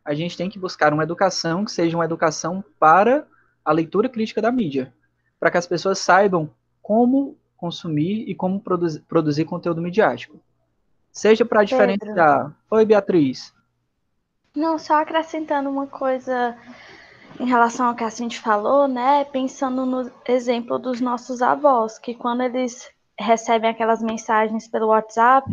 a 0.05 0.13
gente 0.13 0.37
tem 0.37 0.51
que 0.51 0.59
buscar 0.59 0.93
uma 0.93 1.05
educação 1.05 1.65
que 1.65 1.73
seja 1.73 1.97
uma 1.97 2.05
educação 2.05 2.63
para 2.79 3.27
a 3.65 3.73
leitura 3.73 4.11
crítica 4.11 4.43
da 4.43 4.53
mídia, 4.53 4.93
para 5.41 5.51
que 5.51 5.57
as 5.57 5.67
pessoas 5.67 5.99
saibam 5.99 6.51
como 6.83 7.39
consumir 7.67 8.29
e 8.29 8.35
como 8.35 8.61
produzir, 8.61 9.01
produzir 9.09 9.45
conteúdo 9.45 9.83
midiático. 9.83 10.39
Seja 11.11 11.45
para 11.45 11.64
diferenciar. 11.64 12.55
Oi, 12.71 12.85
Beatriz. 12.85 13.53
Não, 14.55 14.79
só 14.79 15.03
acrescentando 15.03 15.69
uma 15.69 15.87
coisa 15.87 16.57
em 17.41 17.47
relação 17.47 17.87
ao 17.87 17.95
que 17.95 18.05
a 18.05 18.09
gente 18.09 18.39
falou, 18.39 18.87
né? 18.87 19.25
Pensando 19.25 19.85
no 19.85 20.11
exemplo 20.29 20.79
dos 20.79 21.01
nossos 21.01 21.43
avós, 21.43 21.99
que 21.99 22.14
quando 22.14 22.43
eles 22.43 22.89
recebem 23.19 23.71
aquelas 23.71 24.03
mensagens 24.03 24.69
pelo 24.69 24.89
WhatsApp, 24.89 25.49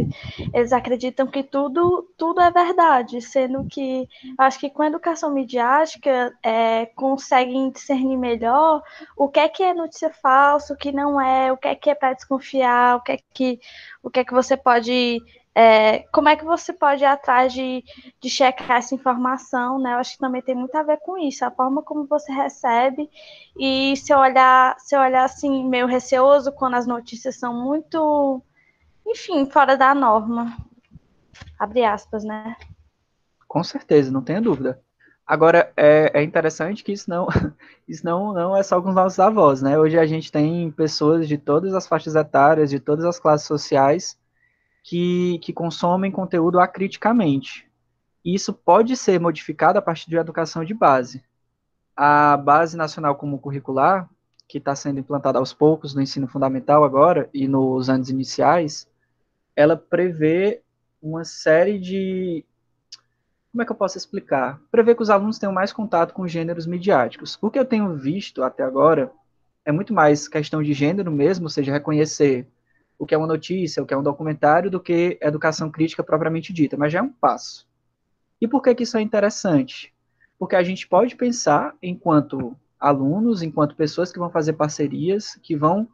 eles 0.54 0.74
acreditam 0.74 1.26
que 1.28 1.44
tudo, 1.44 2.08
tudo 2.18 2.42
é 2.42 2.52
verdade, 2.52 3.22
sendo 3.22 3.66
que 3.66 4.08
acho 4.38 4.60
que 4.60 4.70
com 4.70 4.82
a 4.82 4.88
educação 4.88 5.34
midiática 5.34 6.34
é, 6.44 6.86
conseguem 6.88 7.72
discernir 7.72 8.18
melhor 8.18 8.84
o 9.16 9.30
que 9.30 9.40
é 9.40 9.48
que 9.48 9.64
é 9.64 9.74
notícia 9.74 10.10
falsa, 10.10 10.74
o 10.74 10.78
que 10.78 10.92
não 10.92 11.20
é, 11.20 11.52
o 11.52 11.58
que 11.58 11.68
é 11.70 11.76
que 11.76 11.90
é 11.90 11.96
para 11.96 12.14
desconfiar, 12.14 12.98
o 12.98 13.02
que 13.02 13.12
é 13.14 13.20
que, 13.34 13.60
o 14.02 14.10
que 14.10 14.20
é 14.20 14.26
que 14.26 14.34
você 14.34 14.58
pode 14.58 15.22
é, 15.56 16.00
como 16.12 16.30
é 16.30 16.36
que 16.36 16.44
você 16.44 16.74
pode 16.74 17.04
ir 17.04 17.06
atrás 17.06 17.54
de, 17.54 17.84
de 18.20 18.30
checar 18.30 18.78
essa 18.78 18.96
informação, 18.96 19.78
né? 19.80 19.94
Eu 19.94 19.98
acho 19.98 20.14
que 20.14 20.20
também 20.20 20.42
tem 20.42 20.56
muito 20.56 20.76
a 20.76 20.84
ver 20.84 20.98
com 20.98 21.18
isso, 21.18 21.46
a 21.46 21.52
forma 21.52 21.84
como 21.84 22.08
você 22.08 22.32
recebe 22.32 23.10
e 23.58 23.96
se 23.96 24.14
olhar, 24.14 24.76
se 24.80 24.98
olhar 24.98 25.26
assim, 25.26 25.68
meio 25.68 25.86
receoso 25.86 26.52
quando 26.52 26.76
as 26.76 26.88
notícias 26.88 27.38
são 27.38 27.54
muito, 27.54 28.42
enfim, 29.06 29.46
fora 29.46 29.78
da 29.78 29.94
norma. 29.94 30.58
Abre 31.60 31.84
aspas, 31.84 32.24
né? 32.24 32.56
Com 33.48 33.64
certeza, 33.64 34.12
não 34.12 34.24
tenha 34.24 34.42
dúvida. 34.42 34.82
Agora, 35.26 35.72
é, 35.78 36.12
é 36.16 36.24
interessante 36.24 36.84
que 36.84 36.92
isso 36.92 37.10
não, 37.10 37.28
isso 37.88 38.04
não, 38.04 38.34
não 38.34 38.58
é 38.58 38.64
só 38.64 38.82
com 38.82 38.90
os 38.90 38.96
nossos 38.96 39.20
avós, 39.20 39.62
né? 39.62 39.78
Hoje 39.78 40.00
a 40.00 40.06
gente 40.08 40.32
tem 40.32 40.72
pessoas 40.72 41.28
de 41.28 41.38
todas 41.38 41.76
as 41.76 41.88
faixas 41.88 42.16
etárias, 42.16 42.72
de 42.72 42.80
todas 42.80 43.06
as 43.06 43.20
classes 43.20 43.46
sociais, 43.46 44.18
que, 44.84 45.40
que 45.40 45.54
consomem 45.54 46.12
conteúdo 46.12 46.60
acriticamente. 46.60 47.66
Isso 48.24 48.54
pode 48.54 48.96
ser 48.98 49.20
modificado 49.20 49.80
a 49.80 49.82
partir 49.82 50.10
de 50.10 50.18
educação 50.18 50.64
de 50.64 50.74
base. 50.74 51.24
A 51.96 52.36
Base 52.38 52.76
Nacional 52.76 53.16
Comum 53.16 53.38
Curricular, 53.38 54.10
que 54.48 54.58
está 54.58 54.76
sendo 54.76 55.00
implantada 55.00 55.40
aos 55.40 55.54
poucos 55.54 55.96
no 55.96 56.02
ensino 56.02 56.28
fundamental 56.28 56.84
agora 56.84 57.30
e 57.34 57.48
nos 57.48 57.90
anos 57.90 58.10
iniciais, 58.10 58.88
ela 59.56 59.78
prevê 59.78 60.62
uma 61.02 61.24
série 61.24 61.80
de. 61.80 62.46
Como 63.52 63.62
é 63.62 63.66
que 63.66 63.72
eu 63.72 63.76
posso 63.76 63.98
explicar? 63.98 64.60
Prevê 64.72 64.96
que 64.96 65.04
os 65.04 65.10
alunos 65.10 65.38
tenham 65.38 65.54
mais 65.54 65.72
contato 65.72 66.14
com 66.14 66.28
gêneros 66.28 66.66
midiáticos. 66.66 67.38
O 67.42 67.52
que 67.52 67.60
eu 67.60 67.66
tenho 67.66 67.96
visto 67.96 68.42
até 68.42 68.64
agora 68.64 69.12
é 69.64 69.72
muito 69.72 69.94
mais 69.94 70.28
questão 70.28 70.64
de 70.64 70.74
gênero 70.74 71.12
mesmo, 71.12 71.46
ou 71.46 71.50
seja, 71.50 71.72
reconhecer 71.72 72.48
o 73.04 73.06
que 73.06 73.14
é 73.14 73.18
uma 73.18 73.28
notícia, 73.28 73.84
o 73.84 73.86
que 73.86 73.94
é 73.94 73.98
um 73.98 74.02
documentário, 74.02 74.72
do 74.72 74.80
que 74.80 75.18
educação 75.22 75.70
crítica 75.70 76.02
propriamente 76.02 76.54
dita, 76.54 76.78
mas 76.78 76.94
já 76.94 77.00
é 77.00 77.02
um 77.02 77.12
passo. 77.12 77.68
E 78.40 78.48
por 78.48 78.62
que, 78.62 78.74
que 78.74 78.84
isso 78.84 78.98
é 78.98 79.02
interessante? 79.02 79.94
Porque 80.40 80.56
a 80.56 80.64
gente 80.64 80.88
pode 80.88 81.16
pensar, 81.18 81.76
enquanto 81.84 82.56
alunos, 82.80 83.42
enquanto 83.42 83.76
pessoas 83.76 84.10
que 84.12 84.20
vão 84.20 84.30
fazer 84.30 84.54
parcerias, 84.54 85.38
que 85.44 85.54
vão 85.54 85.88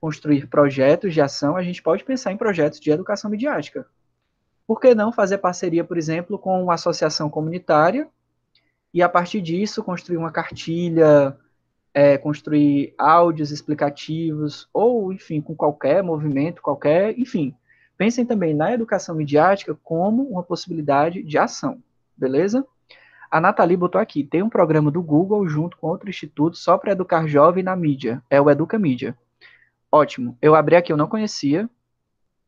construir 0.00 0.46
projetos 0.46 1.12
de 1.12 1.20
ação, 1.20 1.54
a 1.54 1.62
gente 1.62 1.82
pode 1.82 2.02
pensar 2.02 2.32
em 2.32 2.36
projetos 2.38 2.80
de 2.80 2.90
educação 2.90 3.30
midiática. 3.30 3.86
Por 4.66 4.80
que 4.80 4.94
não 4.94 5.12
fazer 5.12 5.38
parceria, 5.38 5.84
por 5.84 5.98
exemplo, 5.98 6.38
com 6.38 6.62
uma 6.62 6.74
associação 6.74 7.28
comunitária 7.28 8.08
e, 8.92 9.02
a 9.02 9.08
partir 9.08 9.42
disso, 9.42 9.84
construir 9.84 10.16
uma 10.16 10.32
cartilha, 10.32 11.36
é, 11.94 12.18
construir 12.18 12.92
áudios 12.98 13.52
explicativos, 13.52 14.68
ou, 14.74 15.12
enfim, 15.12 15.40
com 15.40 15.54
qualquer 15.54 16.02
movimento, 16.02 16.60
qualquer, 16.60 17.16
enfim. 17.16 17.54
Pensem 17.96 18.26
também 18.26 18.52
na 18.52 18.72
educação 18.72 19.14
midiática 19.14 19.78
como 19.84 20.24
uma 20.24 20.42
possibilidade 20.42 21.22
de 21.22 21.38
ação, 21.38 21.80
beleza? 22.16 22.66
A 23.30 23.40
Nathalie 23.40 23.76
botou 23.76 24.00
aqui, 24.00 24.24
tem 24.24 24.42
um 24.42 24.48
programa 24.48 24.90
do 24.90 25.02
Google 25.02 25.46
junto 25.48 25.76
com 25.76 25.86
outro 25.86 26.10
instituto 26.10 26.56
só 26.56 26.76
para 26.76 26.92
educar 26.92 27.26
jovem 27.28 27.62
na 27.62 27.76
mídia, 27.76 28.20
é 28.28 28.40
o 28.40 28.50
Educa 28.50 28.78
Mídia. 28.78 29.16
Ótimo, 29.90 30.36
eu 30.42 30.56
abri 30.56 30.74
aqui, 30.74 30.92
eu 30.92 30.96
não 30.96 31.06
conhecia, 31.06 31.70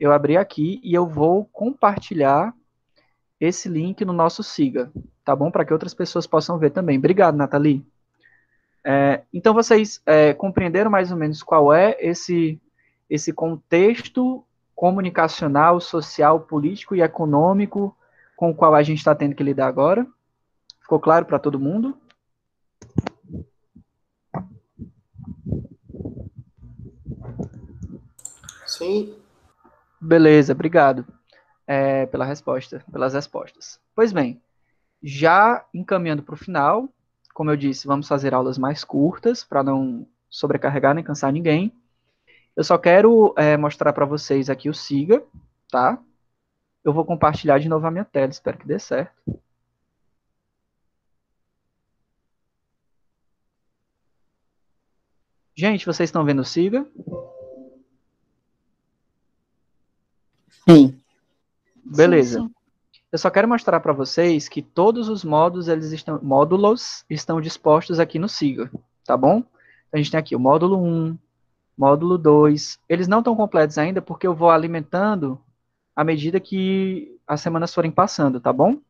eu 0.01 0.12
abri 0.12 0.36
aqui 0.36 0.80
e 0.82 0.92
eu 0.92 1.07
vou 1.07 1.44
compartilhar 1.47 2.53
esse 3.40 3.68
link 3.68 4.05
no 4.05 4.12
nosso 4.12 4.42
Siga, 4.42 4.90
tá 5.24 5.34
bom? 5.34 5.51
Para 5.51 5.64
que 5.64 5.72
outras 5.72 5.94
pessoas 5.94 6.26
possam 6.26 6.59
ver 6.59 6.70
também. 6.70 6.99
Obrigado, 6.99 7.36
Nathalie. 7.36 7.86
É, 8.89 9.24
então, 9.34 9.53
vocês 9.53 10.01
é, 10.07 10.32
compreenderam 10.32 10.89
mais 10.89 11.11
ou 11.11 11.18
menos 11.18 11.43
qual 11.43 11.74
é 11.74 11.97
esse, 11.99 12.61
esse 13.11 13.32
contexto 13.32 14.45
comunicacional, 14.76 15.80
social, 15.80 16.39
político 16.39 16.95
e 16.95 17.03
econômico 17.03 17.97
com 18.37 18.51
o 18.51 18.55
qual 18.55 18.76
a 18.76 18.84
gente 18.84 18.99
está 18.99 19.12
tendo 19.12 19.34
que 19.34 19.43
lidar 19.43 19.66
agora? 19.66 20.07
Ficou 20.80 21.01
claro 21.01 21.26
para 21.26 21.41
todo 21.41 21.59
mundo? 21.59 21.99
Sim. 28.64 29.16
Beleza, 30.01 30.53
obrigado 30.53 31.05
é, 31.66 32.07
pela 32.07 32.24
resposta, 32.24 32.84
pelas 32.93 33.14
respostas. 33.14 33.80
Pois 33.97 34.12
bem, 34.12 34.41
já 35.03 35.66
encaminhando 35.74 36.22
para 36.22 36.34
o 36.34 36.39
final, 36.39 36.89
como 37.37 37.51
eu 37.51 37.57
disse, 37.57 37.87
vamos 37.87 38.09
fazer 38.09 38.32
aulas 38.32 38.57
mais 38.57 38.82
curtas 38.82 39.45
para 39.45 39.62
não 39.62 40.09
sobrecarregar 40.30 40.95
nem 40.95 41.05
cansar 41.05 41.30
ninguém. 41.30 41.70
Eu 42.57 42.64
só 42.64 42.78
quero 42.78 43.34
é, 43.37 43.59
mostrar 43.59 43.93
para 43.93 44.07
vocês 44.07 44.49
aqui 44.49 44.70
o 44.70 44.74
Siga, 44.74 45.22
tá? 45.70 46.03
Eu 46.82 46.95
vou 46.95 47.05
compartilhar 47.05 47.59
de 47.59 47.68
novo 47.68 47.87
a 47.87 47.91
minha 47.91 48.07
tela, 48.07 48.30
espero 48.30 48.57
que 48.57 48.66
dê 48.66 48.78
certo. 48.78 49.12
Gente, 55.55 55.84
vocês 55.84 56.09
estão 56.09 56.24
vendo 56.24 56.41
o 56.41 56.45
Siga? 56.45 56.87
Sim. 60.66 60.99
Beleza. 61.84 62.41
Sim, 62.41 62.49
sim. 62.49 62.55
Eu 63.17 63.19
só 63.19 63.31
quero 63.31 63.49
mostrar 63.49 63.81
para 63.81 63.95
vocês 63.95 64.47
que 64.47 64.61
todos 64.61 65.09
os 65.09 65.25
módulos 65.25 65.69
eles 65.69 65.91
estão, 65.91 66.21
módulos 66.23 67.03
estão 67.09 67.41
dispostos 67.41 67.99
aqui 67.99 68.19
no 68.19 68.29
Siga, 68.29 68.71
tá 69.07 69.17
bom? 69.17 69.43
A 69.91 69.97
gente 69.97 70.11
tem 70.11 70.21
aqui 70.21 70.37
o 70.37 70.39
módulo 70.39 70.77
1, 70.85 71.17
módulo 71.79 72.19
2. 72.19 72.79
Eles 72.87 73.09
não 73.09 73.21
estão 73.21 73.35
completos 73.35 73.79
ainda 73.79 74.03
porque 74.03 74.27
eu 74.27 74.35
vou 74.35 74.51
alimentando 74.51 75.41
à 75.97 76.05
medida 76.05 76.39
que 76.39 77.19
as 77.27 77.41
semanas 77.41 77.73
forem 77.73 77.91
passando, 77.91 78.39
tá 78.39 78.53
bom? 78.53 78.83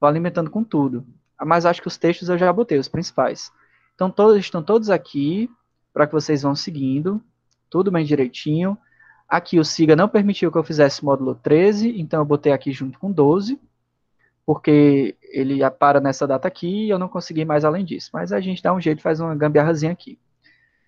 Vou 0.00 0.08
alimentando 0.08 0.50
com 0.50 0.64
tudo. 0.64 1.06
Mas 1.40 1.64
acho 1.64 1.80
que 1.80 1.86
os 1.86 1.96
textos 1.96 2.28
eu 2.28 2.36
já 2.36 2.52
botei, 2.52 2.80
os 2.80 2.88
principais. 2.88 3.52
Então, 3.94 4.10
todos 4.10 4.36
estão 4.36 4.64
todos 4.64 4.90
aqui 4.90 5.48
para 5.92 6.08
que 6.08 6.12
vocês 6.12 6.42
vão 6.42 6.56
seguindo, 6.56 7.22
tudo 7.70 7.92
bem 7.92 8.04
direitinho. 8.04 8.76
Aqui 9.34 9.58
o 9.58 9.64
SIGA 9.64 9.96
não 9.96 10.08
permitiu 10.08 10.52
que 10.52 10.56
eu 10.56 10.62
fizesse 10.62 11.04
módulo 11.04 11.34
13, 11.34 12.00
então 12.00 12.20
eu 12.20 12.24
botei 12.24 12.52
aqui 12.52 12.70
junto 12.70 13.00
com 13.00 13.10
12, 13.10 13.60
porque 14.46 15.16
ele 15.22 15.58
para 15.72 16.00
nessa 16.00 16.24
data 16.24 16.46
aqui 16.46 16.84
e 16.86 16.90
eu 16.90 17.00
não 17.00 17.08
consegui 17.08 17.44
mais 17.44 17.64
além 17.64 17.84
disso. 17.84 18.10
Mas 18.12 18.32
a 18.32 18.40
gente 18.40 18.62
dá 18.62 18.72
um 18.72 18.80
jeito, 18.80 19.02
faz 19.02 19.18
uma 19.18 19.34
gambiarrazinha 19.34 19.90
aqui. 19.90 20.20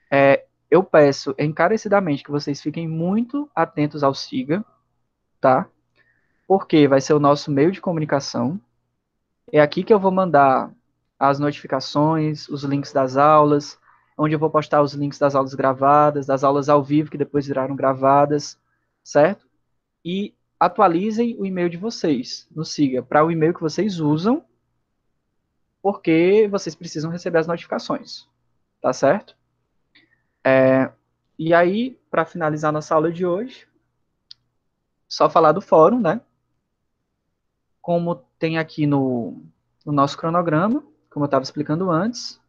É, 0.08 0.44
eu 0.70 0.84
peço 0.84 1.34
encarecidamente 1.36 2.22
que 2.22 2.30
vocês 2.30 2.62
fiquem 2.62 2.86
muito 2.86 3.50
atentos 3.52 4.04
ao 4.04 4.14
SIGA, 4.14 4.64
tá? 5.40 5.66
Porque 6.46 6.86
vai 6.86 7.00
ser 7.00 7.14
o 7.14 7.18
nosso 7.18 7.50
meio 7.50 7.72
de 7.72 7.80
comunicação. 7.80 8.60
É 9.50 9.60
aqui 9.60 9.82
que 9.82 9.92
eu 9.92 9.98
vou 9.98 10.12
mandar 10.12 10.70
as 11.18 11.40
notificações, 11.40 12.48
os 12.48 12.62
links 12.62 12.92
das 12.92 13.16
aulas, 13.16 13.76
onde 14.16 14.34
eu 14.34 14.38
vou 14.38 14.50
postar 14.50 14.82
os 14.82 14.94
links 14.94 15.18
das 15.18 15.34
aulas 15.34 15.54
gravadas, 15.54 16.26
das 16.26 16.42
aulas 16.42 16.68
ao 16.68 16.82
vivo 16.82 17.10
que 17.10 17.18
depois 17.18 17.46
viraram 17.46 17.76
gravadas, 17.76 18.58
certo? 19.04 19.46
E 20.04 20.34
atualizem 20.58 21.36
o 21.38 21.44
e-mail 21.44 21.68
de 21.68 21.76
vocês 21.76 22.48
no 22.50 22.64
Siga 22.64 23.02
para 23.02 23.24
o 23.24 23.30
e-mail 23.30 23.52
que 23.52 23.60
vocês 23.60 24.00
usam, 24.00 24.44
porque 25.82 26.48
vocês 26.50 26.74
precisam 26.74 27.10
receber 27.10 27.38
as 27.38 27.46
notificações, 27.46 28.26
tá 28.80 28.92
certo? 28.92 29.36
É, 30.42 30.90
e 31.38 31.52
aí, 31.52 31.98
para 32.10 32.24
finalizar 32.24 32.72
nossa 32.72 32.94
aula 32.94 33.12
de 33.12 33.26
hoje, 33.26 33.68
só 35.08 35.28
falar 35.28 35.52
do 35.52 35.60
fórum, 35.60 36.00
né? 36.00 36.20
Como 37.80 38.16
tem 38.38 38.58
aqui 38.58 38.86
no, 38.86 39.42
no 39.84 39.92
nosso 39.92 40.16
cronograma, 40.16 40.82
como 41.10 41.24
eu 41.24 41.26
estava 41.26 41.42
explicando 41.42 41.90
antes, 41.90 42.40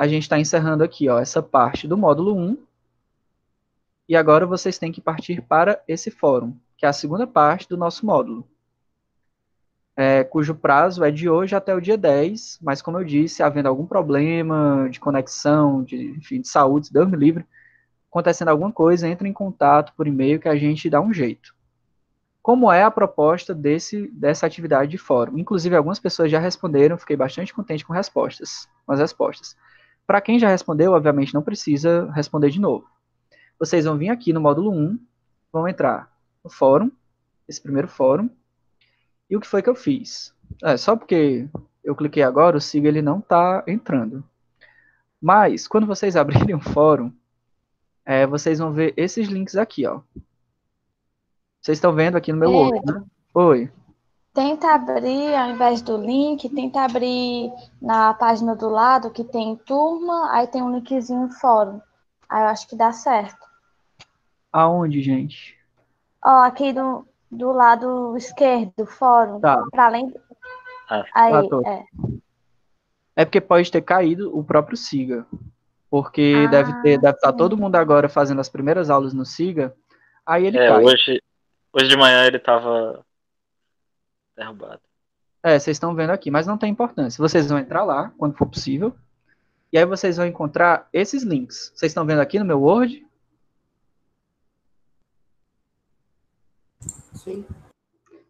a 0.00 0.08
gente 0.08 0.22
está 0.22 0.38
encerrando 0.38 0.82
aqui 0.82 1.10
ó, 1.10 1.18
essa 1.18 1.42
parte 1.42 1.86
do 1.86 1.94
módulo 1.94 2.34
1. 2.34 2.56
E 4.08 4.16
agora 4.16 4.46
vocês 4.46 4.78
têm 4.78 4.90
que 4.90 4.98
partir 4.98 5.42
para 5.42 5.78
esse 5.86 6.10
fórum, 6.10 6.56
que 6.78 6.86
é 6.86 6.88
a 6.88 6.92
segunda 6.92 7.26
parte 7.26 7.68
do 7.68 7.76
nosso 7.76 8.06
módulo. 8.06 8.48
É, 9.94 10.24
cujo 10.24 10.54
prazo 10.54 11.04
é 11.04 11.10
de 11.10 11.28
hoje 11.28 11.54
até 11.54 11.74
o 11.74 11.82
dia 11.82 11.98
10, 11.98 12.60
mas 12.62 12.80
como 12.80 12.96
eu 12.96 13.04
disse, 13.04 13.42
havendo 13.42 13.68
algum 13.68 13.84
problema 13.84 14.88
de 14.90 14.98
conexão, 14.98 15.84
de, 15.84 16.12
enfim, 16.12 16.40
de 16.40 16.48
saúde, 16.48 16.90
Deus 16.90 17.06
me 17.06 17.18
livre, 17.18 17.44
acontecendo 18.10 18.48
alguma 18.48 18.72
coisa, 18.72 19.06
entre 19.06 19.28
em 19.28 19.34
contato 19.34 19.92
por 19.94 20.06
e-mail 20.06 20.40
que 20.40 20.48
a 20.48 20.56
gente 20.56 20.88
dá 20.88 20.98
um 20.98 21.12
jeito. 21.12 21.54
Como 22.40 22.72
é 22.72 22.82
a 22.82 22.90
proposta 22.90 23.54
desse, 23.54 24.08
dessa 24.14 24.46
atividade 24.46 24.92
de 24.92 24.96
fórum? 24.96 25.36
Inclusive, 25.36 25.76
algumas 25.76 25.98
pessoas 25.98 26.30
já 26.30 26.38
responderam, 26.38 26.96
fiquei 26.96 27.16
bastante 27.16 27.52
contente 27.52 27.84
com 27.84 27.92
respostas, 27.92 28.66
com 28.86 28.94
as 28.94 28.98
respostas. 28.98 29.54
Para 30.06 30.20
quem 30.20 30.38
já 30.38 30.48
respondeu, 30.48 30.92
obviamente 30.92 31.34
não 31.34 31.42
precisa 31.42 32.10
responder 32.12 32.50
de 32.50 32.60
novo. 32.60 32.86
Vocês 33.58 33.84
vão 33.84 33.96
vir 33.96 34.08
aqui 34.08 34.32
no 34.32 34.40
módulo 34.40 34.72
1, 34.72 34.98
vão 35.52 35.68
entrar 35.68 36.10
no 36.42 36.50
fórum, 36.50 36.90
esse 37.46 37.60
primeiro 37.60 37.88
fórum, 37.88 38.30
e 39.28 39.36
o 39.36 39.40
que 39.40 39.46
foi 39.46 39.62
que 39.62 39.70
eu 39.70 39.74
fiz? 39.74 40.34
É, 40.62 40.76
só 40.76 40.96
porque 40.96 41.48
eu 41.84 41.94
cliquei 41.94 42.22
agora, 42.22 42.56
o 42.56 42.60
SIGA 42.60 42.88
ele 42.88 43.02
não 43.02 43.18
está 43.18 43.62
entrando. 43.66 44.24
Mas, 45.20 45.68
quando 45.68 45.86
vocês 45.86 46.16
abrirem 46.16 46.54
o 46.54 46.60
fórum, 46.60 47.12
é, 48.04 48.26
vocês 48.26 48.58
vão 48.58 48.72
ver 48.72 48.94
esses 48.96 49.28
links 49.28 49.56
aqui, 49.56 49.86
ó. 49.86 50.00
Vocês 51.60 51.76
estão 51.76 51.92
vendo 51.92 52.16
aqui 52.16 52.32
no 52.32 52.38
meu 52.38 52.50
É. 52.50 52.54
Word, 52.54 52.86
né? 52.86 53.04
Oi. 53.34 53.70
Tenta 54.32 54.74
abrir, 54.74 55.34
ao 55.34 55.50
invés 55.50 55.82
do 55.82 55.96
link, 55.96 56.48
tenta 56.48 56.84
abrir 56.84 57.50
na 57.82 58.14
página 58.14 58.54
do 58.54 58.68
lado 58.68 59.10
que 59.10 59.24
tem 59.24 59.56
turma, 59.56 60.30
aí 60.32 60.46
tem 60.46 60.62
um 60.62 60.72
linkzinho 60.72 61.28
fórum. 61.32 61.80
Aí 62.28 62.42
eu 62.42 62.48
acho 62.48 62.68
que 62.68 62.76
dá 62.76 62.92
certo. 62.92 63.44
Aonde, 64.52 65.02
gente? 65.02 65.58
Ó, 66.24 66.42
aqui 66.44 66.72
do, 66.72 67.04
do 67.30 67.50
lado 67.50 68.16
esquerdo, 68.16 68.86
fórum. 68.86 69.40
Tá. 69.40 69.64
Para 69.70 69.86
além. 69.86 70.14
Ah. 70.88 71.04
Aí, 71.12 71.32
Ah, 71.34 71.42
tô. 71.48 71.62
é. 71.66 71.84
É 73.16 73.24
porque 73.24 73.40
pode 73.40 73.70
ter 73.70 73.82
caído 73.82 74.36
o 74.36 74.44
próprio 74.44 74.76
Siga. 74.76 75.26
Porque 75.90 76.44
Ah, 76.46 76.50
deve 76.50 76.72
ter, 76.82 76.98
deve 76.98 77.16
estar 77.16 77.32
sim. 77.32 77.36
todo 77.36 77.56
mundo 77.56 77.74
agora 77.74 78.08
fazendo 78.08 78.40
as 78.40 78.48
primeiras 78.48 78.90
aulas 78.90 79.12
no 79.12 79.26
Siga. 79.26 79.74
Aí 80.24 80.46
ele 80.46 80.56
É, 80.58 80.68
cai. 80.68 80.84
hoje, 80.84 81.20
hoje 81.72 81.88
de 81.88 81.96
manhã 81.96 82.24
ele 82.26 82.38
tava 82.38 83.04
derrubado. 84.40 84.80
É, 85.42 85.58
vocês 85.58 85.76
estão 85.76 85.94
vendo 85.94 86.10
aqui, 86.10 86.30
mas 86.30 86.46
não 86.46 86.58
tem 86.58 86.70
importância. 86.70 87.22
Vocês 87.22 87.48
vão 87.48 87.58
entrar 87.58 87.84
lá, 87.84 88.12
quando 88.18 88.36
for 88.36 88.46
possível. 88.46 88.94
E 89.72 89.78
aí 89.78 89.84
vocês 89.84 90.16
vão 90.16 90.26
encontrar 90.26 90.88
esses 90.92 91.22
links. 91.22 91.72
Vocês 91.74 91.90
estão 91.90 92.04
vendo 92.04 92.20
aqui 92.20 92.38
no 92.38 92.44
meu 92.44 92.60
Word? 92.60 93.06
Sim. 97.14 97.44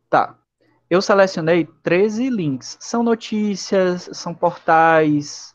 Tá. 0.08 0.36
Eu 0.88 1.00
selecionei 1.00 1.66
13 1.82 2.28
links. 2.28 2.76
São 2.80 3.02
notícias, 3.02 4.11
são 4.12 4.34
portais, 4.34 5.54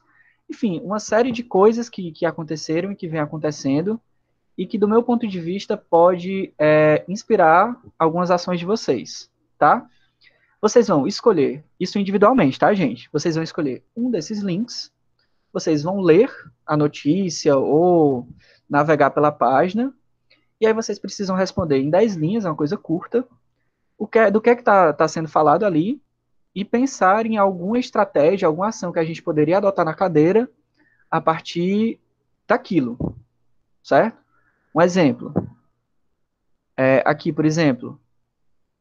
enfim, 0.49 0.79
uma 0.83 0.99
série 0.99 1.31
de 1.31 1.43
coisas 1.43 1.89
que, 1.89 2.11
que 2.11 2.25
aconteceram 2.25 2.91
e 2.91 2.95
que 2.95 3.07
vem 3.07 3.19
acontecendo 3.19 3.99
e 4.57 4.65
que, 4.65 4.77
do 4.77 4.87
meu 4.87 5.03
ponto 5.03 5.27
de 5.27 5.39
vista, 5.39 5.75
pode 5.75 6.53
é, 6.57 7.03
inspirar 7.07 7.77
algumas 7.99 8.31
ações 8.31 8.59
de 8.59 8.65
vocês, 8.65 9.29
tá? 9.57 9.87
Vocês 10.65 10.87
vão 10.87 11.05
escolher 11.05 11.63
isso 11.79 11.99
individualmente, 11.99 12.57
tá, 12.57 12.73
gente? 12.73 13.07
Vocês 13.13 13.35
vão 13.35 13.43
escolher 13.43 13.83
um 13.95 14.09
desses 14.09 14.39
links, 14.39 14.91
vocês 15.53 15.83
vão 15.83 16.01
ler 16.01 16.27
a 16.65 16.75
notícia 16.75 17.55
ou 17.55 18.27
navegar 18.67 19.11
pela 19.11 19.31
página, 19.31 19.93
e 20.59 20.65
aí 20.65 20.73
vocês 20.73 20.97
precisam 20.97 21.35
responder 21.35 21.77
em 21.77 21.91
10 21.91 22.15
linhas, 22.15 22.45
é 22.45 22.49
uma 22.49 22.55
coisa 22.55 22.75
curta, 22.75 23.27
o 23.95 24.07
que, 24.07 24.17
é- 24.17 24.31
do 24.31 24.41
que 24.41 24.49
é 24.49 24.55
que 24.55 24.63
está 24.63 24.91
tá 24.91 25.07
sendo 25.07 25.27
falado 25.27 25.67
ali 25.67 26.01
e 26.55 26.65
pensar 26.65 27.27
em 27.27 27.37
alguma 27.37 27.77
estratégia, 27.77 28.47
alguma 28.47 28.69
ação 28.69 28.91
que 28.91 28.97
a 28.97 29.05
gente 29.05 29.21
poderia 29.21 29.57
adotar 29.57 29.85
na 29.85 29.93
cadeira 29.93 30.49
a 31.11 31.21
partir 31.21 31.99
daquilo, 32.47 33.15
certo? 33.83 34.17
Um 34.73 34.81
exemplo. 34.81 35.31
É, 36.75 37.03
aqui, 37.05 37.31
por 37.31 37.45
exemplo, 37.45 38.01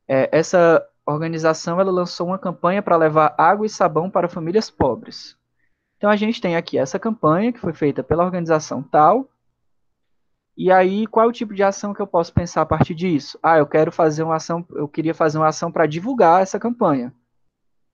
é, 0.09 0.31
essa 0.33 0.83
organização 1.13 1.81
ela 1.81 1.91
lançou 1.91 2.29
uma 2.29 2.39
campanha 2.39 2.83
para 2.83 2.97
levar 2.97 3.35
água 3.39 3.67
e 3.67 3.71
sabão 3.71 4.11
para 4.11 4.29
famílias 4.29 4.71
pobres. 4.71 5.37
Então 5.97 6.11
a 6.11 6.17
gente 6.17 6.41
tem 6.41 6.57
aqui 6.57 6.79
essa 6.79 6.99
campanha 6.99 7.53
que 7.53 7.59
foi 7.61 7.73
feita 7.73 8.03
pela 8.03 8.25
organização 8.25 8.83
tal, 8.83 9.29
E 10.57 10.71
aí, 10.71 11.07
qual 11.07 11.27
é 11.27 11.29
o 11.29 11.33
tipo 11.33 11.53
de 11.55 11.63
ação 11.63 11.93
que 11.93 12.01
eu 12.01 12.07
posso 12.07 12.33
pensar 12.33 12.63
a 12.63 12.67
partir 12.67 12.95
disso? 12.95 13.39
Ah, 13.43 13.59
eu 13.59 13.67
quero 13.67 13.91
fazer 13.91 14.23
uma 14.23 14.37
ação, 14.37 14.65
eu 14.71 14.89
queria 14.89 15.15
fazer 15.15 15.39
uma 15.39 15.49
ação 15.49 15.71
para 15.73 15.87
divulgar 15.87 16.43
essa 16.43 16.59
campanha. 16.61 17.13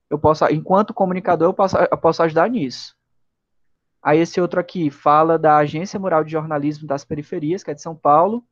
Eu 0.09 0.19
posso, 0.19 0.45
enquanto 0.47 0.93
comunicador, 0.93 1.49
eu 1.49 1.53
posso, 1.53 1.77
eu 1.77 1.97
posso 1.97 2.23
ajudar 2.23 2.49
nisso. 2.49 2.95
Aí 4.01 4.19
esse 4.19 4.39
outro 4.41 4.59
aqui 4.59 4.89
fala 4.91 5.37
da 5.39 5.57
Agência 5.57 5.99
Mural 5.99 6.23
de 6.23 6.31
Jornalismo 6.31 6.87
das 6.87 7.05
Periferias, 7.05 7.63
que 7.63 7.71
é 7.71 7.73
de 7.73 7.81
São 7.81 7.95
Paulo, 7.95 8.43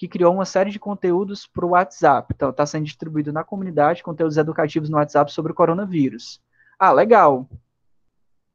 que 0.00 0.08
criou 0.08 0.32
uma 0.32 0.46
série 0.46 0.70
de 0.70 0.78
conteúdos 0.78 1.46
para 1.46 1.66
o 1.66 1.72
WhatsApp. 1.72 2.32
Então, 2.34 2.48
está 2.48 2.64
sendo 2.64 2.86
distribuído 2.86 3.34
na 3.34 3.44
comunidade 3.44 4.02
conteúdos 4.02 4.38
educativos 4.38 4.88
no 4.88 4.96
WhatsApp 4.96 5.30
sobre 5.30 5.52
o 5.52 5.54
coronavírus. 5.54 6.40
Ah, 6.78 6.90
legal. 6.90 7.46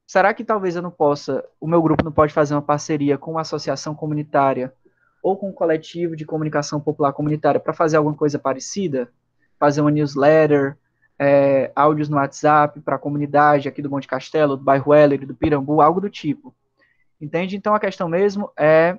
Será 0.07 0.33
que 0.33 0.43
talvez 0.43 0.75
eu 0.75 0.81
não 0.81 0.89
possa, 0.89 1.45
o 1.61 1.67
meu 1.67 1.83
grupo 1.83 2.03
não 2.03 2.11
pode 2.11 2.33
fazer 2.33 2.55
uma 2.55 2.63
parceria 2.63 3.15
com 3.15 3.29
uma 3.29 3.41
associação 3.41 3.93
comunitária 3.93 4.73
ou 5.21 5.37
com 5.37 5.49
um 5.49 5.53
coletivo 5.53 6.15
de 6.15 6.25
comunicação 6.25 6.81
popular 6.81 7.13
comunitária 7.13 7.59
para 7.59 7.73
fazer 7.73 7.97
alguma 7.97 8.15
coisa 8.15 8.39
parecida, 8.39 9.07
fazer 9.59 9.81
uma 9.81 9.91
newsletter, 9.91 10.75
é, 11.19 11.71
áudios 11.75 12.09
no 12.09 12.17
WhatsApp 12.17 12.81
para 12.81 12.95
a 12.95 12.99
comunidade 12.99 13.69
aqui 13.69 13.83
do 13.83 13.89
Monte 13.91 14.07
Castelo, 14.07 14.57
do 14.57 14.63
bairro 14.63 14.95
Heller, 14.95 15.27
do 15.27 15.35
Pirambu, 15.35 15.79
algo 15.79 16.01
do 16.01 16.09
tipo. 16.09 16.55
Entende? 17.21 17.55
Então 17.55 17.75
a 17.75 17.79
questão 17.79 18.09
mesmo 18.09 18.51
é 18.57 18.97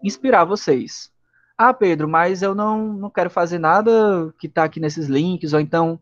inspirar 0.00 0.44
vocês. 0.44 1.12
Ah, 1.56 1.72
Pedro, 1.72 2.08
mas 2.08 2.42
eu 2.42 2.54
não, 2.54 2.92
não 2.92 3.10
quero 3.10 3.30
fazer 3.30 3.58
nada 3.58 4.34
que 4.38 4.48
está 4.48 4.64
aqui 4.64 4.80
nesses 4.80 5.06
links, 5.06 5.52
ou 5.52 5.60
então 5.60 6.00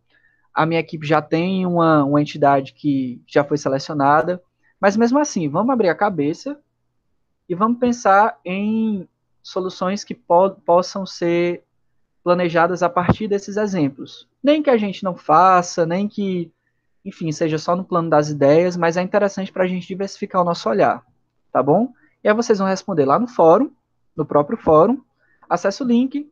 a 0.53 0.65
minha 0.65 0.81
equipe 0.81 1.07
já 1.07 1.21
tem 1.21 1.67
uma, 1.67 2.05
uma 2.05 2.21
entidade 2.21 2.73
que 2.73 3.23
já 3.27 3.45
foi 3.45 3.59
selecionada. 3.59 4.43
Mas 4.81 4.97
mesmo 4.97 5.19
assim, 5.19 5.49
vamos 5.49 5.73
abrir 5.73 5.89
a 5.89 5.95
cabeça 5.95 6.59
e 7.49 7.55
vamos 7.55 7.79
pensar 7.79 8.39
em 8.45 9.09
soluções 9.43 10.05
que 10.05 10.15
po 10.15 10.51
possam 10.51 11.05
ser 11.05 11.65
planejadas 12.25 12.83
a 12.83 12.89
partir 12.89 13.29
desses 13.29 13.57
exemplos. 13.57 14.29
Nem 14.43 14.63
que 14.63 14.71
a 14.71 14.77
gente 14.77 15.05
não 15.05 15.17
faça, 15.17 15.85
nem 15.85 16.09
que, 16.09 16.53
enfim, 17.05 17.31
seja 17.33 17.59
só 17.59 17.77
no 17.77 17.85
plano 17.85 18.09
das 18.09 18.29
ideias, 18.29 18.77
mas 18.77 18.97
é 18.97 19.03
interessante 19.03 19.53
para 19.53 19.65
a 19.65 19.67
gente 19.67 19.87
diversificar 19.87 20.41
o 20.41 20.45
nosso 20.45 20.69
olhar, 20.69 21.05
tá 21.53 21.63
bom? 21.63 21.93
E 22.23 22.29
aí 22.29 22.35
vocês 22.35 22.59
vão 22.59 22.69
responder 22.69 23.05
lá 23.05 23.19
no 23.19 23.27
fórum, 23.27 23.71
no 24.17 24.25
próprio 24.25 24.57
fórum, 24.57 25.03
acessa 25.53 25.85
o 25.85 25.87
link, 25.87 26.31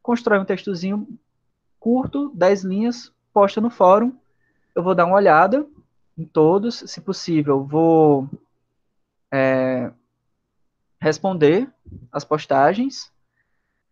constrói 0.00 0.38
um 0.38 0.44
textozinho 0.44 1.06
curto, 1.80 2.30
10 2.34 2.62
linhas, 2.62 3.12
posta 3.32 3.60
no 3.60 3.70
fórum, 3.70 4.12
eu 4.74 4.82
vou 4.82 4.94
dar 4.94 5.04
uma 5.04 5.16
olhada 5.16 5.66
em 6.16 6.24
todos, 6.24 6.84
se 6.86 7.00
possível, 7.00 7.64
vou 7.64 8.28
é, 9.32 9.90
responder 11.00 11.68
as 12.12 12.24
postagens. 12.24 13.10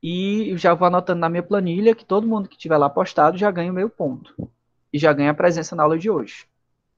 E 0.03 0.57
já 0.57 0.73
vou 0.73 0.87
anotando 0.87 1.21
na 1.21 1.29
minha 1.29 1.43
planilha 1.43 1.95
que 1.95 2.07
todo 2.07 2.27
mundo 2.27 2.49
que 2.49 2.57
tiver 2.57 2.79
lá 2.79 2.89
postado 2.89 3.37
já 3.37 3.51
ganha 3.51 3.71
o 3.71 3.75
meio 3.75 3.91
ponto. 3.91 4.51
E 4.93 4.99
já 4.99 5.13
ganha 5.13 5.33
a 5.33 5.35
presença 5.35 5.77
na 5.77 5.83
aula 5.83 5.99
de 5.99 6.09
hoje, 6.09 6.47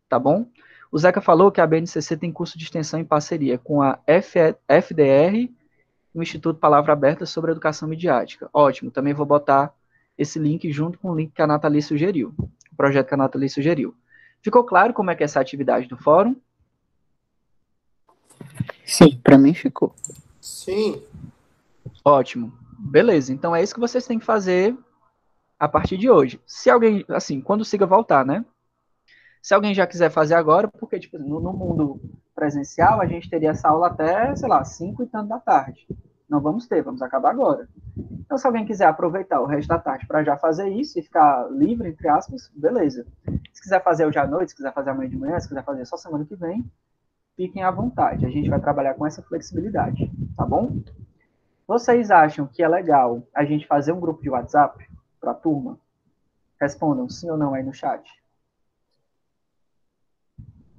tá 0.09 0.19
bom? 0.19 0.47
O 0.91 0.99
Zeca 0.99 1.21
falou 1.21 1.51
que 1.51 1.61
a 1.61 1.67
BNCC 1.67 2.17
tem 2.17 2.31
curso 2.31 2.57
de 2.59 2.65
extensão 2.65 3.01
em 3.01 3.05
parceria 3.05 3.59
com 3.59 3.83
a 3.83 3.99
FDR 4.07 5.51
e 6.15 6.19
o 6.19 6.23
Instituto 6.23 6.59
Palavra 6.59 6.93
Aberta 6.93 7.27
sobre 7.27 7.51
Educação 7.51 7.89
Midiática. 7.89 8.49
Ótimo, 8.53 8.91
também 8.91 9.15
vou 9.15 9.27
botar 9.27 9.75
esse 10.17 10.39
link 10.39 10.71
junto 10.71 10.99
com 10.99 11.11
o 11.11 11.15
link 11.15 11.33
que 11.33 11.43
a 11.43 11.47
Nathalie 11.47 11.83
sugeriu, 11.83 12.35
o 12.39 12.77
projeto 12.77 13.09
que 13.09 13.15
a 13.15 13.17
Nathalie 13.17 13.49
sugeriu. 13.49 13.95
Ficou 14.43 14.65
claro 14.65 14.93
como 14.93 15.11
é 15.11 15.15
que 15.15 15.23
é 15.23 15.27
essa 15.27 15.41
atividade 15.41 15.87
do 15.87 15.97
fórum? 15.97 16.37
Sim, 18.85 19.19
para 19.23 19.39
mim 19.39 19.55
ficou. 19.55 19.95
Sim. 20.41 21.03
Ótimo. 22.05 22.53
Beleza, 22.79 23.33
então 23.33 23.55
é 23.55 23.63
isso 23.63 23.75
que 23.75 23.81
vocês 23.81 24.07
têm 24.07 24.19
que 24.19 24.25
fazer 24.25 24.77
a 25.59 25.69
partir 25.69 25.97
de 25.97 26.11
hoje. 26.11 26.41
Se 26.45 26.69
alguém, 26.69 27.05
assim, 27.09 27.41
quando 27.41 27.61
o 27.61 27.65
Siga 27.65 27.87
voltar, 27.87 28.27
né? 28.27 28.45
Se 29.41 29.55
alguém 29.55 29.73
já 29.73 29.87
quiser 29.87 30.11
fazer 30.11 30.35
agora, 30.35 30.67
porque 30.67 30.99
tipo, 30.99 31.19
no, 31.19 31.41
no 31.41 31.53
mundo 31.53 32.01
presencial 32.43 33.01
a 33.01 33.07
gente 33.07 33.31
teria 33.31 33.51
essa 33.51 33.69
aula 33.69 33.87
até, 33.87 34.35
sei 34.35 34.49
lá, 34.49 34.65
5 34.65 35.05
e 35.05 35.07
tanto 35.07 35.29
da 35.29 35.39
tarde. 35.39 35.87
Não 36.29 36.41
vamos 36.41 36.67
ter, 36.67 36.83
vamos 36.83 37.01
acabar 37.01 37.31
agora. 37.31 37.69
Então, 37.97 38.37
se 38.37 38.45
alguém 38.45 38.67
quiser 38.67 38.87
aproveitar 38.87 39.41
o 39.41 39.47
resto 39.47 39.69
da 39.69 39.79
tarde 39.79 40.09
para 40.09 40.25
já 40.25 40.37
fazer 40.37 40.69
isso 40.69 40.99
e 40.99 41.03
ficar 41.03 41.49
livre, 41.53 41.89
entre 41.89 42.09
aspas, 42.09 42.51
beleza. 42.53 43.07
Se 43.53 43.63
quiser 43.63 43.81
fazer 43.85 44.07
hoje 44.07 44.19
à 44.19 44.27
noite, 44.27 44.51
se 44.51 44.57
quiser 44.57 44.73
fazer 44.75 44.91
amanhã 44.91 45.09
de 45.09 45.17
manhã, 45.17 45.39
se 45.39 45.47
quiser 45.47 45.63
fazer 45.63 45.85
só 45.87 45.97
semana 45.97 46.25
que 46.25 46.35
vem, 46.35 46.69
fiquem 47.37 47.63
à 47.63 47.71
vontade. 47.71 48.27
A 48.27 48.31
gente 48.31 48.51
vai 48.51 48.61
trabalhar 48.61 48.95
com 48.95 49.07
essa 49.07 49.23
flexibilidade, 49.23 50.11
tá 50.37 50.45
bom? 50.45 50.83
Vocês 51.69 52.11
acham 52.11 52.45
que 52.45 52.61
é 52.61 52.69
legal 52.69 53.23
a 53.33 53.45
gente 53.45 53.69
fazer 53.69 53.93
um 53.93 54.01
grupo 54.01 54.21
de 54.21 54.31
WhatsApp 54.31 54.85
para 55.21 55.31
a 55.31 55.35
turma? 55.35 55.79
Respondam 56.61 57.09
sim 57.09 57.31
ou 57.31 57.37
não 57.37 57.55
aí 57.55 57.63
no 57.63 57.73
chat. 57.73 58.03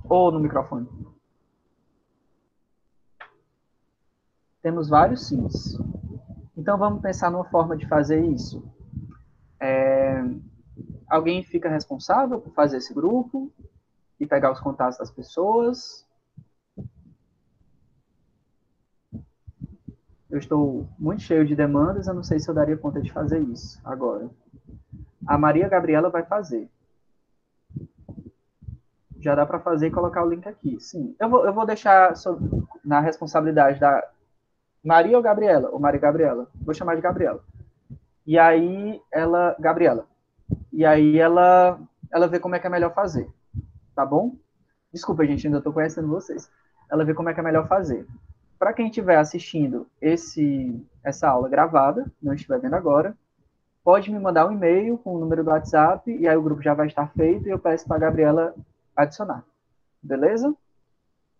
Ou 0.09 0.30
no 0.30 0.41
microfone. 0.41 1.12
Temos 4.64 4.88
vários 4.88 5.28
sims. 5.28 5.78
Então 6.55 6.78
vamos 6.78 7.01
pensar 7.01 7.30
numa 7.30 7.43
forma 7.43 7.76
de 7.76 7.86
fazer 7.86 8.26
isso. 8.26 8.64
É, 9.59 10.24
alguém 11.05 11.43
fica 11.43 11.68
responsável 11.68 12.39
por 12.39 12.53
fazer 12.53 12.78
esse 12.78 12.93
grupo 12.93 13.51
e 14.18 14.26
pegar 14.26 14.53
os 14.53 14.61
contatos 14.61 14.97
das 14.97 15.11
pessoas. 15.11 16.07
Eu 20.30 20.39
estou 20.39 20.88
muito 20.97 21.22
cheio 21.22 21.45
de 21.45 21.57
demandas, 21.57 22.07
eu 22.07 22.14
não 22.14 22.24
sei 22.24 22.39
se 22.39 22.49
eu 22.49 22.55
daria 22.55 22.78
conta 22.78 23.01
de 23.01 23.11
fazer 23.11 23.41
isso 23.41 23.82
agora. 23.84 24.30
A 25.28 25.38
Maria 25.38 25.68
Gabriela 25.68 26.09
vai 26.09 26.24
fazer. 26.24 26.70
Já 29.20 29.36
dá 29.36 29.45
para 29.45 29.59
fazer 29.59 29.88
e 29.88 29.91
colocar 29.91 30.24
o 30.24 30.30
link 30.30 30.47
aqui. 30.47 30.80
Sim, 30.80 31.14
eu 31.20 31.30
vou, 31.30 31.45
eu 31.45 31.53
vou 31.53 31.66
deixar 31.66 32.14
na 32.84 33.01
responsabilidade 33.01 33.78
da 33.78 34.09
Maria 34.84 35.15
ou 35.15 35.23
Gabriela? 35.23 35.69
Ou 35.71 35.79
Maria 35.79 35.99
Gabriela? 35.99 36.47
Vou 36.55 36.73
chamar 36.73 36.95
de 36.95 37.01
Gabriela. 37.01 37.43
E 38.25 38.38
aí 38.38 39.01
ela, 39.11 39.55
Gabriela. 39.59 40.05
E 40.71 40.86
aí 40.86 41.17
ela, 41.17 41.79
ela 42.11 42.27
vê 42.27 42.39
como 42.39 42.55
é 42.55 42.59
que 42.59 42.67
é 42.67 42.69
melhor 42.69 42.93
fazer. 42.93 43.29
Tá 43.95 44.05
bom? 44.05 44.36
Desculpa, 44.91 45.25
gente, 45.25 45.47
ainda 45.47 45.59
estou 45.59 45.73
conhecendo 45.73 46.07
vocês. 46.07 46.51
Ela 46.91 47.05
vê 47.05 47.13
como 47.13 47.29
é 47.29 47.34
que 47.34 47.39
é 47.39 47.43
melhor 47.43 47.67
fazer. 47.67 48.05
Para 48.59 48.73
quem 48.73 48.88
estiver 48.88 49.17
assistindo 49.17 49.88
esse, 50.01 50.82
essa 51.03 51.28
aula 51.28 51.49
gravada, 51.49 52.05
não 52.21 52.33
estiver 52.33 52.59
vendo 52.59 52.75
agora, 52.75 53.16
pode 53.83 54.12
me 54.12 54.20
mandar 54.20 54.47
um 54.47 54.51
e-mail 54.51 54.97
com 54.97 55.16
o 55.16 55.20
número 55.20 55.43
do 55.43 55.49
WhatsApp 55.49 56.09
e 56.09 56.28
aí 56.28 56.37
o 56.37 56.41
grupo 56.41 56.62
já 56.62 56.74
vai 56.74 56.87
estar 56.87 57.08
feito 57.13 57.47
e 57.47 57.51
eu 57.51 57.59
peço 57.59 57.86
para 57.86 57.97
a 57.97 57.99
Gabriela 57.99 58.55
adicionar. 58.95 59.43
Beleza? 60.01 60.55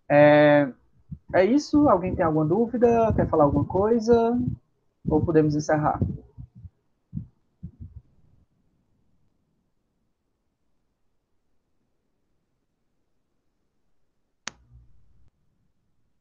É, 0.10 0.70
é 1.34 1.46
isso? 1.46 1.88
Alguém 1.90 2.16
tem 2.16 2.26
alguma 2.26 2.46
dúvida? 2.46 3.12
Quer 3.16 3.28
falar 3.30 3.46
alguma 3.46 3.66
coisa? 3.66 4.38
Ou 5.08 5.24
podemos 5.24 5.56
encerrar? 5.56 6.00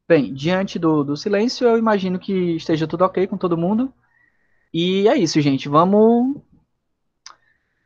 Bem, 0.07 0.33
diante 0.33 0.77
do, 0.77 1.03
do 1.03 1.17
silêncio, 1.17 1.67
eu 1.67 1.77
imagino 1.77 2.19
que 2.19 2.55
esteja 2.55 2.87
tudo 2.87 3.03
ok 3.05 3.25
com 3.25 3.37
todo 3.37 3.57
mundo. 3.57 3.93
E 4.73 5.07
é 5.07 5.17
isso, 5.17 5.39
gente. 5.41 5.69
Vamos 5.69 6.41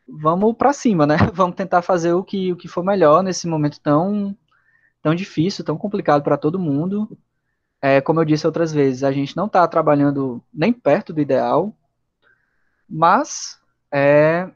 vamos 0.08 0.56
para 0.56 0.74
cima, 0.74 1.06
né? 1.06 1.18
Vamos 1.34 1.56
tentar 1.56 1.82
fazer 1.82 2.14
o 2.14 2.24
que, 2.24 2.52
o 2.54 2.56
que 2.56 2.68
for 2.68 2.84
melhor 2.84 3.22
nesse 3.24 3.48
momento 3.48 3.80
tão, 3.82 4.36
tão 5.08 5.16
difícil, 5.16 5.64
tão 5.64 5.78
complicado 5.78 6.22
para 6.22 6.36
todo 6.36 6.60
mundo. 6.60 7.18
É, 7.82 8.02
como 8.02 8.20
eu 8.20 8.26
disse 8.26 8.46
outras 8.46 8.74
vezes, 8.74 9.06
a 9.06 9.12
gente 9.14 9.38
não 9.38 9.46
está 9.46 9.66
trabalhando 9.66 10.44
nem 10.54 10.74
perto 10.74 11.14
do 11.14 11.22
ideal, 11.22 11.74
mas 12.90 13.58
é, 13.90 14.50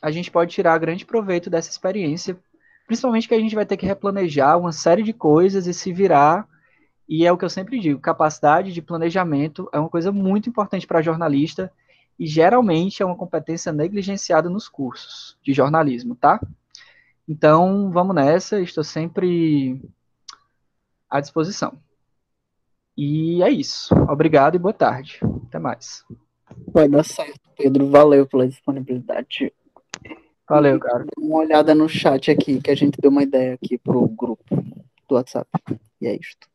a 0.00 0.10
gente 0.10 0.30
pode 0.30 0.52
tirar 0.52 0.78
grande 0.78 1.04
proveito 1.04 1.50
dessa 1.50 1.68
experiência, 1.68 2.34
principalmente 2.86 3.28
que 3.28 3.34
a 3.34 3.38
gente 3.38 3.54
vai 3.54 3.66
ter 3.66 3.76
que 3.76 3.84
replanejar 3.84 4.58
uma 4.58 4.72
série 4.72 5.02
de 5.02 5.12
coisas 5.12 5.66
e 5.66 5.74
se 5.74 5.92
virar 5.92 6.48
e 7.06 7.26
é 7.26 7.30
o 7.30 7.36
que 7.36 7.44
eu 7.44 7.50
sempre 7.50 7.78
digo: 7.78 8.00
capacidade 8.00 8.72
de 8.72 8.80
planejamento 8.80 9.68
é 9.70 9.78
uma 9.78 9.90
coisa 9.90 10.10
muito 10.10 10.48
importante 10.48 10.86
para 10.86 11.02
jornalista 11.02 11.70
e 12.18 12.26
geralmente 12.26 13.02
é 13.02 13.04
uma 13.04 13.16
competência 13.16 13.70
negligenciada 13.70 14.48
nos 14.48 14.66
cursos 14.66 15.36
de 15.42 15.52
jornalismo, 15.52 16.14
tá? 16.14 16.40
Então, 17.30 17.92
vamos 17.92 18.12
nessa, 18.12 18.60
estou 18.60 18.82
sempre 18.82 19.80
à 21.08 21.20
disposição. 21.20 21.80
E 22.96 23.40
é 23.40 23.48
isso. 23.48 23.94
Obrigado 23.94 24.56
e 24.56 24.58
boa 24.58 24.74
tarde. 24.74 25.20
Até 25.46 25.60
mais. 25.60 26.04
Vai 26.72 26.88
dar 26.88 27.04
certo, 27.04 27.38
Pedro. 27.56 27.88
Valeu 27.88 28.26
pela 28.26 28.48
disponibilidade. 28.48 29.52
Valeu, 30.48 30.80
cara. 30.80 31.04
Dê 31.04 31.12
uma 31.24 31.38
olhada 31.38 31.72
no 31.72 31.88
chat 31.88 32.32
aqui, 32.32 32.60
que 32.60 32.72
a 32.72 32.74
gente 32.74 33.00
deu 33.00 33.12
uma 33.12 33.22
ideia 33.22 33.54
aqui 33.54 33.78
pro 33.78 34.08
grupo 34.08 34.56
do 35.08 35.14
WhatsApp. 35.14 35.48
E 36.00 36.08
é 36.08 36.16
isto. 36.16 36.48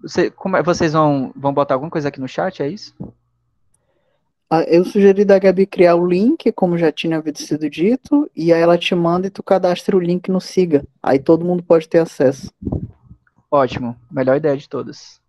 Você, 0.00 0.30
como 0.30 0.56
é- 0.58 0.62
vocês 0.62 0.92
vão, 0.92 1.32
vão 1.34 1.52
botar 1.52 1.74
alguma 1.74 1.90
coisa 1.90 2.06
aqui 2.06 2.20
no 2.20 2.28
chat, 2.28 2.62
é 2.62 2.68
isso? 2.68 2.94
Ah, 4.48 4.62
Eu 4.62 4.84
sugeri 4.84 5.24
da 5.24 5.38
Gabi 5.38 5.66
criar 5.66 5.96
o 5.96 6.06
link, 6.06 6.52
como 6.52 6.78
já 6.78 6.92
tinha 6.92 7.22
sido 7.34 7.68
dito, 7.68 8.30
e 8.34 8.52
aí 8.52 8.60
ela 8.60 8.78
te 8.78 8.94
manda 8.94 9.26
e 9.26 9.30
tu 9.30 9.42
cadastra 9.42 9.96
o 9.96 10.00
link 10.00 10.30
no 10.30 10.40
Siga. 10.40 10.84
Aí 11.02 11.18
todo 11.18 11.44
mundo 11.44 11.62
pode 11.62 11.88
ter 11.88 11.98
acesso. 11.98 12.52
Ótimo, 13.50 13.96
melhor 14.10 14.36
ideia 14.36 14.56
de 14.56 14.68
todas. 14.68 15.20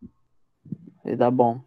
E 1.03 1.15
dá 1.15 1.31
bom. 1.31 1.61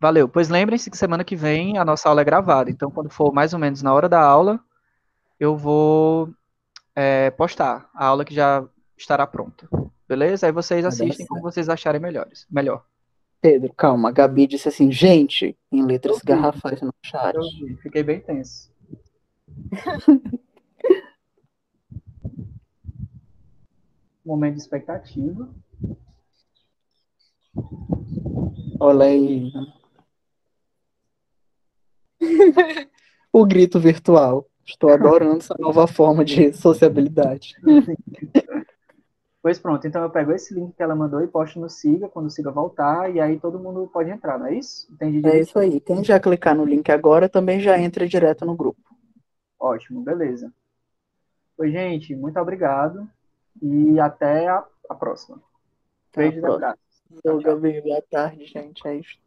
Valeu. 0.00 0.28
Pois 0.28 0.48
lembrem-se 0.48 0.90
que 0.90 0.96
semana 0.96 1.24
que 1.24 1.36
vem 1.36 1.76
a 1.76 1.84
nossa 1.84 2.08
aula 2.08 2.20
é 2.20 2.24
gravada. 2.24 2.70
Então, 2.70 2.90
quando 2.90 3.10
for 3.10 3.32
mais 3.32 3.52
ou 3.52 3.58
menos 3.58 3.82
na 3.82 3.92
hora 3.92 4.08
da 4.08 4.20
aula, 4.20 4.60
eu 5.38 5.56
vou 5.56 6.30
é, 6.94 7.30
postar 7.30 7.90
a 7.94 8.06
aula 8.06 8.24
que 8.24 8.34
já 8.34 8.64
estará 8.96 9.26
pronta. 9.26 9.68
Beleza? 10.08 10.46
Aí 10.46 10.52
vocês 10.52 10.82
dar 10.82 10.88
assistem 10.88 11.26
como 11.26 11.42
vocês 11.42 11.68
acharem 11.68 12.00
melhores. 12.00 12.46
Melhor. 12.50 12.84
Pedro, 13.40 13.72
calma. 13.74 14.08
A 14.08 14.12
Gabi 14.12 14.46
disse 14.46 14.68
assim, 14.68 14.90
gente, 14.90 15.56
em 15.70 15.84
letras 15.84 16.18
garrafais 16.18 16.80
no 16.82 16.92
chat. 17.02 17.34
Eu 17.34 17.42
vi, 17.42 17.76
fiquei 17.76 18.02
bem 18.02 18.20
tenso. 18.20 18.70
Momento 24.24 24.54
de 24.54 24.60
expectativa. 24.60 25.48
Olha 28.78 29.06
aí. 29.06 29.50
O 33.30 33.44
grito 33.44 33.78
virtual. 33.78 34.48
Estou 34.66 34.90
adorando 34.90 35.38
essa 35.38 35.54
nova 35.58 35.86
forma 35.86 36.24
de 36.24 36.52
sociabilidade. 36.52 37.54
Pois 39.40 39.58
pronto, 39.58 39.86
então 39.86 40.02
eu 40.02 40.10
pego 40.10 40.32
esse 40.32 40.52
link 40.52 40.74
que 40.74 40.82
ela 40.82 40.96
mandou 40.96 41.22
e 41.22 41.28
posto 41.28 41.60
no 41.60 41.70
Siga, 41.70 42.08
quando 42.08 42.26
o 42.26 42.30
Siga 42.30 42.50
voltar, 42.50 43.14
e 43.14 43.20
aí 43.20 43.38
todo 43.38 43.58
mundo 43.58 43.88
pode 43.92 44.10
entrar, 44.10 44.38
não 44.38 44.46
é 44.46 44.54
isso? 44.54 44.88
Entendi 44.92 45.18
É 45.18 45.20
direito? 45.20 45.48
isso 45.48 45.58
aí. 45.58 45.80
Quem 45.80 46.02
já 46.02 46.18
clicar 46.18 46.56
no 46.56 46.64
link 46.64 46.90
agora 46.90 47.28
também 47.28 47.60
já 47.60 47.78
entra 47.78 48.08
direto 48.08 48.44
no 48.44 48.56
grupo. 48.56 48.80
Ótimo, 49.58 50.02
beleza. 50.02 50.52
Pois, 51.56 51.72
gente, 51.72 52.14
muito 52.16 52.38
obrigado 52.38 53.08
e 53.62 53.98
até 54.00 54.48
a, 54.48 54.64
a 54.88 54.94
próxima. 54.94 55.40
Beijos 56.14 56.42
e 57.24 57.42
Gabi, 57.42 57.80
boa 57.80 58.02
tarde, 58.10 58.44
gente. 58.46 58.86
É 58.86 58.96
isso. 58.96 59.18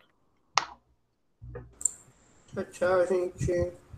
Tchau, 2.54 2.64
tchau, 2.72 3.08
gente. 3.08 3.91